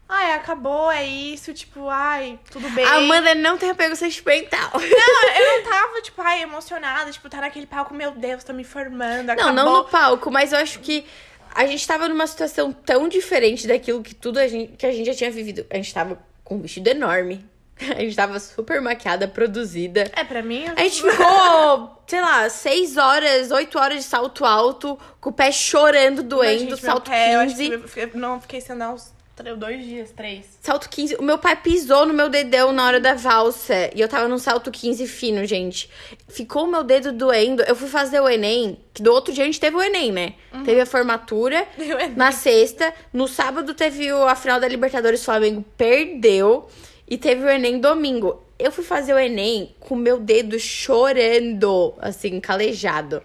ai, 0.06 0.34
acabou, 0.34 0.92
é 0.92 1.06
isso, 1.06 1.54
tipo, 1.54 1.88
ai, 1.88 2.38
tudo 2.50 2.68
bem. 2.68 2.84
A 2.84 2.96
Amanda 2.96 3.34
não 3.34 3.56
tem 3.56 3.70
apego 3.70 3.96
sentimental. 3.96 4.72
Não, 4.74 5.34
eu 5.40 5.62
não 5.62 5.70
tava, 5.70 6.02
tipo, 6.02 6.20
ai, 6.20 6.42
emocionada, 6.42 7.10
tipo, 7.10 7.30
tá 7.30 7.38
naquele 7.40 7.66
palco, 7.66 7.94
meu 7.94 8.10
Deus, 8.10 8.44
tô 8.44 8.52
me 8.52 8.62
formando, 8.64 9.28
Não, 9.28 9.32
acabou. 9.32 9.52
não 9.54 9.72
no 9.78 9.84
palco, 9.84 10.30
mas 10.30 10.52
eu 10.52 10.58
acho 10.58 10.80
que 10.80 11.06
a 11.54 11.66
gente 11.66 11.86
tava 11.86 12.08
numa 12.08 12.26
situação 12.26 12.72
tão 12.72 13.08
diferente 13.08 13.66
daquilo 13.66 14.02
que 14.02 14.14
tudo 14.14 14.38
a 14.38 14.46
gente, 14.48 14.72
que 14.76 14.86
a 14.86 14.92
gente 14.92 15.06
já 15.06 15.14
tinha 15.14 15.30
vivido. 15.30 15.66
A 15.70 15.76
gente 15.76 15.92
tava 15.92 16.18
com 16.44 16.56
um 16.56 16.60
vestido 16.62 16.88
enorme. 16.88 17.44
A 17.96 18.00
gente 18.00 18.14
tava 18.14 18.38
super 18.38 18.78
maquiada, 18.82 19.26
produzida. 19.26 20.10
É, 20.14 20.22
pra 20.22 20.42
mim... 20.42 20.66
A 20.76 20.82
gente 20.82 21.00
ficou, 21.00 22.02
sei 22.06 22.20
lá, 22.20 22.46
seis 22.50 22.98
horas, 22.98 23.50
oito 23.50 23.78
horas 23.78 23.96
de 23.98 24.02
salto 24.04 24.44
alto, 24.44 24.98
com 25.18 25.30
o 25.30 25.32
pé 25.32 25.50
chorando, 25.50 26.22
doendo, 26.22 26.58
Gente, 26.58 26.68
meu 26.68 26.76
salto 26.76 27.10
pé, 27.10 27.34
eu 27.36 27.40
acho 27.40 27.56
15. 27.56 27.68
que 27.68 27.74
eu 27.74 27.88
fiquei- 27.88 28.20
não 28.20 28.38
fiquei 28.38 28.60
sem 28.60 28.74
andar 28.76 28.92
uns 28.92 29.10
dois 29.56 29.84
dias, 29.84 30.10
três. 30.10 30.46
Salto 30.60 30.88
15. 30.88 31.16
O 31.16 31.22
meu 31.22 31.38
pai 31.38 31.56
pisou 31.56 32.06
no 32.06 32.14
meu 32.14 32.28
dedão 32.28 32.72
na 32.72 32.86
hora 32.86 33.00
da 33.00 33.14
valsa. 33.14 33.90
E 33.94 34.00
eu 34.00 34.08
tava 34.08 34.28
num 34.28 34.38
salto 34.38 34.70
15 34.70 35.06
fino, 35.06 35.44
gente. 35.44 35.90
Ficou 36.28 36.64
o 36.64 36.66
meu 36.66 36.82
dedo 36.82 37.12
doendo. 37.12 37.62
Eu 37.62 37.74
fui 37.74 37.88
fazer 37.88 38.20
o 38.20 38.28
Enem, 38.28 38.78
que 38.92 39.02
do 39.02 39.12
outro 39.12 39.32
dia 39.32 39.44
a 39.44 39.46
gente 39.46 39.60
teve 39.60 39.76
o 39.76 39.82
Enem, 39.82 40.12
né? 40.12 40.34
Teve 40.64 40.80
a 40.80 40.86
formatura. 40.86 41.66
Na 42.16 42.32
sexta. 42.32 42.92
No 43.12 43.26
sábado 43.26 43.74
teve 43.74 44.10
a 44.10 44.34
final 44.34 44.60
da 44.60 44.68
Libertadores. 44.68 45.24
Flamengo 45.24 45.64
perdeu. 45.76 46.68
E 47.08 47.18
teve 47.18 47.44
o 47.44 47.48
Enem 47.48 47.78
domingo. 47.78 48.42
Eu 48.58 48.70
fui 48.70 48.84
fazer 48.84 49.14
o 49.14 49.18
Enem 49.18 49.74
com 49.80 49.94
o 49.94 49.98
meu 49.98 50.20
dedo 50.20 50.58
chorando, 50.58 51.94
assim, 51.98 52.38
calejado. 52.38 53.22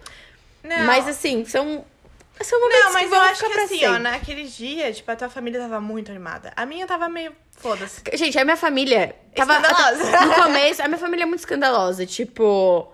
Não, 0.66 0.84
Mas 0.84 1.06
assim, 1.06 1.44
são. 1.44 1.84
São 2.42 2.60
momentos 2.60 2.84
não, 2.84 2.92
mas 2.92 3.02
que 3.02 3.08
vão 3.08 3.18
eu 3.18 3.24
acho 3.30 3.46
que 3.46 3.52
assim, 3.60 3.78
sempre. 3.78 3.86
ó, 3.86 3.98
naquele 3.98 4.44
dia, 4.44 4.92
tipo, 4.92 5.10
a 5.10 5.16
tua 5.16 5.28
família 5.28 5.60
tava 5.60 5.80
muito 5.80 6.10
animada. 6.10 6.52
A 6.54 6.66
minha 6.66 6.86
tava 6.86 7.08
meio, 7.08 7.32
foda-se. 7.52 8.02
Gente, 8.14 8.38
a 8.38 8.44
minha 8.44 8.56
família 8.56 9.16
tava. 9.34 9.54
Escandalosa. 9.58 10.04
No 10.26 10.34
começo, 10.44 10.82
a 10.82 10.88
minha 10.88 10.98
família 10.98 11.22
é 11.24 11.26
muito 11.26 11.40
escandalosa. 11.40 12.04
Tipo. 12.06 12.92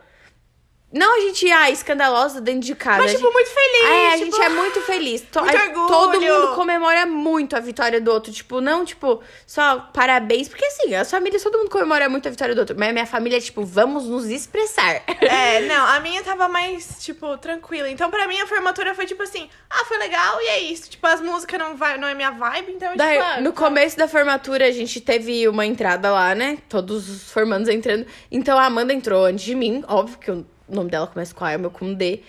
Não 0.93 1.17
a 1.17 1.21
gente, 1.21 1.51
ah, 1.51 1.71
escandalosa 1.71 2.41
dentro 2.41 2.61
de 2.61 2.75
casa. 2.75 2.99
Mas, 2.99 3.13
a 3.13 3.15
tipo, 3.15 3.25
gente- 3.27 3.33
muito 3.35 3.51
feliz. 3.51 3.85
É, 3.91 4.07
a 4.09 4.19
tipo, 4.19 4.25
gente 4.25 4.41
é 4.43 4.49
muito 4.51 4.81
feliz. 4.83 5.21
To- 5.23 5.41
muito 5.41 5.57
a- 5.57 5.63
orgulho. 5.65 5.87
Todo 5.89 6.21
mundo 6.21 6.55
comemora 6.55 7.07
muito 7.07 7.57
a 7.57 7.61
vitória 7.61 8.01
do 8.01 8.11
outro. 8.13 8.31
Tipo, 8.33 8.61
não, 8.61 8.85
tipo, 8.85 9.23
só 9.47 9.79
parabéns. 9.93 10.49
Porque 10.49 10.65
assim, 10.67 10.95
as 10.95 11.11
famílias, 11.11 11.43
todo 11.43 11.57
mundo 11.59 11.71
comemora 11.71 12.09
muito 12.09 12.29
a 12.29 12.31
vitória 12.31 12.55
do 12.55 12.59
outro. 12.59 12.77
Mas 12.79 12.91
a 12.91 12.93
minha 12.93 13.07
família 13.07 13.39
é, 13.39 13.41
tipo, 13.41 13.65
vamos 13.65 14.05
nos 14.05 14.27
expressar. 14.27 15.03
É, 15.33 15.61
não, 15.63 15.87
a 15.87 15.99
minha 16.01 16.23
tava 16.23 16.47
mais, 16.49 16.97
tipo, 17.03 17.37
tranquila. 17.39 17.89
Então, 17.89 18.11
pra 18.11 18.29
mim, 18.29 18.39
a 18.41 18.47
formatura 18.47 18.95
foi 18.95 19.07
tipo 19.07 19.23
assim, 19.23 19.49
ah, 19.71 19.85
foi 19.87 19.97
legal 19.99 20.41
e 20.43 20.47
é 20.49 20.61
isso. 20.61 20.91
Tipo, 20.91 21.07
as 21.07 21.21
músicas 21.21 21.59
não, 21.59 21.75
vai, 21.77 21.97
não 21.97 22.07
é 22.07 22.15
minha 22.15 22.31
vibe, 22.31 22.73
então, 22.73 22.95
Daí, 22.97 23.17
tipo, 23.19 23.29
ah, 23.31 23.41
no 23.41 23.53
tá. 23.53 23.59
começo 23.65 23.97
da 23.97 24.07
formatura, 24.07 24.67
a 24.67 24.71
gente 24.71 25.01
teve 25.01 25.49
uma 25.49 25.65
entrada 25.65 26.11
lá, 26.11 26.35
né? 26.35 26.59
Todos 26.69 27.09
os 27.09 27.33
formandos 27.33 27.69
entrando. 27.69 28.07
Então 28.31 28.59
a 28.59 28.67
Amanda 28.67 28.93
entrou 28.93 29.25
antes 29.25 29.45
de 29.45 29.55
mim, 29.55 29.83
óbvio 29.89 30.19
que 30.19 30.45
o 30.69 30.75
nome 30.75 30.91
dela 30.91 31.07
começa 31.07 31.35
com 31.35 31.45
A, 31.45 31.53
é 31.53 31.57
o 31.57 31.61
meu 31.61 31.71
com 31.71 31.93
D. 31.95 32.21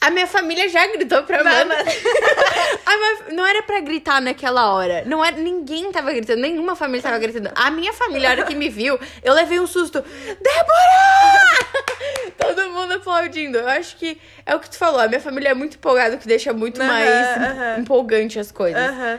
A 0.00 0.10
minha 0.10 0.28
família 0.28 0.68
já 0.68 0.86
gritou 0.86 1.24
pra. 1.24 1.38
A 2.86 2.96
minha- 2.96 3.34
não 3.34 3.44
era 3.44 3.62
pra 3.64 3.80
gritar 3.80 4.20
naquela 4.22 4.72
hora. 4.72 5.02
Não 5.06 5.24
era, 5.24 5.36
ninguém 5.36 5.90
tava 5.90 6.12
gritando, 6.12 6.40
nenhuma 6.40 6.76
família 6.76 7.02
tava 7.02 7.18
gritando. 7.18 7.50
A 7.54 7.70
minha 7.70 7.92
família, 7.92 8.28
a 8.28 8.32
hora 8.32 8.44
que 8.44 8.54
me 8.54 8.68
viu, 8.68 8.98
eu 9.24 9.34
levei 9.34 9.58
um 9.58 9.66
susto. 9.66 10.00
Débora! 10.02 11.58
Todo 12.38 12.70
mundo 12.70 12.94
aplaudindo. 12.94 13.58
Eu 13.58 13.68
acho 13.68 13.96
que 13.96 14.20
é 14.46 14.54
o 14.54 14.60
que 14.60 14.70
tu 14.70 14.78
falou. 14.78 15.00
A 15.00 15.08
minha 15.08 15.20
família 15.20 15.48
é 15.50 15.54
muito 15.54 15.76
empolgada, 15.76 16.14
o 16.16 16.18
que 16.18 16.28
deixa 16.28 16.52
muito 16.52 16.80
Aham, 16.80 16.88
mais 16.88 17.10
aham. 17.36 17.78
empolgante 17.80 18.38
as 18.38 18.52
coisas. 18.52 18.80
Aham. 18.80 19.18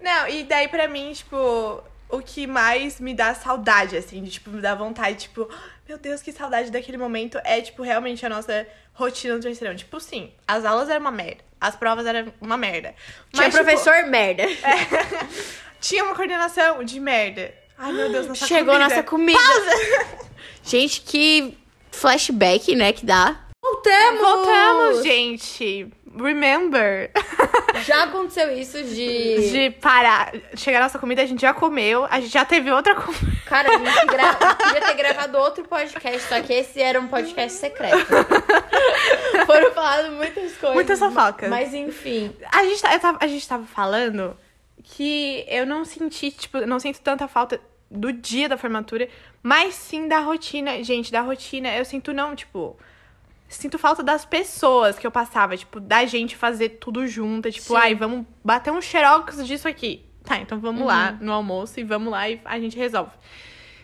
Não, 0.00 0.28
e 0.28 0.42
daí 0.44 0.68
pra 0.68 0.88
mim, 0.88 1.12
tipo, 1.12 1.82
o 2.08 2.18
que 2.20 2.46
mais 2.46 3.00
me 3.00 3.14
dá 3.14 3.34
saudade, 3.34 3.96
assim, 3.96 4.22
de, 4.22 4.30
tipo, 4.32 4.50
me 4.50 4.60
dá 4.60 4.74
vontade, 4.74 5.16
tipo, 5.16 5.48
meu 5.88 5.98
Deus, 5.98 6.20
que 6.22 6.32
saudade 6.32 6.70
daquele 6.70 6.96
momento, 6.96 7.38
é, 7.44 7.60
tipo, 7.60 7.82
realmente 7.82 8.24
a 8.26 8.28
nossa 8.28 8.66
rotina 8.92 9.36
do 9.36 9.42
terceirão. 9.42 9.76
Tipo, 9.76 10.00
sim, 10.00 10.32
as 10.46 10.64
aulas 10.64 10.88
eram 10.88 11.00
uma 11.02 11.12
merda, 11.12 11.44
as 11.60 11.76
provas 11.76 12.06
eram 12.06 12.32
uma 12.40 12.56
merda. 12.56 12.94
Tinha 13.32 13.44
Mas, 13.44 13.54
tipo, 13.54 13.64
professor 13.64 14.06
merda. 14.06 14.44
tinha 15.80 16.04
uma 16.04 16.14
coordenação 16.14 16.82
de 16.82 16.98
merda. 16.98 17.54
Ai, 17.78 17.92
meu 17.92 18.10
Deus, 18.10 18.26
nossa 18.26 18.46
Chegou 18.46 18.74
comida. 18.74 18.88
nossa 18.88 19.02
comida. 19.02 19.38
Gente, 20.64 21.02
que 21.02 21.56
flashback, 21.92 22.74
né, 22.74 22.92
que 22.92 23.06
dá. 23.06 23.46
Voltamos! 23.62 24.20
Voltamos, 24.20 25.02
gente. 25.04 25.88
Remember. 26.16 27.10
Já 27.84 28.04
aconteceu 28.04 28.56
isso 28.56 28.82
de... 28.82 29.50
De 29.50 29.70
parar. 29.70 30.32
Chegar 30.56 30.80
nossa 30.80 30.98
comida, 30.98 31.22
a 31.22 31.26
gente 31.26 31.40
já 31.40 31.52
comeu. 31.52 32.06
A 32.10 32.20
gente 32.20 32.32
já 32.32 32.44
teve 32.44 32.70
outra 32.70 32.94
comida. 32.94 33.36
Cara, 33.46 33.74
a 33.74 33.78
gente 33.78 34.06
gra... 34.06 34.34
podia 34.34 34.80
ter 34.80 34.94
gravado 34.94 35.38
outro 35.38 35.64
podcast, 35.64 36.28
só 36.28 36.40
que 36.40 36.52
esse 36.52 36.80
era 36.80 37.00
um 37.00 37.06
podcast 37.08 37.58
secreto. 37.58 38.06
Foram 39.46 39.72
faladas 39.72 40.10
muitas 40.12 40.56
coisas. 40.56 40.74
Muitas 40.74 40.98
fofocas. 40.98 41.48
Mas 41.48 41.72
enfim. 41.72 42.34
A 42.52 42.64
gente, 42.64 42.82
tá- 42.82 42.98
tava, 42.98 43.18
a 43.20 43.26
gente 43.26 43.46
tava 43.48 43.64
falando 43.64 44.36
que 44.82 45.44
eu 45.48 45.66
não 45.66 45.84
senti, 45.84 46.30
tipo, 46.30 46.60
não 46.66 46.78
sinto 46.78 47.00
tanta 47.00 47.28
falta 47.28 47.60
do 47.90 48.12
dia 48.12 48.48
da 48.48 48.56
formatura, 48.56 49.08
mas 49.42 49.74
sim 49.74 50.08
da 50.08 50.18
rotina. 50.20 50.82
Gente, 50.82 51.12
da 51.12 51.20
rotina, 51.20 51.74
eu 51.76 51.84
sinto 51.84 52.12
não, 52.12 52.34
tipo. 52.34 52.76
Sinto 53.48 53.78
falta 53.78 54.02
das 54.02 54.24
pessoas 54.24 54.98
que 54.98 55.06
eu 55.06 55.10
passava, 55.10 55.56
tipo, 55.56 55.78
da 55.78 56.04
gente 56.04 56.34
fazer 56.36 56.70
tudo 56.70 57.06
junto. 57.06 57.50
Tipo, 57.50 57.68
Sim. 57.68 57.76
ai, 57.76 57.94
vamos 57.94 58.26
bater 58.44 58.72
um 58.72 58.80
xerox 58.80 59.44
disso 59.46 59.68
aqui. 59.68 60.04
Tá, 60.24 60.38
então 60.38 60.58
vamos 60.58 60.84
lá 60.84 61.12
Uhum. 61.20 61.26
no 61.26 61.32
almoço 61.32 61.78
e 61.78 61.84
vamos 61.84 62.10
lá 62.10 62.28
e 62.28 62.40
a 62.44 62.58
gente 62.58 62.76
resolve. 62.76 63.12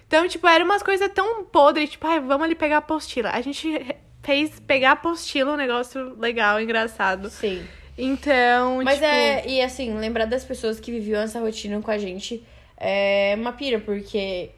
Então, 0.08 0.26
tipo, 0.28 0.46
era 0.48 0.64
umas 0.64 0.82
coisas 0.82 1.08
tão 1.14 1.44
podres, 1.44 1.90
tipo, 1.90 2.06
ai, 2.06 2.18
vamos 2.20 2.42
ali 2.44 2.54
pegar 2.56 2.76
a 2.76 2.78
apostila. 2.80 3.30
A 3.30 3.40
gente 3.40 3.96
fez 4.22 4.58
pegar 4.60 4.90
a 4.90 4.92
apostila 4.92 5.52
um 5.52 5.56
negócio 5.56 6.16
legal, 6.18 6.60
engraçado. 6.60 7.30
Sim. 7.30 7.64
Então, 7.96 8.82
Mas 8.82 8.94
tipo... 8.94 9.04
é, 9.06 9.46
e 9.46 9.62
assim, 9.62 9.94
lembrar 9.96 10.24
das 10.24 10.44
pessoas 10.44 10.80
que 10.80 10.90
viviam 10.90 11.22
essa 11.22 11.38
rotina 11.38 11.80
com 11.80 11.90
a 11.90 11.98
gente 11.98 12.42
é 12.76 13.34
uma 13.38 13.52
pira, 13.52 13.78
porque, 13.78 14.50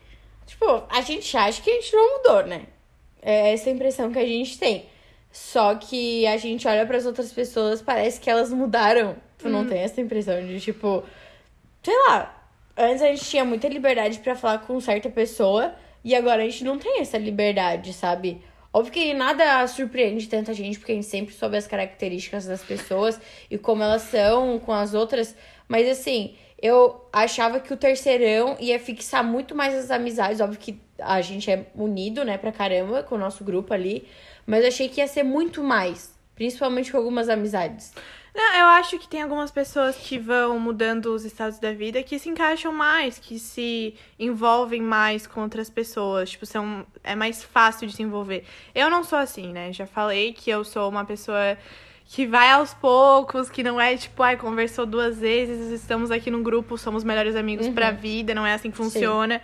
tipo, 0.46 0.82
a 0.88 1.00
gente 1.02 1.36
acha 1.36 1.60
que 1.60 1.70
a 1.70 1.74
gente 1.74 1.94
não 1.94 2.16
mudou, 2.18 2.46
né? 2.46 2.62
É 3.20 3.52
essa 3.52 3.68
impressão 3.70 4.10
que 4.10 4.18
a 4.18 4.24
gente 4.26 4.58
tem. 4.58 4.86
Só 5.34 5.74
que 5.74 6.24
a 6.28 6.36
gente 6.36 6.68
olha 6.68 6.86
para 6.86 6.96
as 6.96 7.04
outras 7.04 7.32
pessoas, 7.32 7.82
parece 7.82 8.20
que 8.20 8.30
elas 8.30 8.52
mudaram. 8.52 9.16
Tu 9.36 9.48
não 9.48 9.66
tem 9.66 9.80
essa 9.80 10.00
impressão 10.00 10.40
de, 10.46 10.60
tipo, 10.60 11.02
sei 11.82 11.96
lá, 12.06 12.48
antes 12.76 13.02
a 13.02 13.08
gente 13.08 13.24
tinha 13.24 13.44
muita 13.44 13.66
liberdade 13.66 14.20
pra 14.20 14.36
falar 14.36 14.58
com 14.58 14.80
certa 14.80 15.10
pessoa 15.10 15.74
e 16.04 16.14
agora 16.14 16.40
a 16.40 16.44
gente 16.44 16.62
não 16.62 16.78
tem 16.78 17.00
essa 17.00 17.18
liberdade, 17.18 17.92
sabe? 17.92 18.40
Óbvio 18.72 18.92
que 18.92 19.12
nada 19.12 19.66
surpreende 19.66 20.28
tanta 20.28 20.54
gente, 20.54 20.78
porque 20.78 20.92
a 20.92 20.94
gente 20.94 21.08
sempre 21.08 21.34
soube 21.34 21.56
as 21.56 21.66
características 21.66 22.46
das 22.46 22.62
pessoas 22.62 23.20
e 23.50 23.58
como 23.58 23.82
elas 23.82 24.02
são 24.02 24.60
com 24.60 24.70
as 24.70 24.94
outras, 24.94 25.34
mas 25.66 25.88
assim, 25.88 26.36
eu 26.62 27.04
achava 27.12 27.58
que 27.58 27.74
o 27.74 27.76
terceirão 27.76 28.56
ia 28.60 28.78
fixar 28.78 29.24
muito 29.24 29.52
mais 29.52 29.74
as 29.74 29.90
amizades. 29.90 30.40
Óbvio 30.40 30.60
que 30.60 30.80
a 30.96 31.20
gente 31.20 31.50
é 31.50 31.66
unido, 31.74 32.24
né, 32.24 32.38
pra 32.38 32.52
caramba 32.52 33.02
com 33.02 33.16
o 33.16 33.18
nosso 33.18 33.42
grupo 33.42 33.74
ali. 33.74 34.06
Mas 34.46 34.62
eu 34.62 34.68
achei 34.68 34.88
que 34.88 35.00
ia 35.00 35.06
ser 35.06 35.22
muito 35.22 35.62
mais. 35.62 36.14
Principalmente 36.34 36.90
com 36.90 36.98
algumas 36.98 37.28
amizades. 37.28 37.92
Não, 38.34 38.54
eu 38.56 38.66
acho 38.66 38.98
que 38.98 39.06
tem 39.06 39.22
algumas 39.22 39.52
pessoas 39.52 39.94
que 39.94 40.18
vão 40.18 40.58
mudando 40.58 41.06
os 41.14 41.24
estados 41.24 41.60
da 41.60 41.72
vida 41.72 42.02
que 42.02 42.18
se 42.18 42.28
encaixam 42.28 42.72
mais, 42.72 43.16
que 43.16 43.38
se 43.38 43.94
envolvem 44.18 44.82
mais 44.82 45.24
com 45.24 45.40
outras 45.42 45.70
pessoas. 45.70 46.30
Tipo, 46.30 46.44
são, 46.44 46.84
é 47.04 47.14
mais 47.14 47.44
fácil 47.44 47.86
de 47.86 47.94
se 47.94 48.02
envolver. 48.02 48.44
Eu 48.74 48.90
não 48.90 49.04
sou 49.04 49.18
assim, 49.20 49.52
né? 49.52 49.72
Já 49.72 49.86
falei 49.86 50.32
que 50.32 50.50
eu 50.50 50.64
sou 50.64 50.88
uma 50.88 51.04
pessoa 51.04 51.56
que 52.06 52.26
vai 52.26 52.50
aos 52.50 52.74
poucos, 52.74 53.48
que 53.48 53.62
não 53.62 53.80
é 53.80 53.96
tipo, 53.96 54.20
ai, 54.24 54.36
conversou 54.36 54.84
duas 54.84 55.18
vezes, 55.20 55.70
estamos 55.70 56.10
aqui 56.10 56.28
num 56.30 56.42
grupo, 56.42 56.76
somos 56.76 57.04
melhores 57.04 57.36
amigos 57.36 57.66
Uhum. 57.68 57.72
pra 57.74 57.92
vida, 57.92 58.34
não 58.34 58.44
é 58.44 58.52
assim 58.54 58.70
que 58.70 58.76
funciona. 58.76 59.40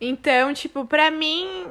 Então, 0.00 0.54
tipo, 0.54 0.84
pra 0.86 1.10
mim, 1.10 1.66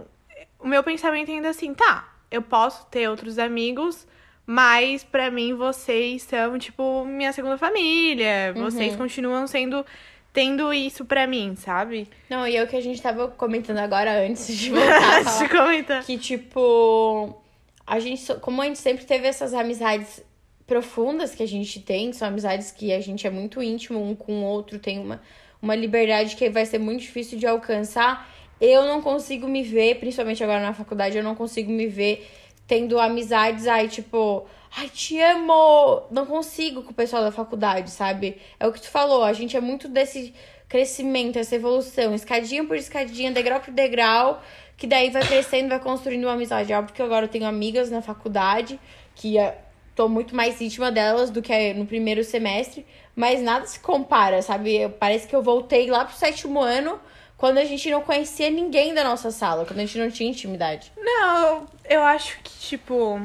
o 0.59 0.67
meu 0.67 0.83
pensamento 0.83 1.31
ainda 1.31 1.47
é 1.47 1.51
assim, 1.51 1.73
tá, 1.73 2.07
eu 2.31 2.41
posso 2.41 2.85
ter 2.87 3.09
outros 3.09 3.39
amigos, 3.39 4.07
mas 4.45 5.03
pra 5.03 5.29
mim 5.29 5.53
vocês 5.53 6.23
são, 6.23 6.57
tipo, 6.57 7.05
minha 7.05 7.31
segunda 7.33 7.57
família. 7.57 8.53
Vocês 8.55 8.95
continuam 8.95 9.45
sendo. 9.47 9.85
tendo 10.31 10.73
isso 10.73 11.05
pra 11.05 11.27
mim, 11.27 11.55
sabe? 11.55 12.07
Não, 12.29 12.47
e 12.47 12.55
é 12.55 12.63
o 12.63 12.67
que 12.67 12.75
a 12.75 12.81
gente 12.81 13.01
tava 13.01 13.27
comentando 13.27 13.79
agora 13.79 14.25
antes 14.25 14.47
de 14.55 14.69
voltar 14.71 15.49
comentar. 15.49 16.03
que, 16.03 16.17
tipo, 16.17 17.39
a 17.85 17.99
gente, 17.99 18.33
como 18.35 18.61
a 18.61 18.65
gente 18.65 18.79
sempre 18.79 19.05
teve 19.05 19.27
essas 19.27 19.53
amizades 19.53 20.23
profundas 20.67 21.33
que 21.33 21.41
a 21.41 21.47
gente 21.47 21.79
tem, 21.79 22.13
são 22.13 22.27
amizades 22.27 22.69
que 22.71 22.93
a 22.93 23.01
gente 23.01 23.25
é 23.25 23.29
muito 23.31 23.61
íntimo 23.61 23.99
um 23.99 24.13
com 24.13 24.43
o 24.43 24.45
outro, 24.45 24.77
tem 24.77 24.99
uma, 24.99 25.19
uma 25.59 25.75
liberdade 25.75 26.35
que 26.35 26.47
vai 26.51 26.65
ser 26.65 26.77
muito 26.77 27.01
difícil 27.01 27.39
de 27.39 27.47
alcançar. 27.47 28.29
Eu 28.59 28.85
não 28.85 29.01
consigo 29.01 29.47
me 29.47 29.63
ver, 29.63 29.95
principalmente 29.99 30.43
agora 30.43 30.61
na 30.61 30.73
faculdade, 30.73 31.17
eu 31.17 31.23
não 31.23 31.35
consigo 31.35 31.71
me 31.71 31.87
ver 31.87 32.29
tendo 32.67 32.99
amizades 32.99 33.65
aí, 33.65 33.87
tipo, 33.87 34.45
ai, 34.77 34.87
te 34.89 35.19
amo! 35.19 36.03
Não 36.11 36.25
consigo 36.25 36.83
com 36.83 36.91
o 36.91 36.93
pessoal 36.93 37.23
da 37.23 37.31
faculdade, 37.31 37.89
sabe? 37.89 38.37
É 38.59 38.67
o 38.67 38.71
que 38.71 38.81
tu 38.81 38.89
falou, 38.89 39.23
a 39.23 39.33
gente 39.33 39.57
é 39.57 39.61
muito 39.61 39.87
desse 39.87 40.33
crescimento, 40.67 41.39
essa 41.39 41.55
evolução, 41.55 42.13
escadinha 42.13 42.63
por 42.63 42.77
escadinha, 42.77 43.31
degrau 43.31 43.59
por 43.59 43.73
degrau, 43.73 44.39
que 44.77 44.85
daí 44.85 45.09
vai 45.09 45.25
crescendo, 45.25 45.69
vai 45.69 45.79
construindo 45.79 46.25
uma 46.25 46.33
amizade. 46.33 46.71
Óbvio 46.71 46.93
que 46.93 47.01
agora 47.01 47.25
eu 47.25 47.29
tenho 47.29 47.45
amigas 47.45 47.89
na 47.89 48.03
faculdade, 48.03 48.79
que 49.15 49.39
eh, 49.39 49.57
tô 49.95 50.07
muito 50.07 50.35
mais 50.35 50.61
íntima 50.61 50.91
delas 50.91 51.31
do 51.31 51.41
que 51.41 51.73
no 51.73 51.87
primeiro 51.87 52.23
semestre, 52.23 52.85
mas 53.15 53.41
nada 53.41 53.65
se 53.65 53.79
compara, 53.79 54.43
sabe? 54.43 54.87
Parece 54.99 55.27
que 55.27 55.35
eu 55.35 55.41
voltei 55.41 55.89
lá 55.89 56.05
pro 56.05 56.15
sétimo 56.15 56.61
ano, 56.61 56.99
quando 57.39 57.57
a 57.57 57.63
gente 57.63 57.89
não 57.89 58.01
conhecia 58.01 58.49
ninguém 58.49 58.93
da 58.93 59.01
nossa 59.03 59.31
sala, 59.31 59.65
quando 59.65 59.79
a 59.79 59.85
gente 59.85 59.97
não 59.97 60.11
tinha 60.11 60.29
intimidade. 60.29 60.91
Não, 60.97 61.65
eu 61.89 62.01
acho 62.03 62.37
que, 62.43 62.51
tipo, 62.59 63.21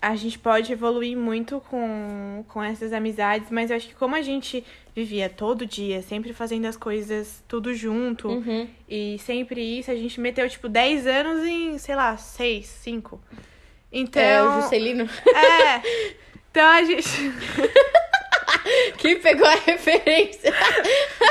a 0.00 0.14
gente 0.14 0.38
pode 0.38 0.70
evoluir 0.70 1.16
muito 1.16 1.58
com, 1.70 2.44
com 2.48 2.62
essas 2.62 2.92
amizades, 2.92 3.50
mas 3.50 3.70
eu 3.70 3.76
acho 3.78 3.88
que 3.88 3.94
como 3.94 4.14
a 4.14 4.20
gente 4.20 4.62
vivia 4.94 5.30
todo 5.30 5.64
dia, 5.64 6.02
sempre 6.02 6.34
fazendo 6.34 6.66
as 6.66 6.76
coisas 6.76 7.42
tudo 7.48 7.72
junto, 7.74 8.28
Uhum. 8.28 8.68
e 8.86 9.18
sempre 9.20 9.60
isso, 9.78 9.90
a 9.90 9.94
gente 9.94 10.20
meteu, 10.20 10.46
tipo, 10.48 10.68
10 10.68 11.06
anos 11.06 11.42
em, 11.46 11.78
sei 11.78 11.96
lá, 11.96 12.18
6, 12.18 12.66
5. 12.66 13.18
Então. 13.90 14.20
É, 14.22 14.42
o 14.42 14.60
Juscelino. 14.60 15.08
É. 15.34 15.80
Então 16.50 16.66
a 16.68 16.82
gente. 16.84 17.08
Quem 19.00 19.18
pegou 19.18 19.46
a 19.46 19.54
referência? 19.66 20.52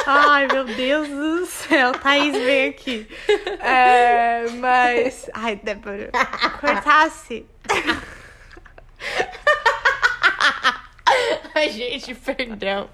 Ai, 0.07 0.47
meu 0.47 0.65
Deus 0.65 1.07
do 1.07 1.45
céu. 1.45 1.91
Thaís, 1.93 2.33
vem 2.35 2.69
aqui. 2.69 3.07
É, 3.59 4.45
mas. 4.55 5.29
Ai, 5.35 5.55
Débora. 5.55 6.09
Cortasse. 6.59 7.45
Ai, 11.53 11.69
gente, 11.69 12.15
perdão. 12.15 12.89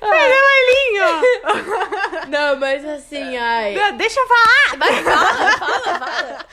Perdeu 0.00 0.44
a 0.44 0.60
linha. 0.72 2.26
Não, 2.28 2.56
mas 2.58 2.84
assim, 2.86 3.36
ai. 3.36 3.74
Não, 3.74 3.96
Deixa 3.98 4.18
eu 4.18 4.26
falar. 4.26 4.78
Vai, 4.78 5.02
fala, 5.02 5.58
fala, 5.58 5.98
fala. 5.98 6.46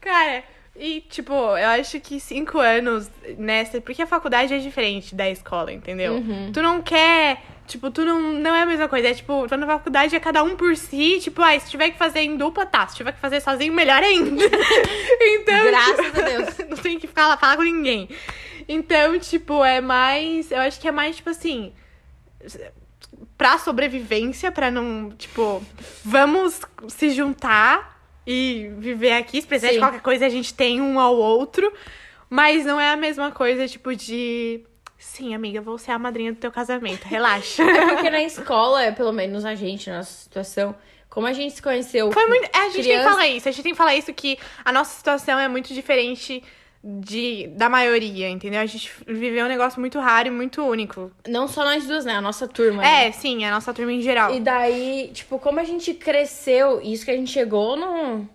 Cara, 0.00 0.44
e 0.76 1.00
tipo, 1.02 1.32
eu 1.32 1.68
acho 1.68 2.00
que 2.00 2.18
cinco 2.18 2.58
anos 2.58 3.08
nessa. 3.38 3.80
Porque 3.80 4.02
a 4.02 4.06
faculdade 4.06 4.52
é 4.52 4.58
diferente 4.58 5.14
da 5.14 5.30
escola, 5.30 5.72
entendeu? 5.72 6.22
Tu 6.52 6.60
não 6.60 6.82
quer. 6.82 7.42
Tipo, 7.66 7.90
tu 7.90 8.04
não, 8.04 8.32
não 8.32 8.54
é 8.54 8.62
a 8.62 8.66
mesma 8.66 8.88
coisa. 8.88 9.08
É 9.08 9.14
tipo, 9.14 9.46
tu 9.46 9.56
na 9.56 9.66
faculdade 9.66 10.16
é 10.16 10.20
cada 10.20 10.42
um 10.42 10.56
por 10.56 10.76
si. 10.76 11.20
Tipo, 11.20 11.42
ah, 11.42 11.58
se 11.60 11.70
tiver 11.70 11.90
que 11.90 11.98
fazer 11.98 12.20
em 12.20 12.36
dupla, 12.36 12.66
tá. 12.66 12.86
Se 12.88 12.96
tiver 12.96 13.12
que 13.12 13.20
fazer 13.20 13.40
sozinho, 13.40 13.72
melhor 13.72 14.02
ainda. 14.02 14.44
então. 15.20 15.64
Graças 15.64 16.06
tipo, 16.06 16.20
a 16.20 16.22
Deus. 16.22 16.58
não 16.68 16.76
tem 16.76 16.98
que 16.98 17.06
ficar 17.06 17.28
lá 17.28 17.36
falar 17.36 17.56
com 17.56 17.62
ninguém. 17.62 18.08
Então, 18.68 19.16
tipo, 19.20 19.64
é 19.64 19.80
mais. 19.80 20.50
Eu 20.50 20.58
acho 20.58 20.80
que 20.80 20.88
é 20.88 20.92
mais, 20.92 21.16
tipo 21.16 21.30
assim. 21.30 21.72
Pra 23.38 23.58
sobrevivência, 23.58 24.50
pra 24.50 24.72
não. 24.72 25.10
Tipo, 25.10 25.62
vamos 26.04 26.60
se 26.88 27.10
juntar 27.10 27.93
e 28.26 28.70
viver 28.78 29.12
aqui. 29.12 29.40
Se 29.40 29.46
precisar 29.46 29.68
Sim. 29.68 29.74
de 29.74 29.80
qualquer 29.80 30.00
coisa, 30.02 30.26
a 30.26 30.28
gente 30.28 30.52
tem 30.54 30.80
um 30.80 30.98
ao 30.98 31.16
outro. 31.16 31.72
Mas 32.30 32.64
não 32.64 32.80
é 32.80 32.90
a 32.90 32.96
mesma 32.96 33.30
coisa, 33.30 33.68
tipo, 33.68 33.94
de. 33.94 34.64
Sim, 34.98 35.34
amiga, 35.34 35.60
vou 35.60 35.76
ser 35.76 35.90
a 35.92 35.98
madrinha 35.98 36.32
do 36.32 36.38
teu 36.38 36.50
casamento. 36.50 37.04
Relaxa. 37.04 37.62
É 37.62 37.86
porque 37.94 38.08
na 38.10 38.22
escola, 38.22 38.90
pelo 38.92 39.12
menos 39.12 39.44
a 39.44 39.54
gente, 39.54 39.90
na 39.90 39.98
nossa 39.98 40.12
situação, 40.22 40.74
como 41.10 41.26
a 41.26 41.32
gente 41.32 41.54
se 41.54 41.62
conheceu. 41.62 42.10
Foi 42.10 42.26
muito. 42.26 42.44
é, 42.44 42.58
a 42.58 42.62
gente 42.70 42.72
tem 42.74 42.82
que 42.82 42.88
criança- 42.88 43.10
falar 43.10 43.28
isso. 43.28 43.48
A 43.48 43.52
gente 43.52 43.62
tem 43.62 43.72
que 43.72 43.78
falar 43.78 43.94
isso 43.94 44.12
que 44.14 44.38
a 44.64 44.72
nossa 44.72 44.96
situação 44.96 45.38
é 45.38 45.46
muito 45.46 45.74
diferente 45.74 46.42
de, 46.86 47.46
da 47.56 47.68
maioria, 47.68 48.28
entendeu? 48.28 48.60
A 48.60 48.66
gente 48.66 48.92
viveu 49.06 49.46
um 49.46 49.48
negócio 49.48 49.80
muito 49.80 49.98
raro 49.98 50.28
e 50.28 50.30
muito 50.30 50.62
único. 50.62 51.10
Não 51.26 51.48
só 51.48 51.64
nós 51.64 51.86
duas, 51.86 52.04
né? 52.04 52.12
A 52.14 52.20
nossa 52.20 52.46
turma. 52.46 52.82
né? 52.82 53.06
É, 53.06 53.12
sim, 53.12 53.42
a 53.44 53.50
nossa 53.50 53.72
turma 53.72 53.90
em 53.92 54.02
geral. 54.02 54.34
E 54.34 54.40
daí, 54.40 55.10
tipo, 55.14 55.38
como 55.38 55.58
a 55.60 55.64
gente 55.64 55.94
cresceu, 55.94 56.82
e 56.82 56.92
isso 56.92 57.04
que 57.06 57.10
a 57.10 57.16
gente 57.16 57.30
chegou 57.30 57.74
no 57.76 58.28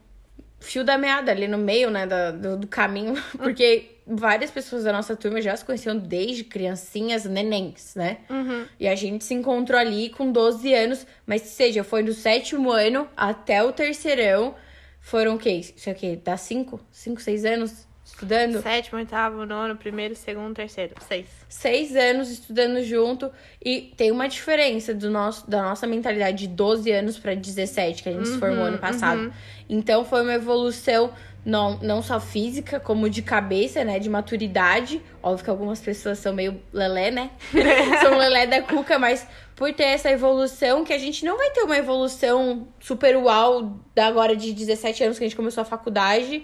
fio 0.59 0.83
da 0.83 0.97
meada, 0.97 1.31
ali 1.31 1.47
no 1.47 1.57
meio, 1.59 1.91
né, 1.91 2.07
da- 2.07 2.31
do, 2.31 2.57
do 2.57 2.67
caminho, 2.67 3.13
porque 3.37 3.97
várias 4.07 4.49
pessoas 4.49 4.83
da 4.83 4.91
nossa 4.91 5.15
turma 5.15 5.39
já 5.39 5.55
se 5.55 5.63
conheciam 5.63 5.95
desde 5.95 6.43
criancinhas, 6.43 7.25
nenéns, 7.25 7.93
né? 7.95 8.17
Uhum. 8.31 8.65
E 8.79 8.87
a 8.87 8.95
gente 8.95 9.23
se 9.23 9.35
encontrou 9.35 9.79
ali 9.79 10.09
com 10.09 10.31
12 10.31 10.73
anos, 10.73 11.05
mas 11.25 11.43
seja, 11.43 11.83
foi 11.83 12.01
do 12.01 12.13
sétimo 12.13 12.71
ano 12.71 13.07
até 13.15 13.63
o 13.63 13.71
terceirão. 13.71 14.55
Foram 14.99 15.35
o 15.35 15.37
quê? 15.37 15.51
Isso 15.51 15.89
aqui, 15.89 16.15
dá 16.15 16.35
cinco? 16.35 16.79
Cinco, 16.91 17.21
seis 17.21 17.45
anos 17.45 17.87
estudando? 18.19 18.61
Sétimo, 18.61 18.99
oitavo, 18.99 19.45
nono, 19.45 19.75
primeiro, 19.77 20.15
segundo, 20.15 20.53
terceiro. 20.53 20.93
Seis. 21.07 21.27
seis 21.47 21.95
anos 21.95 22.29
estudando 22.29 22.83
junto 22.83 23.31
e 23.63 23.93
tem 23.95 24.11
uma 24.11 24.27
diferença 24.27 24.93
do 24.93 25.09
nosso, 25.09 25.49
da 25.49 25.61
nossa 25.61 25.87
mentalidade 25.87 26.39
de 26.39 26.47
12 26.47 26.91
anos 26.91 27.17
para 27.17 27.33
17 27.33 28.03
que 28.03 28.09
a 28.09 28.11
gente 28.11 28.27
se 28.27 28.37
formou 28.37 28.65
ano 28.65 28.77
passado. 28.77 29.33
Então 29.69 30.03
foi 30.03 30.21
uma 30.21 30.33
evolução 30.33 31.13
não, 31.45 31.79
não 31.81 32.01
só 32.01 32.19
física, 32.19 32.79
como 32.79 33.09
de 33.09 33.21
cabeça, 33.21 33.83
né, 33.83 33.97
de 33.97 34.09
maturidade. 34.09 35.01
Óbvio 35.23 35.43
que 35.45 35.49
algumas 35.49 35.79
pessoas 35.79 36.19
são 36.19 36.33
meio 36.33 36.61
lelé, 36.73 37.11
né? 37.11 37.29
são 38.01 38.17
lelé 38.17 38.45
da 38.45 38.61
cuca, 38.61 38.99
mas 38.99 39.25
por 39.55 39.73
ter 39.73 39.83
essa 39.83 40.09
evolução 40.11 40.83
que 40.83 40.93
a 40.93 40.97
gente 40.97 41.23
não 41.23 41.37
vai 41.37 41.49
ter 41.51 41.61
uma 41.61 41.77
evolução 41.77 42.67
super 42.79 43.15
uau 43.15 43.79
da 43.95 44.07
agora 44.07 44.35
de 44.35 44.53
17 44.53 45.03
anos 45.03 45.17
que 45.17 45.23
a 45.23 45.27
gente 45.27 45.35
começou 45.35 45.61
a 45.61 45.65
faculdade 45.65 46.43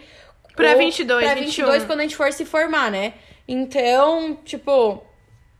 Pra 0.55 0.71
ou 0.71 0.77
22, 0.77 1.23
pra 1.25 1.33
21. 1.35 1.45
22 1.65 1.83
quando 1.85 1.99
a 1.99 2.03
gente 2.03 2.15
for 2.15 2.31
se 2.31 2.45
formar, 2.45 2.89
né? 2.91 3.13
Então, 3.47 4.37
tipo, 4.43 5.03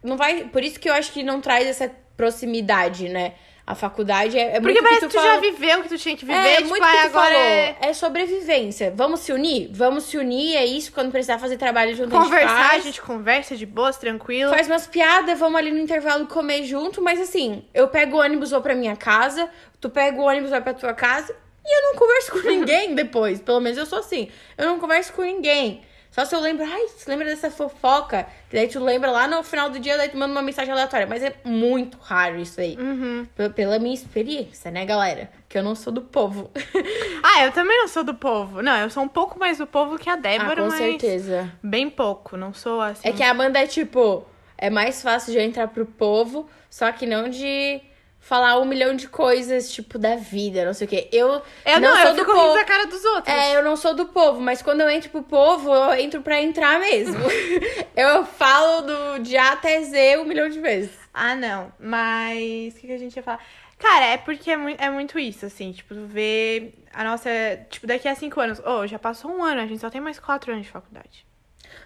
não 0.03 0.17
vai. 0.17 0.45
Por 0.45 0.63
isso 0.63 0.79
que 0.79 0.89
eu 0.89 0.93
acho 0.93 1.12
que 1.12 1.23
não 1.23 1.39
traz 1.41 1.67
essa 1.67 1.91
proximidade, 2.17 3.10
né? 3.10 3.34
A 3.67 3.73
faculdade 3.73 4.38
é, 4.38 4.58
é 4.58 4.60
Porque 4.62 4.79
muito 4.79 4.84
parece 4.84 5.01
que 5.01 5.08
que 5.08 5.13
tu 5.17 5.19
tu 5.19 5.23
já 5.25 5.39
viveu 5.39 5.79
o 5.79 5.84
que 5.84 5.89
tu 5.89 5.97
tinha 5.97 6.15
que 6.15 6.23
viver. 6.23 6.38
É, 6.38 6.55
tipo, 6.58 6.69
muito 6.69 6.84
aí 6.84 6.97
que 6.97 7.01
tu 7.01 7.08
agora 7.08 7.34
falou. 7.34 7.41
é 7.41 7.75
É 7.81 7.93
sobrevivência. 7.93 8.93
Vamos 8.95 9.21
se 9.21 9.34
unir? 9.34 9.69
Vamos 9.73 10.03
se 10.03 10.19
unir, 10.19 10.55
é 10.55 10.63
isso. 10.63 10.91
Quando 10.91 11.10
precisar 11.12 11.39
fazer 11.39 11.58
trabalho 11.58 11.95
junto, 11.95 12.15
a 12.15 12.19
conversar, 12.23 12.47
gente 12.47 12.62
a 12.63 12.69
faz. 12.69 12.84
gente 12.84 13.01
conversa 13.01 13.55
de 13.55 13.65
boas, 13.65 13.97
tranquilo. 13.97 14.51
Faz 14.51 14.67
umas 14.67 14.86
piadas, 14.86 15.39
vamos 15.39 15.58
ali 15.58 15.71
no 15.71 15.79
intervalo 15.79 16.27
comer 16.27 16.63
junto, 16.63 17.01
mas 17.01 17.19
assim, 17.19 17.65
eu 17.73 17.88
pego 17.88 18.17
o 18.17 18.19
ônibus, 18.19 18.51
vou 18.51 18.62
pra 18.62 18.75
minha 18.75 18.95
casa, 18.95 19.49
tu 19.81 19.89
pega 19.89 20.15
o 20.21 20.25
ônibus, 20.25 20.51
vai 20.51 20.62
pra 20.62 20.75
tua 20.75 20.93
casa, 20.93 21.36
e 21.65 21.78
eu 21.78 21.84
não 21.84 21.95
converso 21.99 22.32
com 22.32 22.39
ninguém 22.47 22.93
depois. 22.93 23.41
Pelo 23.41 23.60
menos 23.60 23.78
eu 23.78 23.86
sou 23.86 23.99
assim. 23.99 24.30
Eu 24.58 24.67
não 24.67 24.80
converso 24.80 25.12
com 25.13 25.23
ninguém. 25.23 25.82
Só 26.15 26.23
se 26.23 26.34
eu 26.34 26.39
lembro, 26.39 26.63
ai, 26.63 26.88
você 26.88 27.10
lembra 27.10 27.25
dessa 27.25 27.52
fofoca? 27.52 28.25
Que 28.50 28.56
daí 28.56 28.69
tu 28.69 28.79
lembra 28.79 29.12
lá 29.12 29.27
no 29.27 29.44
final 29.44 29.69
do 29.69 29.77
dia, 29.79 29.98
daí 29.98 30.08
tu 30.08 30.15
manda 30.17 30.31
uma 30.31 30.42
mensagem 30.42 30.71
aleatória. 30.71 31.06
Mas 31.06 31.21
é 31.21 31.35
muito 31.44 31.98
raro 31.98 32.37
isso 32.37 32.62
aí. 32.62 32.77
Uhum. 32.79 33.27
Pela 33.54 33.79
minha 33.79 33.94
experiência, 33.94 34.71
né, 34.71 34.85
galera? 34.85 35.29
Que 35.50 35.58
eu 35.58 35.63
não 35.63 35.75
sou 35.75 35.92
do 35.92 36.02
povo. 36.02 36.52
Ah, 37.27 37.44
eu 37.44 37.52
também 37.52 37.75
não 37.79 37.87
sou 37.87 38.04
do 38.04 38.13
povo. 38.13 38.62
Não, 38.62 38.77
eu 38.77 38.89
sou 38.89 39.02
um 39.02 39.08
pouco 39.08 39.39
mais 39.39 39.58
do 39.58 39.65
povo 39.65 39.98
que 39.98 40.08
a 40.08 40.13
ah, 40.13 40.15
Débora, 40.15 40.62
com 40.62 40.69
mas 40.69 40.77
certeza. 40.77 41.52
bem 41.62 41.89
pouco. 41.89 42.37
Não 42.37 42.54
sou 42.54 42.79
assim. 42.79 43.06
É 43.06 43.12
que 43.12 43.23
a 43.23 43.31
Amanda 43.31 43.60
é 43.60 43.65
tipo. 43.65 44.23
é 44.58 44.69
mais 44.69 45.02
fácil 45.02 45.33
de 45.33 45.39
eu 45.39 45.44
entrar 45.44 45.67
pro 45.67 45.87
povo, 45.87 46.48
só 46.69 46.92
que 46.92 47.08
não 47.08 47.27
de 47.27 47.81
falar 48.28 48.60
um 48.60 48.65
milhão 48.65 48.96
de 48.96 49.08
coisas, 49.08 49.71
tipo, 49.71 50.00
da 50.00 50.15
vida, 50.15 50.65
não 50.65 50.73
sei 50.73 50.88
o 50.88 50.90
quê. 50.90 51.08
Eu, 51.12 51.28
Eu 51.63 51.80
não, 51.80 51.94
não, 51.94 51.98
sou 51.98 52.10
eu 52.10 52.15
do 52.15 52.26
povo. 52.26 52.54
da 52.56 52.63
cara 52.65 52.88
dos 52.88 53.06
outros. 53.06 53.32
É, 53.32 53.56
eu 53.56 53.63
não 53.63 53.76
sou 53.76 53.94
do 53.94 54.08
povo, 54.08 54.42
mas 54.42 54.63
quando 54.63 54.82
eu 54.82 54.90
entro 54.90 55.12
pro 55.12 55.21
povo, 55.21 55.71
eu 55.71 55.94
entro 55.94 56.23
pra 56.23 56.42
entrar 56.42 56.80
mesmo. 56.80 57.15
eu 57.96 58.26
falo 58.26 58.82
do 58.82 59.19
de 59.19 59.38
A 59.38 59.52
até 59.54 59.80
Z 59.84 60.17
um 60.17 60.26
milhão 60.26 60.50
de 60.50 60.60
vezes. 60.60 60.98
Ah, 61.13 61.36
não. 61.36 61.71
Mas 61.80 62.73
o 62.73 62.78
que, 62.80 62.88
que 62.88 62.94
a 62.94 62.98
gente 62.98 63.15
ia 63.15 63.21
falar? 63.21 63.40
Cara, 63.78 64.06
é 64.06 64.17
porque 64.17 64.50
é, 64.50 64.58
mui- 64.58 64.76
é 64.80 64.90
muito 64.90 65.19
isso, 65.19 65.46
assim, 65.46 65.71
tipo, 65.71 65.94
vê 66.08 66.73
a 66.92 67.04
nossa. 67.04 67.30
Tipo, 67.69 67.86
daqui 67.86 68.08
a 68.08 68.15
cinco 68.15 68.42
anos. 68.42 68.60
Oh, 68.65 68.88
já 68.88 68.98
passou 68.98 69.30
um 69.30 69.44
ano, 69.44 69.62
a 69.62 69.67
gente 69.67 69.82
só 69.82 69.90
tem 69.92 70.02
mais 70.02 70.17
quatro 70.17 70.52
anos 70.52 70.65
de 70.65 70.71
faculdade. 70.71 71.26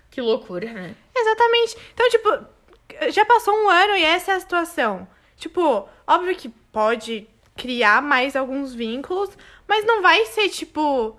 Que 0.09 0.21
loucura, 0.21 0.71
né? 0.71 0.95
Exatamente. 1.13 1.75
Então, 1.93 2.09
tipo, 2.09 3.09
já 3.11 3.25
passou 3.25 3.53
um 3.53 3.69
ano 3.69 3.97
e 3.97 4.05
essa 4.05 4.31
é 4.31 4.35
a 4.35 4.39
situação. 4.39 5.05
Tipo, 5.39 5.87
óbvio 6.05 6.35
que 6.35 6.49
pode 6.49 7.25
criar 7.55 8.01
mais 8.01 8.35
alguns 8.35 8.73
vínculos, 8.73 9.29
mas 9.67 9.85
não 9.85 10.01
vai 10.01 10.25
ser, 10.25 10.49
tipo, 10.49 11.17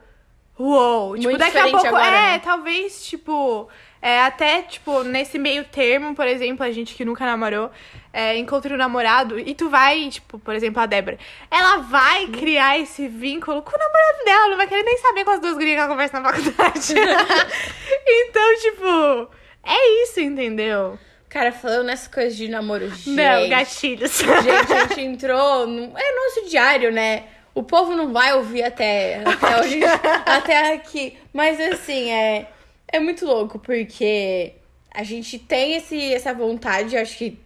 uou. 0.59 1.17
Tipo, 1.17 1.31
Muito 1.31 1.39
daqui 1.39 1.59
a 1.59 1.69
pouco. 1.69 1.87
agora, 1.87 2.17
é, 2.17 2.33
né? 2.33 2.39
talvez, 2.39 3.05
tipo. 3.05 3.69
É, 4.03 4.23
até, 4.23 4.63
tipo, 4.63 5.03
nesse 5.03 5.39
meio 5.39 5.63
termo, 5.65 6.15
por 6.15 6.27
exemplo, 6.27 6.65
a 6.65 6.71
gente 6.71 6.95
que 6.95 7.05
nunca 7.05 7.27
namorou, 7.27 7.71
é, 8.13 8.39
encontra 8.39 8.75
um 8.75 8.79
namorado 8.79 9.39
e 9.39 9.55
tu 9.55 9.69
vai, 9.69 10.09
tipo, 10.09 10.39
por 10.39 10.55
exemplo, 10.55 10.81
a 10.81 10.87
Débora, 10.87 11.19
ela 11.51 11.79
vai 11.79 12.27
criar 12.29 12.79
esse 12.79 13.07
vínculo 13.09 13.61
com 13.61 13.77
o 13.77 13.79
namorado 13.79 14.25
dela, 14.25 14.49
não 14.49 14.57
vai 14.57 14.67
querer 14.67 14.85
nem 14.85 14.97
saber 14.97 15.25
com 15.25 15.33
as 15.33 15.41
duas 15.41 15.53
gurias 15.53 15.75
que 15.75 15.81
ela 15.81 15.89
conversa 15.89 16.19
na 16.19 16.31
faculdade. 16.31 16.95
então, 18.09 18.59
tipo, 18.61 19.31
é 19.65 20.03
isso, 20.03 20.21
entendeu? 20.21 20.99
Cara, 21.31 21.53
falando 21.53 21.87
nessas 21.87 22.09
coisas 22.09 22.37
de 22.37 22.49
namoro, 22.49 22.91
gente. 22.91 23.11
Não, 23.11 23.49
gatilhos. 23.49 24.19
Gente, 24.19 24.73
a 24.73 24.87
gente 24.89 25.01
entrou. 25.01 25.65
No... 25.65 25.97
É 25.97 26.17
nosso 26.17 26.51
diário, 26.51 26.91
né? 26.91 27.23
O 27.55 27.63
povo 27.63 27.95
não 27.95 28.13
vai 28.13 28.35
ouvir 28.35 28.65
até, 28.65 29.23
até, 29.25 29.61
hoje, 29.61 29.81
até 30.27 30.75
aqui. 30.75 31.17
Mas 31.33 31.61
assim, 31.61 32.11
é, 32.11 32.49
é 32.89 32.99
muito 32.99 33.25
louco, 33.25 33.61
porque 33.61 34.55
a 34.93 35.05
gente 35.05 35.39
tem 35.39 35.77
esse, 35.77 36.13
essa 36.13 36.35
vontade, 36.35 36.97
acho 36.97 37.17
que 37.17 37.39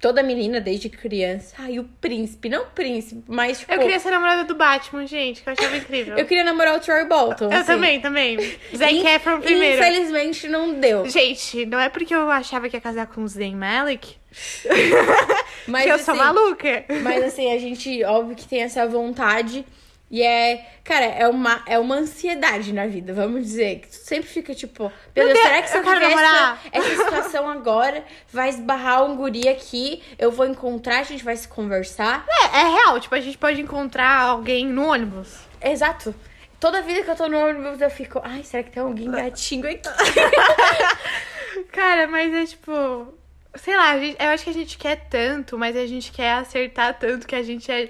toda 0.00 0.22
menina 0.22 0.60
desde 0.60 0.88
criança. 0.88 1.54
Ai, 1.58 1.78
o 1.78 1.84
príncipe, 2.00 2.48
não 2.48 2.62
o 2.62 2.66
príncipe, 2.66 3.22
mas 3.28 3.60
tipo. 3.60 3.72
Eu 3.72 3.78
queria 3.80 3.98
ser 3.98 4.10
namorada 4.10 4.44
do 4.44 4.54
Batman, 4.54 5.06
gente, 5.06 5.42
que 5.42 5.48
eu 5.48 5.52
achava 5.52 5.76
incrível. 5.76 6.16
eu 6.16 6.24
queria 6.24 6.42
namorar 6.42 6.76
o 6.76 6.80
Troy 6.80 7.04
Bolton. 7.04 7.44
Eu 7.44 7.58
assim. 7.58 7.66
também, 7.66 8.00
também. 8.00 8.38
Zac 8.74 9.06
Efron 9.06 9.40
primeiro. 9.40 9.78
Infelizmente 9.78 10.48
não 10.48 10.74
deu. 10.74 11.08
Gente, 11.08 11.66
não 11.66 11.78
é 11.78 11.88
porque 11.88 12.14
eu 12.14 12.30
achava 12.30 12.68
que 12.68 12.76
ia 12.76 12.80
casar 12.80 13.06
com 13.06 13.22
o 13.22 13.28
Zayn 13.28 13.54
Malik 13.54 14.20
Mas 15.66 15.84
que 15.84 15.90
eu 15.90 15.98
sou 15.98 16.14
assim, 16.14 16.22
maluca. 16.22 16.84
Mas 17.02 17.24
assim, 17.24 17.52
a 17.52 17.58
gente, 17.58 18.02
óbvio 18.04 18.36
que 18.36 18.46
tem 18.46 18.62
essa 18.62 18.86
vontade. 18.86 19.64
E 20.10 20.22
é, 20.24 20.66
cara, 20.82 21.04
é 21.04 21.28
uma, 21.28 21.62
é 21.66 21.78
uma 21.78 21.94
ansiedade 21.94 22.72
na 22.72 22.86
vida, 22.86 23.14
vamos 23.14 23.44
dizer. 23.44 23.78
Que 23.80 23.88
tu 23.88 23.94
sempre 23.94 24.28
fica 24.28 24.52
tipo, 24.54 24.92
meu 25.14 25.26
Deus, 25.28 25.38
será 25.38 25.62
que 25.62 25.68
se 25.70 25.76
eu 25.76 25.82
eu 25.82 25.84
quero 25.84 26.00
tiver 26.00 26.12
essa, 26.12 26.22
namorar? 26.22 26.62
essa 26.72 26.96
situação 27.04 27.48
agora, 27.48 28.04
vai 28.32 28.48
esbarrar 28.48 29.04
um 29.04 29.14
guri 29.16 29.48
aqui, 29.48 30.02
eu 30.18 30.32
vou 30.32 30.46
encontrar, 30.46 30.98
a 30.98 31.02
gente 31.04 31.22
vai 31.22 31.36
se 31.36 31.46
conversar? 31.46 32.26
É, 32.28 32.60
é 32.60 32.64
real, 32.64 32.98
tipo, 32.98 33.14
a 33.14 33.20
gente 33.20 33.38
pode 33.38 33.60
encontrar 33.60 34.20
alguém 34.22 34.66
no 34.66 34.88
ônibus. 34.88 35.38
Exato. 35.62 36.12
Toda 36.58 36.82
vida 36.82 37.04
que 37.04 37.10
eu 37.10 37.16
tô 37.16 37.28
no 37.28 37.38
ônibus, 37.38 37.80
eu 37.80 37.88
fico, 37.90 38.20
ai, 38.24 38.42
será 38.42 38.64
que 38.64 38.70
tem 38.72 38.82
alguém 38.82 39.10
gatinho 39.10 39.64
aqui? 39.66 39.80
Cara, 41.72 42.06
mas 42.08 42.32
é 42.34 42.46
tipo. 42.46 43.14
Sei 43.56 43.76
lá, 43.76 43.90
a 43.92 43.98
gente- 43.98 44.16
eu 44.22 44.28
acho 44.28 44.44
que 44.44 44.50
a 44.50 44.54
gente 44.54 44.78
quer 44.78 44.96
tanto, 45.08 45.58
mas 45.58 45.76
a 45.76 45.86
gente 45.86 46.12
quer 46.12 46.32
acertar 46.32 46.98
tanto 46.98 47.26
que 47.26 47.34
a 47.34 47.42
gente 47.42 47.70
é 47.70 47.88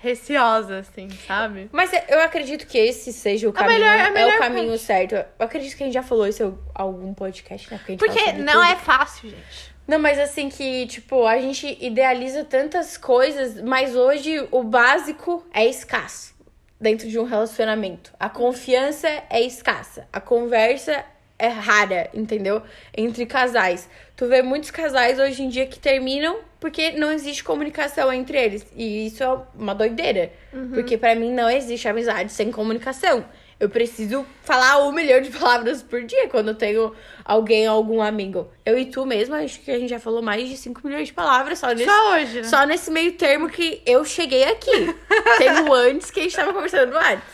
receosa, 0.00 0.78
assim, 0.78 1.08
sabe? 1.26 1.68
Mas 1.72 1.90
eu 2.08 2.20
acredito 2.20 2.66
que 2.66 2.78
esse 2.78 3.12
seja 3.12 3.48
o 3.48 3.52
caminho, 3.52 3.80
melhor- 3.80 3.98
é 3.98 4.10
melhor 4.10 4.34
o 4.36 4.38
caminho 4.38 4.78
certo. 4.78 5.14
Eu 5.14 5.24
acredito 5.38 5.76
que 5.76 5.82
a 5.82 5.86
gente 5.86 5.94
já 5.94 6.02
falou 6.02 6.26
isso 6.26 6.42
em 6.42 6.58
algum 6.74 7.12
podcast, 7.14 7.70
né? 7.70 7.78
Porque, 7.78 7.96
Porque 7.96 8.32
não 8.32 8.52
tudo. 8.54 8.62
é 8.72 8.76
fácil, 8.76 9.30
gente. 9.30 9.74
Não, 9.86 9.98
mas 9.98 10.18
assim 10.18 10.48
que, 10.50 10.86
tipo, 10.86 11.26
a 11.26 11.38
gente 11.38 11.78
idealiza 11.80 12.44
tantas 12.44 12.96
coisas, 12.98 13.60
mas 13.62 13.96
hoje 13.96 14.46
o 14.50 14.62
básico 14.62 15.44
é 15.52 15.64
escasso 15.66 16.34
dentro 16.80 17.08
de 17.08 17.18
um 17.18 17.24
relacionamento. 17.24 18.12
A 18.20 18.28
confiança 18.28 19.08
é 19.30 19.40
escassa, 19.40 20.06
a 20.12 20.20
conversa 20.20 21.04
é 21.38 21.48
rara, 21.48 22.10
entendeu? 22.12 22.62
Entre 22.96 23.24
casais. 23.24 23.88
Tu 24.14 24.26
vê 24.26 24.42
muitos 24.42 24.70
casais 24.70 25.18
hoje 25.18 25.42
em 25.42 25.48
dia 25.48 25.66
que 25.66 25.78
terminam 25.78 26.38
porque 26.60 26.92
não 26.92 27.12
existe 27.12 27.44
comunicação 27.44 28.12
entre 28.12 28.36
eles. 28.38 28.66
E 28.74 29.06
isso 29.06 29.22
é 29.22 29.38
uma 29.54 29.74
doideira. 29.74 30.32
Porque 30.74 30.96
pra 30.98 31.14
mim 31.14 31.32
não 31.32 31.48
existe 31.48 31.86
amizade 31.88 32.32
sem 32.32 32.50
comunicação. 32.50 33.24
Eu 33.60 33.68
preciso 33.68 34.24
falar 34.44 34.86
um 34.86 34.92
milhão 34.92 35.20
de 35.20 35.30
palavras 35.30 35.82
por 35.82 36.02
dia 36.04 36.28
quando 36.28 36.48
eu 36.48 36.54
tenho 36.54 36.94
alguém, 37.24 37.66
algum 37.66 38.00
amigo. 38.00 38.48
Eu 38.64 38.78
e 38.78 38.86
tu 38.86 39.04
mesmo, 39.04 39.34
acho 39.34 39.60
que 39.60 39.70
a 39.70 39.78
gente 39.78 39.90
já 39.90 39.98
falou 39.98 40.22
mais 40.22 40.48
de 40.48 40.56
5 40.56 40.80
milhões 40.86 41.08
de 41.08 41.12
palavras 41.12 41.58
só 41.58 41.68
nesse, 41.72 41.84
Só 41.84 42.12
hoje, 42.14 42.36
né? 42.36 42.44
só 42.44 42.64
nesse 42.64 42.88
meio 42.90 43.12
termo 43.14 43.48
que 43.48 43.82
eu 43.84 44.04
cheguei 44.04 44.44
aqui. 44.44 44.94
Tem 45.38 45.50
o 45.68 45.74
antes 45.74 46.08
que 46.10 46.20
a 46.20 46.22
gente 46.22 46.36
tava 46.36 46.52
conversando 46.52 46.96
antes. 46.96 47.24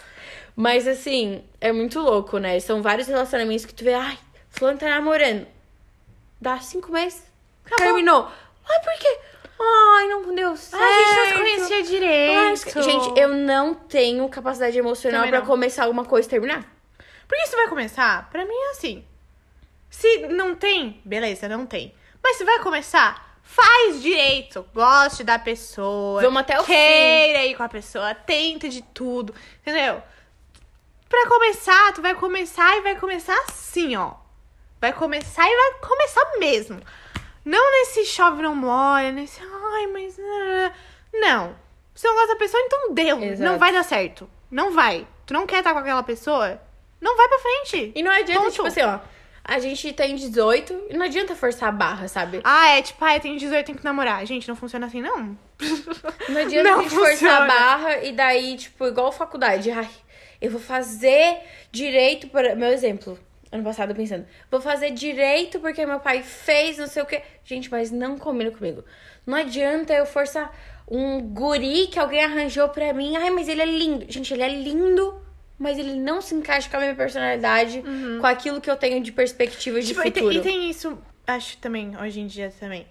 Mas 0.56 0.88
assim, 0.88 1.42
é 1.60 1.72
muito 1.72 2.00
louco, 2.00 2.38
né? 2.38 2.58
São 2.60 2.80
vários 2.80 3.06
relacionamentos 3.06 3.66
que 3.66 3.74
tu 3.74 3.84
vê, 3.84 3.92
ai, 3.92 4.16
fulano 4.48 4.78
tá 4.78 4.88
namorando. 4.88 5.46
Dá 6.40 6.58
cinco 6.58 6.90
meses. 6.92 7.22
Acabou. 7.66 7.86
Terminou. 7.86 8.28
Ai, 8.68 8.80
por 8.80 8.92
quê? 8.98 9.18
Ai, 9.60 10.08
não 10.08 10.34
deu 10.34 10.56
certo. 10.56 10.82
Ai, 10.82 10.92
a 10.92 11.06
gente 11.06 11.16
não 11.16 11.26
se 11.26 11.34
conhecia 11.34 11.76
Ai, 11.76 11.82
direito. 11.82 12.82
gente, 12.82 13.20
eu 13.20 13.28
não 13.28 13.74
tenho 13.74 14.28
capacidade 14.28 14.76
emocional 14.76 15.26
não. 15.26 15.46
começar 15.46 15.84
alguma 15.84 16.04
coisa 16.04 16.26
e 16.26 16.30
terminar. 16.30 16.64
Porque 17.26 17.42
isso 17.44 17.56
vai 17.56 17.68
começar, 17.68 18.28
pra 18.30 18.44
mim 18.44 18.54
é 18.54 18.70
assim. 18.70 19.04
Se 19.88 20.26
não 20.28 20.54
tem, 20.54 21.00
beleza, 21.04 21.48
não 21.48 21.66
tem. 21.66 21.94
Mas 22.22 22.36
se 22.36 22.44
vai 22.44 22.58
começar, 22.60 23.38
faz 23.42 24.02
direito. 24.02 24.66
Goste 24.74 25.22
da 25.22 25.38
pessoa. 25.38 26.20
Vamos 26.20 26.40
até 26.40 26.60
o 26.60 26.64
Queira 26.64 27.44
ir 27.44 27.54
com 27.54 27.62
a 27.62 27.68
pessoa, 27.68 28.14
tenta 28.14 28.68
de 28.68 28.82
tudo. 28.82 29.34
Entendeu? 29.60 30.02
Pra 31.08 31.28
começar, 31.28 31.92
tu 31.92 32.02
vai 32.02 32.14
começar 32.14 32.76
e 32.76 32.80
vai 32.80 32.96
começar 32.96 33.38
assim, 33.48 33.94
ó. 33.94 34.14
Vai 34.80 34.92
começar 34.92 35.46
e 35.46 35.56
vai 35.56 35.88
começar 35.88 36.38
mesmo. 36.38 36.80
Não 37.44 37.72
nesse 37.72 38.06
chove 38.06 38.42
não 38.42 38.54
molha, 38.54 39.12
nesse 39.12 39.40
ai, 39.40 39.86
mas 39.88 40.18
ah". 40.18 40.72
não. 41.12 41.54
Você 41.94 42.08
não 42.08 42.14
gosta 42.14 42.28
da 42.32 42.36
pessoa, 42.36 42.62
então 42.62 42.94
deu. 42.94 43.22
Exato. 43.22 43.50
Não 43.50 43.58
vai 43.58 43.72
dar 43.72 43.84
certo. 43.84 44.28
Não 44.50 44.72
vai. 44.72 45.06
Tu 45.26 45.34
não 45.34 45.46
quer 45.46 45.58
estar 45.58 45.72
com 45.72 45.78
aquela 45.78 46.02
pessoa? 46.02 46.60
Não 47.00 47.16
vai 47.16 47.28
pra 47.28 47.38
frente. 47.38 47.92
E 47.94 48.02
não 48.02 48.10
adianta, 48.10 48.40
Ponto. 48.40 48.52
tipo 48.52 48.66
assim, 48.66 48.82
ó. 48.82 48.98
A 49.44 49.58
gente 49.58 49.92
tem 49.92 50.14
18 50.14 50.86
e 50.88 50.96
não 50.96 51.04
adianta 51.04 51.36
forçar 51.36 51.68
a 51.68 51.72
barra, 51.72 52.08
sabe? 52.08 52.40
Ah, 52.42 52.70
é 52.70 52.82
tipo, 52.82 53.04
ah, 53.04 53.14
eu 53.14 53.20
tenho 53.20 53.38
18, 53.38 53.66
tenho 53.66 53.78
que 53.78 53.84
namorar. 53.84 54.24
Gente, 54.24 54.48
não 54.48 54.56
funciona 54.56 54.86
assim, 54.86 55.02
não. 55.02 55.36
Não 56.28 56.40
adianta 56.40 56.70
Não 56.70 56.80
a 56.80 56.82
gente 56.82 56.94
forçar 56.94 57.42
a 57.42 57.46
barra 57.46 57.98
e 58.02 58.12
daí, 58.12 58.56
tipo, 58.56 58.86
igual 58.86 59.12
faculdade. 59.12 59.70
Ai, 59.70 59.88
eu 60.40 60.50
vou 60.50 60.60
fazer 60.60 61.38
direito 61.70 62.26
para. 62.28 62.56
Meu 62.56 62.70
exemplo. 62.70 63.18
Ano 63.54 63.62
passado 63.62 63.94
pensando, 63.94 64.26
vou 64.50 64.60
fazer 64.60 64.90
direito 64.90 65.60
porque 65.60 65.86
meu 65.86 66.00
pai 66.00 66.24
fez, 66.24 66.76
não 66.76 66.88
sei 66.88 67.04
o 67.04 67.06
quê. 67.06 67.22
Gente, 67.44 67.70
mas 67.70 67.88
não 67.92 68.18
combina 68.18 68.50
comigo. 68.50 68.84
Não 69.24 69.38
adianta 69.38 69.92
eu 69.92 70.04
forçar 70.04 70.52
um 70.90 71.20
guri 71.20 71.86
que 71.86 71.96
alguém 72.00 72.24
arranjou 72.24 72.68
pra 72.68 72.92
mim. 72.92 73.14
Ai, 73.16 73.30
mas 73.30 73.48
ele 73.48 73.62
é 73.62 73.66
lindo. 73.66 74.06
Gente, 74.08 74.34
ele 74.34 74.42
é 74.42 74.48
lindo, 74.48 75.22
mas 75.56 75.78
ele 75.78 75.94
não 75.94 76.20
se 76.20 76.34
encaixa 76.34 76.68
com 76.68 76.78
a 76.78 76.80
minha 76.80 76.96
personalidade, 76.96 77.80
com 78.20 78.26
aquilo 78.26 78.60
que 78.60 78.68
eu 78.68 78.76
tenho 78.76 79.00
de 79.00 79.12
perspectiva 79.12 79.80
de 79.80 79.86
Tipo, 79.86 80.00
e, 80.00 80.10
tem, 80.10 80.22
futuro. 80.24 80.40
e 80.40 80.42
tem 80.42 80.68
isso, 80.68 80.98
acho 81.24 81.56
também, 81.58 81.96
hoje 81.96 82.18
em 82.18 82.26
dia 82.26 82.52
também. 82.58 82.84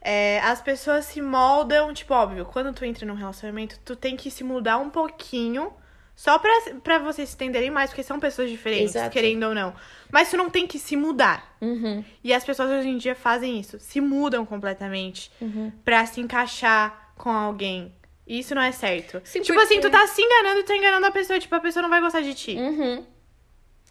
É, 0.00 0.38
as 0.42 0.60
pessoas 0.60 1.06
se 1.06 1.20
moldam, 1.20 1.92
tipo, 1.92 2.14
óbvio, 2.14 2.44
quando 2.44 2.72
tu 2.72 2.84
entra 2.84 3.04
num 3.04 3.14
relacionamento, 3.14 3.80
tu 3.84 3.96
tem 3.96 4.16
que 4.16 4.30
se 4.30 4.44
mudar 4.44 4.78
um 4.78 4.90
pouquinho. 4.90 5.72
Só 6.16 6.38
pra, 6.38 6.50
pra 6.82 6.98
vocês 7.00 7.28
se 7.28 7.34
entenderem 7.34 7.70
mais, 7.70 7.90
porque 7.90 8.02
são 8.02 8.20
pessoas 8.20 8.48
diferentes, 8.48 8.94
Exato. 8.94 9.10
querendo 9.10 9.44
ou 9.44 9.54
não. 9.54 9.74
Mas 10.12 10.30
tu 10.30 10.36
não 10.36 10.48
tem 10.48 10.66
que 10.66 10.78
se 10.78 10.96
mudar. 10.96 11.56
Uhum. 11.60 12.04
E 12.22 12.32
as 12.32 12.44
pessoas 12.44 12.70
hoje 12.70 12.88
em 12.88 12.98
dia 12.98 13.14
fazem 13.16 13.58
isso, 13.58 13.78
se 13.80 14.00
mudam 14.00 14.46
completamente 14.46 15.30
Uhum. 15.40 15.72
pra 15.84 16.06
se 16.06 16.20
encaixar 16.20 17.12
com 17.16 17.30
alguém. 17.30 17.92
E 18.26 18.38
isso 18.38 18.54
não 18.54 18.62
é 18.62 18.70
certo. 18.72 19.20
Sim, 19.24 19.40
tipo 19.42 19.58
porque- 19.58 19.74
assim, 19.74 19.80
tu 19.82 19.90
tá 19.90 20.06
se 20.06 20.22
enganando 20.22 20.60
e 20.60 20.62
tu 20.62 20.68
tá 20.68 20.76
enganando 20.76 21.06
a 21.06 21.10
pessoa. 21.10 21.38
Tipo, 21.38 21.54
a 21.56 21.60
pessoa 21.60 21.82
não 21.82 21.90
vai 21.90 22.00
gostar 22.00 22.20
de 22.22 22.32
ti. 22.32 22.54
Uhum. 22.56 23.04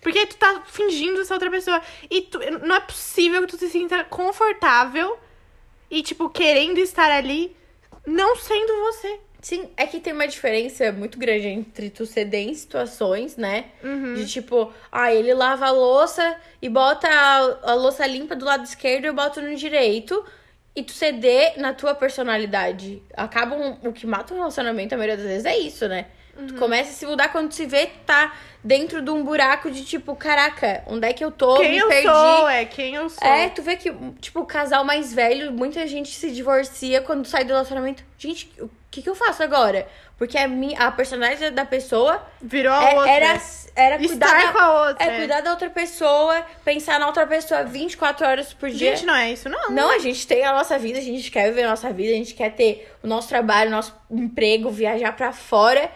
Porque 0.01 0.25
tu 0.25 0.35
tá 0.37 0.63
fingindo 0.65 1.23
ser 1.23 1.33
outra 1.33 1.51
pessoa. 1.51 1.79
E 2.09 2.21
tu- 2.21 2.39
não 2.65 2.75
é 2.75 2.79
possível 2.79 3.41
que 3.41 3.47
tu 3.47 3.57
se 3.57 3.69
sinta 3.69 4.03
confortável 4.05 5.17
e, 5.89 6.01
tipo, 6.01 6.29
querendo 6.29 6.77
estar 6.79 7.11
ali, 7.11 7.55
não 8.07 8.35
sendo 8.35 8.75
você. 8.81 9.19
Sim, 9.43 9.69
é 9.75 9.85
que 9.85 9.99
tem 9.99 10.13
uma 10.13 10.25
diferença 10.25 10.89
muito 10.93 11.19
grande 11.19 11.47
entre 11.49 11.89
tu 11.89 12.05
ceder 12.05 12.47
em 12.47 12.53
situações, 12.53 13.35
né? 13.35 13.65
Uhum. 13.83 14.13
De 14.13 14.25
tipo, 14.25 14.73
ah, 14.89 15.13
ele 15.13 15.33
lava 15.33 15.65
a 15.65 15.71
louça 15.71 16.37
e 16.61 16.69
bota 16.69 17.09
a, 17.09 17.71
a 17.71 17.73
louça 17.73 18.07
limpa 18.07 18.37
do 18.37 18.45
lado 18.45 18.63
esquerdo 18.63 19.03
e 19.03 19.07
eu 19.07 19.13
boto 19.13 19.41
no 19.41 19.53
direito. 19.55 20.25
E 20.73 20.81
tu 20.81 20.93
ceder 20.93 21.59
na 21.59 21.73
tua 21.73 21.93
personalidade. 21.93 23.03
Acaba 23.15 23.53
um- 23.55 23.77
o 23.89 23.91
que 23.93 24.07
mata 24.07 24.33
um 24.33 24.37
relacionamento, 24.37 24.95
a 24.95 24.97
maioria 24.97 25.17
das 25.17 25.27
vezes, 25.27 25.45
é 25.45 25.57
isso, 25.57 25.87
né? 25.89 26.05
Uhum. 26.37 26.47
Tu 26.47 26.55
começa 26.55 26.89
a 26.89 26.93
se 26.93 27.05
mudar 27.05 27.29
quando 27.29 27.51
se 27.51 27.65
vê, 27.65 27.87
tá 28.05 28.33
dentro 28.63 29.01
de 29.01 29.11
um 29.11 29.23
buraco 29.23 29.69
de 29.69 29.83
tipo, 29.85 30.15
caraca, 30.15 30.83
onde 30.87 31.07
é 31.07 31.13
que 31.13 31.23
eu 31.23 31.29
tô? 31.31 31.57
Quem 31.57 31.71
Me 31.71 31.77
eu 31.77 31.87
perdi. 31.87 32.07
sou, 32.07 32.49
é 32.49 32.65
quem 32.65 32.95
eu 32.95 33.09
sou. 33.09 33.27
É, 33.27 33.49
tu 33.49 33.61
vê 33.61 33.75
que, 33.75 33.93
tipo, 34.19 34.39
o 34.39 34.45
casal 34.45 34.83
mais 34.83 35.13
velho, 35.13 35.51
muita 35.51 35.85
gente 35.85 36.09
se 36.09 36.31
divorcia 36.31 37.01
quando 37.01 37.25
sai 37.27 37.43
do 37.43 37.49
relacionamento. 37.53 38.03
Gente, 38.17 38.51
o 38.59 38.69
que, 38.89 39.01
que 39.01 39.09
eu 39.09 39.15
faço 39.15 39.43
agora? 39.43 39.87
Porque 40.17 40.37
a, 40.37 40.47
minha, 40.47 40.79
a 40.79 40.91
personalidade 40.91 41.51
da 41.51 41.65
pessoa 41.65 42.25
Virou 42.41 42.71
a 42.73 42.83
é- 42.91 42.95
outra. 42.95 43.11
era, 43.11 43.41
era 43.75 43.97
cuidar 43.97 44.25
Estar 44.27 44.41
da, 44.47 44.53
com 44.53 44.59
a 44.59 44.87
outra. 44.87 45.03
é 45.05 45.17
cuidar 45.17 45.41
da 45.41 45.51
outra 45.51 45.69
pessoa, 45.69 46.45
pensar 46.63 46.99
na 46.99 47.07
outra 47.07 47.27
pessoa 47.27 47.63
24 47.63 48.25
horas 48.25 48.53
por 48.53 48.69
dia. 48.69 48.95
Gente, 48.95 49.05
não 49.05 49.15
é 49.15 49.31
isso, 49.33 49.49
não. 49.49 49.69
Não, 49.71 49.89
a 49.91 49.97
gente 49.99 50.25
tem 50.25 50.43
a 50.45 50.53
nossa 50.53 50.79
vida, 50.79 50.97
a 50.99 51.01
gente 51.01 51.29
quer 51.29 51.49
viver 51.49 51.63
a 51.63 51.69
nossa 51.71 51.91
vida, 51.91 52.11
a 52.13 52.15
gente 52.17 52.33
quer 52.33 52.51
ter 52.53 52.91
o 53.03 53.07
nosso 53.07 53.27
trabalho, 53.27 53.69
o 53.69 53.71
nosso 53.71 53.93
emprego, 54.09 54.69
viajar 54.69 55.11
pra 55.15 55.33
fora 55.33 55.91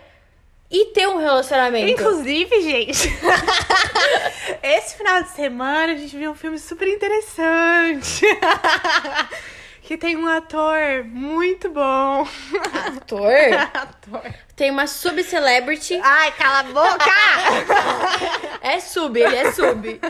e 0.70 0.88
ter 0.88 1.07
um 1.07 1.18
relacionamento. 1.18 1.89
Inclusive, 1.89 2.61
gente, 2.61 3.09
esse 4.61 4.97
final 4.97 5.24
de 5.24 5.30
semana 5.30 5.93
a 5.93 5.95
gente 5.95 6.15
viu 6.15 6.32
um 6.32 6.36
filme 6.36 6.59
super 6.59 6.88
interessante. 6.88 8.26
que 9.82 9.97
tem 9.97 10.18
um 10.18 10.28
ator 10.28 11.05
muito 11.05 11.70
bom. 11.70 12.28
Ator 12.97 13.32
ator. 13.74 14.34
tem 14.53 14.70
uma 14.70 14.86
sub-celebrity. 14.86 15.97
Ai, 16.03 16.34
cala 16.34 16.59
a 16.59 16.63
boca! 16.63 17.11
É 18.61 18.82
sub, 18.82 19.18
ele 19.18 19.36
é 19.36 19.51
sub. 19.53 20.01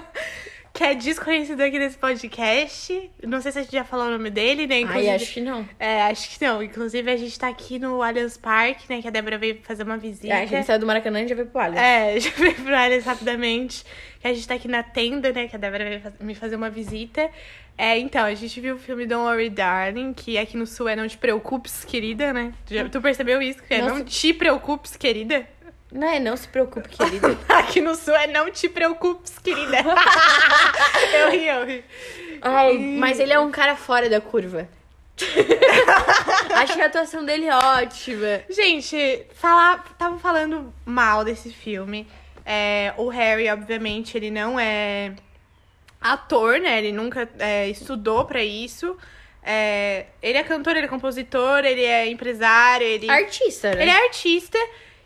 Que 0.77 0.83
é 0.83 0.93
desconhecido 0.93 1.59
aqui 1.59 1.79
nesse 1.79 1.97
podcast. 1.97 3.09
Não 3.23 3.41
sei 3.41 3.51
se 3.51 3.57
a 3.57 3.61
gente 3.63 3.71
já 3.71 3.83
falou 3.83 4.05
o 4.05 4.11
nome 4.11 4.29
dele, 4.29 4.67
né? 4.67 4.81
Inclusive, 4.81 5.09
Ai, 5.09 5.15
acho 5.15 5.33
que 5.33 5.41
não. 5.41 5.67
É, 5.79 6.03
acho 6.03 6.29
que 6.29 6.45
não. 6.45 6.61
Inclusive, 6.61 7.09
a 7.11 7.17
gente 7.17 7.39
tá 7.39 7.47
aqui 7.47 7.79
no 7.79 8.03
Allianz 8.03 8.37
Parque, 8.37 8.85
né? 8.87 9.01
Que 9.01 9.07
a 9.07 9.09
Débora 9.09 9.39
veio 9.39 9.57
fazer 9.63 9.81
uma 9.81 9.97
visita. 9.97 10.27
É, 10.27 10.43
a 10.43 10.45
gente 10.45 10.67
saiu 10.67 10.79
do 10.79 10.85
Maracanã 10.85 11.23
e 11.23 11.27
já 11.27 11.33
veio 11.33 11.47
pro 11.47 11.59
Allianz. 11.61 11.81
É, 11.81 12.19
já 12.21 12.29
veio 12.29 12.53
pro 12.53 12.75
Allianz 12.75 13.05
rapidamente. 13.05 13.83
Que 14.19 14.27
a 14.27 14.33
gente 14.35 14.47
tá 14.47 14.53
aqui 14.53 14.67
na 14.67 14.83
tenda, 14.83 15.33
né? 15.33 15.47
Que 15.47 15.55
a 15.55 15.59
Débora 15.59 15.83
veio 15.83 16.13
me 16.19 16.35
fazer 16.35 16.55
uma 16.55 16.69
visita. 16.69 17.27
É, 17.75 17.97
então, 17.97 18.23
a 18.23 18.35
gente 18.35 18.61
viu 18.61 18.75
o 18.75 18.77
filme 18.77 19.07
Don't 19.07 19.25
Worry 19.25 19.49
Darling, 19.49 20.13
que 20.13 20.37
aqui 20.37 20.55
no 20.55 20.67
sul 20.67 20.87
é 20.87 20.95
Não 20.95 21.07
Te 21.07 21.17
Preocupes, 21.17 21.83
querida, 21.85 22.31
né? 22.31 22.53
Tu, 22.67 22.75
já- 22.75 22.87
tu 22.87 23.01
percebeu 23.01 23.41
isso? 23.41 23.63
Que 23.63 23.73
é 23.73 23.81
Nossa. 23.81 23.95
Não 23.95 24.05
Te 24.05 24.31
Preocupes, 24.31 24.95
querida? 24.95 25.47
Não 25.91 26.07
é, 26.07 26.19
não 26.19 26.35
se 26.35 26.47
preocupe, 26.47 26.89
querida. 26.89 27.37
Aqui 27.47 27.79
no 27.79 27.95
sul 27.95 28.15
é 28.15 28.27
Não 28.27 28.51
Te 28.51 28.67
Preocupes, 28.67 29.39
querida. 29.39 29.77
eu 31.13 31.31
ri, 31.31 31.47
eu 31.47 31.65
ri. 31.65 31.85
Ai, 32.41 32.77
mas 32.77 33.19
ele 33.19 33.33
é 33.33 33.39
um 33.39 33.51
cara 33.51 33.75
fora 33.75 34.09
da 34.09 34.19
curva. 34.19 34.67
Achei 36.55 36.81
a 36.81 36.85
atuação 36.85 37.25
dele 37.25 37.49
ótima. 37.49 38.41
Gente, 38.49 39.25
falar, 39.33 39.95
tava 39.97 40.19
falando 40.19 40.73
mal 40.85 41.23
desse 41.23 41.51
filme. 41.51 42.07
É, 42.45 42.93
o 42.97 43.07
Harry, 43.09 43.49
obviamente, 43.49 44.15
ele 44.17 44.29
não 44.29 44.59
é 44.59 45.13
ator, 45.99 46.59
né? 46.59 46.77
Ele 46.77 46.91
nunca 46.91 47.27
é, 47.39 47.67
estudou 47.69 48.25
pra 48.25 48.43
isso. 48.43 48.95
É, 49.41 50.07
ele 50.21 50.37
é 50.37 50.43
cantor, 50.43 50.75
ele 50.75 50.85
é 50.85 50.89
compositor, 50.89 51.65
ele 51.65 51.83
é 51.83 52.07
empresário, 52.09 52.85
ele, 52.85 53.09
Artista, 53.09 53.73
né? 53.73 53.81
ele 53.81 53.91
é 53.91 54.03
artista. 54.03 54.57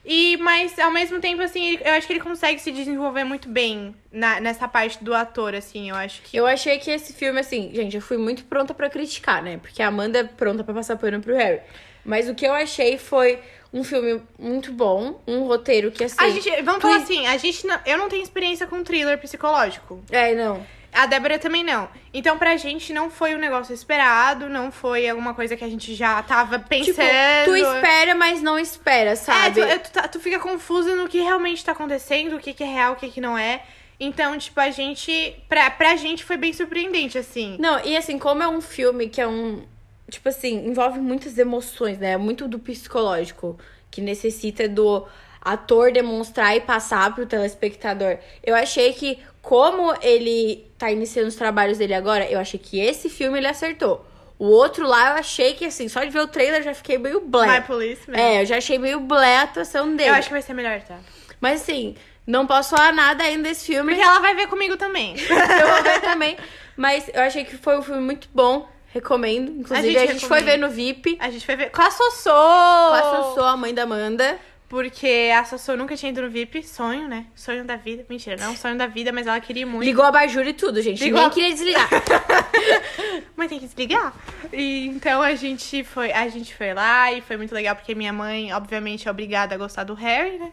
E, 0.03 0.35
mas 0.37 0.77
ao 0.79 0.91
mesmo 0.91 1.19
tempo, 1.19 1.41
assim, 1.43 1.77
eu 1.83 1.93
acho 1.93 2.07
que 2.07 2.13
ele 2.13 2.19
consegue 2.19 2.59
se 2.59 2.71
desenvolver 2.71 3.23
muito 3.23 3.47
bem 3.47 3.95
na- 4.11 4.39
nessa 4.39 4.67
parte 4.67 5.03
do 5.03 5.13
ator, 5.13 5.53
assim, 5.53 5.89
eu 5.89 5.95
acho 5.95 6.21
que. 6.23 6.35
Eu 6.35 6.47
achei 6.47 6.79
que 6.79 6.89
esse 6.89 7.13
filme, 7.13 7.39
assim, 7.39 7.69
gente, 7.73 7.95
eu 7.95 8.01
fui 8.01 8.17
muito 8.17 8.43
pronta 8.45 8.73
pra 8.73 8.89
criticar, 8.89 9.43
né? 9.43 9.57
Porque 9.61 9.81
a 9.81 9.87
Amanda 9.87 10.19
é 10.19 10.23
pronta 10.23 10.63
pra 10.63 10.73
passar 10.73 10.97
pano 10.97 11.21
pro 11.21 11.35
Harry. 11.35 11.61
Mas 12.03 12.27
o 12.27 12.33
que 12.33 12.45
eu 12.47 12.53
achei 12.53 12.97
foi 12.97 13.39
um 13.71 13.83
filme 13.83 14.21
muito 14.39 14.71
bom, 14.71 15.21
um 15.27 15.43
roteiro 15.43 15.91
que, 15.91 16.03
assim. 16.03 16.15
A 16.19 16.29
gente, 16.29 16.49
vamos 16.63 16.81
falar 16.81 16.97
assim, 16.97 17.27
a 17.27 17.37
gente 17.37 17.65
não, 17.67 17.79
eu 17.85 17.97
não 17.97 18.09
tenho 18.09 18.23
experiência 18.23 18.65
com 18.65 18.83
thriller 18.83 19.19
psicológico. 19.19 20.03
É, 20.11 20.33
não. 20.33 20.65
A 20.93 21.05
Débora 21.05 21.39
também 21.39 21.63
não. 21.63 21.87
Então, 22.13 22.37
pra 22.37 22.57
gente, 22.57 22.91
não 22.91 23.09
foi 23.09 23.33
um 23.33 23.37
negócio 23.37 23.73
esperado, 23.73 24.49
não 24.49 24.71
foi 24.71 25.07
alguma 25.07 25.33
coisa 25.33 25.55
que 25.55 25.63
a 25.63 25.69
gente 25.69 25.95
já 25.95 26.21
tava 26.23 26.59
pensando. 26.59 26.95
Tipo, 26.95 27.45
tu 27.45 27.55
espera, 27.55 28.13
mas 28.13 28.41
não 28.41 28.59
espera, 28.59 29.15
sabe? 29.15 29.61
tu, 29.61 29.61
é, 29.61 29.77
tu, 29.79 29.91
tá- 29.91 30.07
tu 30.07 30.19
fica 30.19 30.37
confusa 30.39 30.95
no 30.95 31.07
que 31.07 31.19
realmente 31.21 31.63
tá 31.63 31.71
acontecendo, 31.71 32.35
o 32.35 32.39
que, 32.39 32.53
que 32.53 32.63
é 32.63 32.67
real, 32.67 32.93
o 32.93 32.95
que, 32.97 33.09
que 33.09 33.21
não 33.21 33.37
é. 33.37 33.63
Então, 33.99 34.37
tipo, 34.37 34.59
a 34.59 34.69
gente. 34.71 35.35
Pra, 35.47 35.69
pra 35.69 35.95
gente 35.95 36.25
foi 36.25 36.35
bem 36.35 36.51
surpreendente, 36.51 37.17
assim. 37.17 37.55
Não, 37.59 37.79
e 37.85 37.95
assim, 37.95 38.17
como 38.17 38.41
é 38.43 38.47
um 38.47 38.59
filme 38.59 39.07
que 39.07 39.21
é 39.21 39.27
um. 39.27 39.63
Tipo 40.09 40.27
assim, 40.27 40.65
envolve 40.67 40.99
muitas 40.99 41.37
emoções, 41.37 41.97
né? 41.99 42.17
Muito 42.17 42.47
do 42.47 42.59
psicológico, 42.59 43.57
que 43.89 44.01
necessita 44.01 44.67
do 44.67 45.05
ator 45.41 45.91
demonstrar 45.91 46.55
e 46.55 46.61
passar 46.61 47.13
pro 47.13 47.25
telespectador. 47.25 48.17
Eu 48.43 48.55
achei 48.55 48.93
que, 48.93 49.19
como 49.41 49.93
ele 50.01 50.65
tá 50.77 50.91
iniciando 50.91 51.29
os 51.29 51.35
trabalhos 51.35 51.77
dele 51.77 51.93
agora, 51.93 52.29
eu 52.29 52.39
achei 52.39 52.59
que 52.59 52.79
esse 52.79 53.09
filme 53.09 53.37
ele 53.39 53.47
acertou. 53.47 54.05
O 54.37 54.45
outro 54.45 54.87
lá, 54.87 55.11
eu 55.11 55.15
achei 55.17 55.53
que, 55.53 55.65
assim, 55.65 55.87
só 55.87 56.03
de 56.03 56.09
ver 56.09 56.21
o 56.21 56.27
trailer 56.27 56.63
já 56.63 56.73
fiquei 56.73 56.97
meio 56.97 57.21
My 57.21 57.27
blé. 57.27 57.61
Police, 57.61 58.01
É, 58.11 58.41
eu 58.41 58.45
já 58.45 58.57
achei 58.57 58.79
meio 58.79 58.99
blé 58.99 59.37
a 59.37 59.41
atuação 59.43 59.95
dele. 59.95 60.09
Eu 60.09 60.15
acho 60.15 60.27
que 60.29 60.33
vai 60.33 60.41
ser 60.41 60.53
melhor, 60.53 60.81
tá? 60.81 60.97
Mas 61.39 61.61
assim, 61.61 61.95
não 62.25 62.47
posso 62.47 62.75
falar 62.75 62.91
nada 62.91 63.23
ainda 63.23 63.49
desse 63.49 63.65
filme. 63.65 63.93
Porque 63.93 64.07
ela 64.07 64.19
vai 64.19 64.35
ver 64.35 64.47
comigo 64.47 64.77
também. 64.77 65.15
Eu 65.19 65.67
vou 65.73 65.83
ver 65.83 66.01
também. 66.01 66.37
Mas 66.77 67.09
eu 67.13 67.21
achei 67.21 67.43
que 67.43 67.57
foi 67.57 67.77
um 67.77 67.81
filme 67.81 68.01
muito 68.01 68.27
bom. 68.33 68.67
Recomendo. 68.87 69.51
Inclusive, 69.59 69.87
gente 69.91 69.97
a 69.97 70.13
gente, 70.13 70.25
foi 70.25 70.41
ver 70.41 70.57
no 70.57 70.69
VIP. 70.69 71.17
A 71.19 71.29
gente 71.29 71.45
foi 71.45 71.55
ver 71.55 71.69
com 71.69 71.81
a 71.81 71.91
Sossô! 71.91 72.29
Com 72.29 72.95
a 72.95 73.03
Sossô, 73.03 73.41
a 73.45 73.55
mãe 73.55 73.73
da 73.73 73.83
Amanda. 73.83 74.39
Porque 74.71 75.29
a 75.37 75.43
Sossô 75.43 75.75
nunca 75.75 75.97
tinha 75.97 76.13
ido 76.13 76.21
no 76.21 76.29
VIP. 76.29 76.63
Sonho, 76.63 77.05
né? 77.05 77.25
Sonho 77.35 77.65
da 77.65 77.75
vida. 77.75 78.05
Mentira, 78.07 78.37
não 78.37 78.55
sonho 78.55 78.77
da 78.77 78.87
vida, 78.87 79.11
mas 79.11 79.27
ela 79.27 79.37
queria 79.41 79.67
muito. 79.67 79.83
Ligou 79.83 80.05
a 80.05 80.11
bajura 80.13 80.47
e 80.49 80.53
tudo, 80.53 80.81
gente. 80.81 81.03
Ligou 81.03 81.19
Nem 81.19 81.27
a- 81.27 81.29
queria 81.29 81.49
desligar. 81.49 81.89
Mas 83.35 83.49
tem 83.49 83.59
que 83.59 83.65
desligar. 83.65 84.13
E 84.53 84.87
então 84.87 85.21
a 85.21 85.35
gente 85.35 85.83
foi, 85.83 86.13
a 86.13 86.25
gente 86.29 86.55
foi 86.55 86.73
lá 86.73 87.11
e 87.11 87.19
foi 87.19 87.35
muito 87.35 87.53
legal 87.53 87.75
porque 87.75 87.93
minha 87.93 88.13
mãe, 88.13 88.53
obviamente, 88.53 89.09
é 89.09 89.11
obrigada 89.11 89.55
a 89.55 89.57
gostar 89.57 89.83
do 89.83 89.93
Harry, 89.93 90.37
né? 90.37 90.51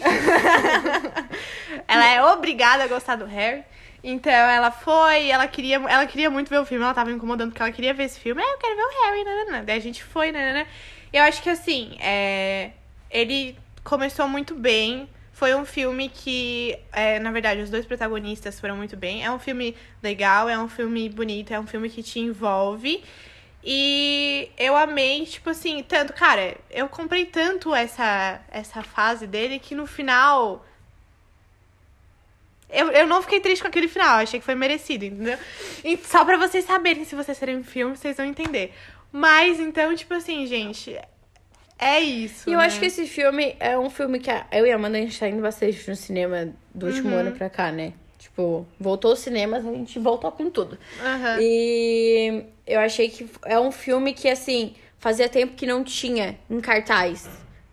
ela 1.86 2.08
é 2.08 2.24
obrigada 2.24 2.82
a 2.82 2.88
gostar 2.88 3.14
do 3.14 3.24
Harry. 3.24 3.62
Então 4.02 4.32
ela 4.32 4.72
foi, 4.72 5.28
ela 5.30 5.46
queria, 5.46 5.76
ela 5.76 6.06
queria 6.06 6.28
muito 6.28 6.48
ver 6.48 6.58
o 6.58 6.66
filme, 6.66 6.82
ela 6.82 6.92
tava 6.94 7.10
me 7.10 7.16
incomodando 7.16 7.50
porque 7.50 7.62
ela 7.62 7.70
queria 7.70 7.94
ver 7.94 8.04
esse 8.04 8.18
filme. 8.18 8.42
Ah, 8.42 8.50
eu 8.52 8.58
quero 8.58 8.74
ver 8.74 8.82
o 8.82 9.04
Harry, 9.04 9.24
né. 9.52 9.62
Daí 9.64 9.76
a 9.76 9.80
gente 9.80 10.02
foi, 10.02 10.32
né? 10.32 10.66
eu 11.12 11.22
acho 11.22 11.40
que 11.40 11.50
assim, 11.50 11.96
é, 12.00 12.70
ele 13.10 13.56
começou 13.82 14.28
muito 14.28 14.54
bem. 14.54 15.08
Foi 15.32 15.54
um 15.54 15.64
filme 15.64 16.08
que, 16.10 16.78
é, 16.92 17.18
na 17.18 17.30
verdade, 17.30 17.62
os 17.62 17.70
dois 17.70 17.86
protagonistas 17.86 18.60
foram 18.60 18.76
muito 18.76 18.96
bem. 18.96 19.24
É 19.24 19.30
um 19.30 19.38
filme 19.38 19.74
legal, 20.02 20.48
é 20.48 20.58
um 20.58 20.68
filme 20.68 21.08
bonito, 21.08 21.52
é 21.52 21.58
um 21.58 21.66
filme 21.66 21.88
que 21.88 22.02
te 22.02 22.20
envolve. 22.20 23.02
E 23.62 24.50
eu 24.56 24.76
amei, 24.76 25.26
tipo 25.26 25.50
assim, 25.50 25.82
tanto, 25.82 26.12
cara, 26.12 26.56
eu 26.70 26.88
comprei 26.88 27.26
tanto 27.26 27.74
essa, 27.74 28.40
essa 28.50 28.82
fase 28.82 29.26
dele 29.26 29.58
que 29.58 29.74
no 29.74 29.86
final. 29.86 30.64
Eu, 32.68 32.90
eu 32.92 33.06
não 33.06 33.20
fiquei 33.20 33.40
triste 33.40 33.62
com 33.62 33.68
aquele 33.68 33.88
final, 33.88 34.20
achei 34.20 34.38
que 34.38 34.46
foi 34.46 34.54
merecido, 34.54 35.04
entendeu? 35.04 35.36
E 35.84 35.96
só 35.98 36.24
pra 36.24 36.36
vocês 36.36 36.64
saberem, 36.64 37.04
se 37.04 37.16
vocês 37.16 37.36
serem 37.36 37.56
um 37.56 37.64
filme, 37.64 37.96
vocês 37.96 38.16
vão 38.16 38.24
entender. 38.24 38.72
Mas 39.12 39.58
então, 39.58 39.94
tipo 39.96 40.14
assim, 40.14 40.46
gente, 40.46 40.96
é 41.80 42.00
isso. 42.00 42.48
E 42.48 42.52
eu 42.52 42.58
né? 42.58 42.66
acho 42.66 42.78
que 42.78 42.86
esse 42.86 43.06
filme 43.06 43.56
é 43.58 43.78
um 43.78 43.88
filme 43.90 44.18
que 44.20 44.30
a- 44.30 44.46
eu 44.52 44.66
e 44.66 44.72
a 44.72 44.74
Amanda 44.76 44.98
a 44.98 45.00
gente 45.00 45.18
tá 45.18 45.28
indo 45.28 45.40
bastante 45.42 45.88
no 45.88 45.96
cinema 45.96 46.48
do 46.74 46.86
último 46.86 47.10
Uhum. 47.10 47.16
ano 47.18 47.32
pra 47.32 47.48
cá, 47.50 47.72
né? 47.72 47.92
Tipo, 48.18 48.66
voltou 48.78 49.10
aos 49.12 49.20
cinemas, 49.20 49.64
a 49.66 49.72
gente 49.72 49.98
voltou 49.98 50.30
com 50.30 50.50
tudo. 50.50 50.78
Aham. 51.02 51.38
E 51.40 52.44
eu 52.66 52.78
achei 52.80 53.08
que 53.08 53.26
é 53.46 53.58
um 53.58 53.72
filme 53.72 54.12
que, 54.12 54.28
assim, 54.28 54.74
fazia 54.98 55.28
tempo 55.28 55.54
que 55.54 55.66
não 55.66 55.82
tinha 55.82 56.38
em 56.50 56.60
cartaz. 56.60 57.28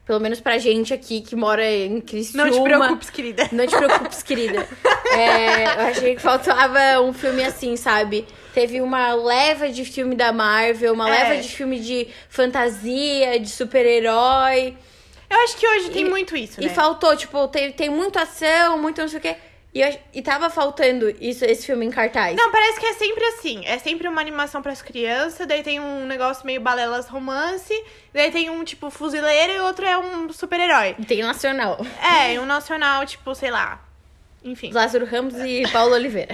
Pelo 0.08 0.20
menos 0.22 0.39
pra 0.39 0.58
gente 0.58 0.93
aqui 0.93 1.20
que 1.20 1.36
mora 1.36 1.70
em 1.70 1.99
Criciúma. 1.99 2.45
Não 2.45 2.53
te 2.53 2.64
preocupes, 2.64 3.10
querida. 3.10 3.49
Não 3.51 3.68
te 3.68 3.76
preocupes, 3.76 4.24
querida. 4.24 4.66
É, 5.12 5.66
eu 5.66 5.82
achei 5.88 6.16
que 6.16 6.22
faltava 6.22 6.80
um 7.01 7.12
filme 7.12 7.43
assim, 7.43 7.76
sabe? 7.76 8.26
Teve 8.53 8.80
uma 8.82 9.14
leva 9.14 9.68
de 9.70 9.84
filme 9.84 10.16
da 10.16 10.32
Marvel, 10.32 10.93
uma 10.93 11.10
É. 11.10 11.12
leva 11.12 11.41
de 11.41 11.49
filme 11.49 11.78
de 11.80 12.08
fantasia, 12.30 13.38
de 13.39 13.49
super-herói. 13.49 14.76
Eu 15.30 15.39
acho 15.43 15.58
que 15.58 15.68
hoje 15.68 15.89
tem 15.89 16.05
E- 16.05 16.10
muito 16.10 16.38
isso, 16.38 16.62
E 16.62 16.68
né? 16.68 16.74
faltou, 16.74 17.16
tipo, 17.18 17.45
tem, 17.49 17.72
tem 17.74 17.89
muita 17.89 18.22
ação, 18.22 18.78
muito 18.82 19.01
não 19.01 19.10
sei 19.10 19.20
o 19.20 19.22
quê. 19.22 19.36
E, 19.74 19.82
eu, 19.82 19.99
e 20.13 20.22
tava 20.22 20.49
faltando 20.49 21.09
isso, 21.22 21.45
esse 21.45 21.65
filme 21.65 21.86
em 21.86 21.91
cartaz. 21.91 22.36
Não, 22.36 22.51
parece 22.51 22.80
que 22.80 22.86
é 22.86 22.93
sempre 22.93 23.24
assim. 23.26 23.61
É 23.65 23.78
sempre 23.78 24.07
uma 24.07 24.22
animação 24.22 24.61
pras 24.61 24.82
crianças, 24.82 25.45
daí 25.47 25.61
tem 25.61 25.80
um 25.80 26.05
negócio 26.05 26.45
meio 26.45 26.61
balelas 26.61 27.07
romance, 27.07 27.74
daí 28.13 28.32
tem 28.32 28.49
um 28.49 28.63
tipo 28.63 28.89
fuzileiro 28.89 29.53
e 29.53 29.59
outro 29.59 29.86
é 29.86 29.97
um 29.97 30.32
super-herói. 30.32 30.95
Tem 31.07 31.22
nacional. 31.22 31.78
É, 32.01 32.39
um 32.39 32.45
nacional, 32.45 33.05
tipo, 33.05 33.36
sei 33.36 33.51
lá. 33.51 33.84
Enfim. 34.43 34.72
Lázaro 34.72 35.05
Ramos 35.05 35.36
e 35.36 35.63
Paulo 35.72 35.93
Oliveira. 35.93 36.34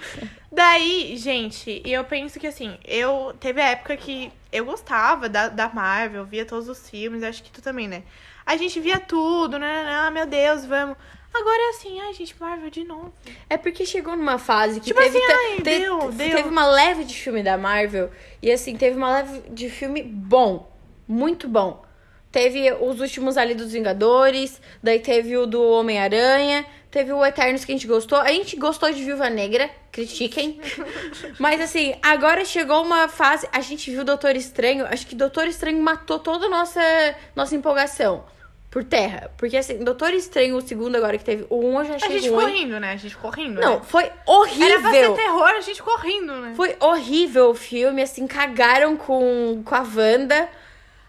Daí, 0.52 1.16
gente, 1.16 1.82
e 1.84 1.92
eu 1.92 2.04
penso 2.04 2.38
que 2.38 2.46
assim, 2.46 2.78
eu 2.84 3.34
teve 3.40 3.60
a 3.60 3.70
época 3.70 3.96
que 3.96 4.30
eu 4.52 4.64
gostava 4.64 5.28
da, 5.28 5.48
da 5.48 5.68
Marvel, 5.68 6.24
via 6.24 6.44
todos 6.44 6.68
os 6.68 6.88
filmes, 6.88 7.24
acho 7.24 7.42
que 7.42 7.50
tu 7.50 7.60
também, 7.60 7.88
né? 7.88 8.04
A 8.46 8.56
gente 8.56 8.78
via 8.78 9.00
tudo, 9.00 9.58
né? 9.58 9.84
Ah, 9.88 10.10
meu 10.12 10.26
Deus, 10.26 10.64
vamos. 10.64 10.96
Agora 11.34 11.58
é 11.62 11.68
assim, 11.70 12.00
ai, 12.00 12.12
gente, 12.14 12.34
Marvel 12.40 12.70
de 12.70 12.84
novo. 12.84 13.12
É 13.50 13.56
porque 13.56 13.84
chegou 13.84 14.16
numa 14.16 14.38
fase 14.38 14.78
que 14.78 14.86
Tipo 14.86 15.00
teve, 15.02 15.18
assim, 15.18 15.32
ai, 15.32 15.56
te- 15.56 15.62
deu, 15.62 15.98
te- 15.98 16.14
deu. 16.14 16.36
teve 16.36 16.48
uma 16.48 16.66
leve 16.66 17.04
de 17.04 17.14
filme 17.14 17.42
da 17.42 17.58
Marvel 17.58 18.10
e 18.40 18.52
assim, 18.52 18.76
teve 18.76 18.96
uma 18.96 19.10
leve 19.10 19.42
de 19.50 19.68
filme 19.68 20.02
bom, 20.02 20.70
muito 21.08 21.48
bom. 21.48 21.82
Teve 22.30 22.72
os 22.72 23.00
últimos 23.00 23.36
ali 23.36 23.54
dos 23.54 23.72
Vingadores, 23.72 24.60
daí 24.82 24.98
teve 24.98 25.36
o 25.36 25.46
do 25.46 25.62
Homem-Aranha, 25.62 26.66
teve 26.90 27.12
o 27.12 27.24
Eternos 27.24 27.64
que 27.64 27.70
a 27.70 27.74
gente 27.76 27.86
gostou. 27.86 28.18
A 28.18 28.28
gente 28.32 28.56
gostou 28.56 28.92
de 28.92 29.04
Viúva 29.04 29.30
Negra, 29.30 29.70
critiquem. 29.92 30.60
Mas 31.38 31.60
assim, 31.60 31.94
agora 32.02 32.44
chegou 32.44 32.82
uma 32.82 33.06
fase, 33.08 33.48
a 33.52 33.60
gente 33.60 33.88
viu 33.90 34.04
Doutor 34.04 34.34
Estranho, 34.34 34.84
acho 34.86 35.06
que 35.06 35.14
Doutor 35.14 35.46
Estranho 35.46 35.80
matou 35.80 36.18
toda 36.18 36.46
a 36.46 36.48
nossa 36.48 36.80
nossa 37.36 37.54
empolgação 37.54 38.24
por 38.74 38.82
terra, 38.82 39.30
porque 39.38 39.56
assim, 39.56 39.84
Doutor 39.84 40.12
Estranho, 40.12 40.56
o 40.56 40.60
segundo 40.60 40.96
agora 40.96 41.16
que 41.16 41.24
teve, 41.24 41.46
o 41.48 41.64
um 41.64 41.78
eu 41.78 41.84
já 41.84 41.92
A 41.92 41.96
achei 41.96 42.10
gente 42.10 42.24
ficou 42.24 42.40
ruim. 42.40 42.54
rindo, 42.56 42.80
né? 42.80 42.90
A 42.92 42.96
gente 42.96 43.14
ficou 43.14 43.30
rindo. 43.30 43.60
Não, 43.60 43.76
né? 43.76 43.82
foi 43.86 44.02
Era 44.02 44.14
pra 44.16 44.90
ser 44.90 45.06
horrível. 45.06 45.14
terror, 45.14 45.44
a 45.44 45.60
gente 45.60 45.76
ficou 45.76 45.96
rindo, 45.98 46.34
né? 46.34 46.54
Foi 46.56 46.76
horrível 46.80 47.50
o 47.50 47.54
filme, 47.54 48.02
assim, 48.02 48.26
cagaram 48.26 48.96
com, 48.96 49.62
com 49.64 49.74
a 49.76 49.78
Wanda. 49.80 50.48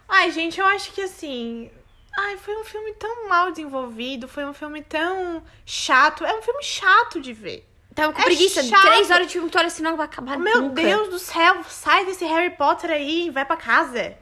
Ai, 0.07 0.29
gente, 0.29 0.59
eu 0.59 0.65
acho 0.67 0.91
que 0.93 1.01
assim. 1.01 1.71
Ai, 2.15 2.37
foi 2.37 2.55
um 2.55 2.63
filme 2.63 2.93
tão 2.93 3.27
mal 3.27 3.49
desenvolvido, 3.49 4.27
foi 4.27 4.45
um 4.45 4.53
filme 4.53 4.83
tão 4.83 5.41
chato. 5.65 6.23
É 6.23 6.37
um 6.37 6.43
filme 6.43 6.63
chato 6.63 7.19
de 7.19 7.33
ver. 7.33 7.67
Tava 7.95 8.13
com 8.13 8.21
É 8.21 8.25
preguiça. 8.25 8.61
chato. 8.61 8.81
Três 8.83 9.09
horas 9.09 9.25
de 9.25 9.33
filme, 9.33 9.49
toda 9.49 9.71
senão 9.71 9.89
não 9.89 9.97
vai 9.97 10.05
acabar 10.05 10.37
Meu 10.37 10.61
nunca. 10.61 10.83
Deus 10.83 11.09
do 11.09 11.17
céu, 11.17 11.63
sai 11.67 12.05
desse 12.05 12.25
Harry 12.25 12.51
Potter 12.51 12.91
aí 12.91 13.25
e 13.25 13.29
vai 13.31 13.43
pra 13.43 13.57
casa. 13.57 14.13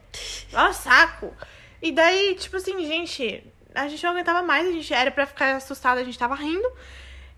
Ó, 0.54 0.72
saco. 0.72 1.30
E 1.84 1.92
daí, 1.92 2.34
tipo 2.36 2.56
assim, 2.56 2.82
gente, 2.86 3.44
a 3.74 3.86
gente 3.86 4.02
não 4.02 4.12
aguentava 4.12 4.42
mais, 4.42 4.66
a 4.66 4.72
gente 4.72 4.94
era 4.94 5.10
pra 5.10 5.26
ficar 5.26 5.56
assustada, 5.56 6.00
a 6.00 6.04
gente 6.04 6.18
tava 6.18 6.34
rindo. 6.34 6.66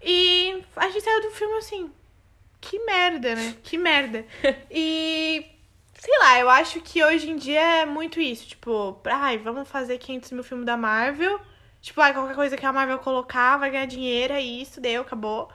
E 0.01 0.63
a 0.77 0.89
gente 0.89 1.03
saiu 1.03 1.21
do 1.23 1.33
filme 1.33 1.57
assim. 1.57 1.91
Que 2.61 2.79
merda, 2.87 3.35
né? 3.35 3.57
Que 3.65 3.77
merda. 3.77 4.25
E. 4.71 5.45
Sei 5.99 6.19
lá, 6.21 6.39
eu 6.39 6.49
acho 6.49 6.81
que 6.81 7.03
hoje 7.03 7.29
em 7.29 7.37
dia 7.37 7.81
é 7.81 7.87
muito 7.87 8.21
isso. 8.21 8.47
Tipo, 8.47 9.01
ai, 9.07 9.37
vamos 9.37 9.69
fazer 9.69 9.99
500 9.99 10.31
mil 10.31 10.45
filmes 10.45 10.65
da 10.67 10.77
Marvel. 10.77 11.41
Tipo, 11.81 12.01
ai, 12.01 12.13
qualquer 12.15 12.37
coisa 12.37 12.57
que 12.57 12.65
a 12.65 12.73
Marvel 12.73 12.99
colocar 13.01 13.57
vai 13.57 13.71
ganhar 13.71 13.87
dinheiro, 13.87 14.33
é 14.33 14.41
isso, 14.41 14.81
deu, 14.81 15.03
acabou. 15.03 15.51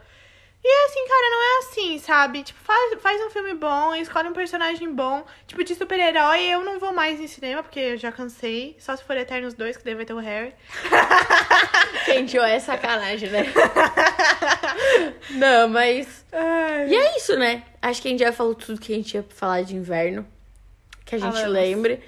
E 0.63 0.85
assim, 0.85 1.07
cara, 1.07 1.29
não 1.31 1.41
é 1.41 1.57
assim, 1.59 1.99
sabe? 1.99 2.43
Tipo, 2.43 2.59
faz, 2.59 3.01
faz 3.01 3.21
um 3.21 3.31
filme 3.31 3.55
bom, 3.55 3.95
escolhe 3.95 4.29
um 4.29 4.33
personagem 4.33 4.93
bom. 4.93 5.25
Tipo, 5.47 5.63
de 5.63 5.73
super-herói, 5.73 6.43
eu 6.43 6.63
não 6.63 6.79
vou 6.79 6.93
mais 6.93 7.19
em 7.19 7.25
cinema, 7.25 7.63
porque 7.63 7.79
eu 7.79 7.97
já 7.97 8.11
cansei. 8.11 8.75
Só 8.79 8.95
se 8.95 9.03
for 9.03 9.17
Eternos 9.17 9.55
2, 9.55 9.77
que 9.77 9.83
daí 9.83 9.95
vai 9.95 10.05
ter 10.05 10.13
o 10.13 10.19
Harry. 10.19 10.53
Gente, 12.05 12.37
ó, 12.37 12.45
é 12.45 12.59
sacanagem, 12.59 13.29
né? 13.29 13.51
não, 15.31 15.67
mas... 15.67 16.25
E 16.87 16.95
é 16.95 17.17
isso, 17.17 17.35
né? 17.37 17.63
Acho 17.81 17.99
que 18.01 18.07
a 18.07 18.11
gente 18.11 18.19
já 18.19 18.31
falou 18.31 18.53
tudo 18.53 18.79
que 18.79 18.93
a 18.93 18.95
gente 18.95 19.15
ia 19.15 19.25
falar 19.29 19.63
de 19.63 19.75
inverno. 19.75 20.27
Que 21.05 21.15
a 21.15 21.17
gente 21.17 21.33
Falamos. 21.33 21.53
lembre. 21.53 21.99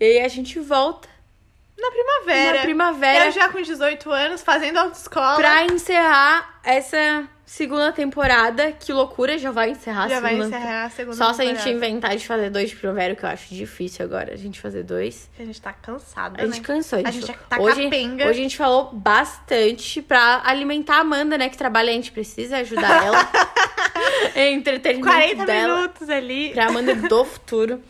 E 0.00 0.20
a 0.20 0.28
gente 0.28 0.58
volta 0.60 1.08
Na 1.80 1.90
primavera. 1.90 2.56
na 2.58 2.62
primavera 2.62 3.26
Eu 3.26 3.32
já 3.32 3.48
com 3.48 3.60
18 3.62 4.10
anos, 4.10 4.42
fazendo 4.42 4.78
autoescola. 4.78 5.36
pra 5.36 5.64
encerrar 5.64 6.60
essa 6.64 7.24
segunda 7.46 7.92
temporada. 7.92 8.72
Que 8.72 8.92
loucura, 8.92 9.38
já 9.38 9.50
vai 9.52 9.70
encerrar 9.70 10.04
a 10.04 10.08
Já 10.08 10.20
vai 10.20 10.32
segunda 10.34 10.56
encerrar 10.56 10.84
a 10.84 10.90
segunda 10.90 11.16
Só 11.16 11.32
se 11.32 11.40
a 11.42 11.44
gente 11.44 11.56
temporada. 11.58 11.76
inventar 11.86 12.16
de 12.16 12.26
fazer 12.26 12.50
dois 12.50 12.70
de 12.70 12.76
primavera, 12.76 13.14
que 13.14 13.24
eu 13.24 13.28
acho 13.28 13.54
difícil 13.54 14.04
agora, 14.04 14.32
a 14.34 14.36
gente 14.36 14.60
fazer 14.60 14.82
dois. 14.82 15.30
A 15.38 15.44
gente 15.44 15.62
tá 15.62 15.72
cansada, 15.72 16.42
A 16.42 16.46
gente 16.46 16.58
né? 16.60 16.66
cansou. 16.66 16.98
A 16.98 17.10
gente 17.10 17.26
já 17.26 17.34
tá 17.48 17.60
hoje, 17.60 17.84
capenga. 17.84 18.24
hoje 18.24 18.40
a 18.40 18.42
gente 18.42 18.56
falou 18.56 18.90
bastante 18.92 20.02
pra 20.02 20.42
alimentar 20.44 20.96
a 20.96 21.00
Amanda, 21.00 21.38
né, 21.38 21.48
que 21.48 21.56
trabalha, 21.56 21.90
a 21.90 21.94
gente 21.94 22.10
precisa 22.12 22.58
ajudar 22.58 23.04
ela. 23.06 23.30
entretenimento 24.34 25.08
40 25.16 25.46
dela. 25.46 25.76
minutos 25.76 26.10
ali. 26.10 26.50
Pra 26.52 26.66
Amanda 26.66 26.94
do 26.94 27.24
futuro. 27.24 27.80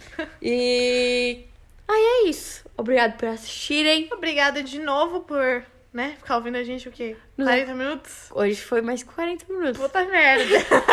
E... 0.42 1.44
Aí 1.88 2.02
é 2.24 2.28
isso. 2.28 2.67
Obrigado 2.78 3.16
por 3.18 3.28
assistirem. 3.28 4.08
Obrigada 4.12 4.62
de 4.62 4.78
novo 4.78 5.20
por, 5.20 5.64
né, 5.92 6.14
ficar 6.18 6.36
ouvindo 6.36 6.56
a 6.56 6.62
gente 6.62 6.88
o 6.88 6.92
quê? 6.92 7.16
Nos- 7.36 7.46
40 7.48 7.74
minutos? 7.74 8.12
Hoje 8.30 8.54
foi 8.60 8.80
mais 8.80 9.02
40 9.02 9.44
minutos. 9.52 9.78
Puta 9.80 10.04
merda. 10.04 10.44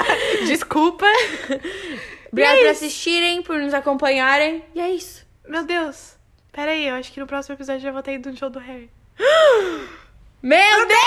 Desculpa. 0.48 1.06
Obrigado 2.32 2.56
E 2.56 2.60
é 2.60 2.64
por 2.64 2.70
assistirem, 2.72 3.42
por 3.44 3.58
nos 3.60 3.74
acompanharem. 3.74 4.66
E 4.74 4.82
é 4.82 4.90
isso. 4.90 5.26
Meu 5.48 5.64
Deus. 5.64 6.16
Pera 6.52 6.72
aí, 6.72 6.88
eu 6.88 6.96
acho 6.96 7.12
que 7.12 7.20
no 7.20 7.28
próximo 7.28 7.56
episódio 7.56 7.80
eu 7.80 7.84
já 7.84 7.92
vou 7.92 8.02
ter 8.02 8.14
ido 8.16 8.32
no 8.32 8.38
show 8.38 8.50
do 8.50 8.60
Harry. 8.60 8.90
Meu 10.42 10.88
Deus! 10.88 11.00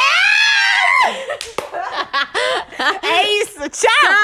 É 3.02 3.32
isso, 3.42 3.68
tchau! 3.70 4.14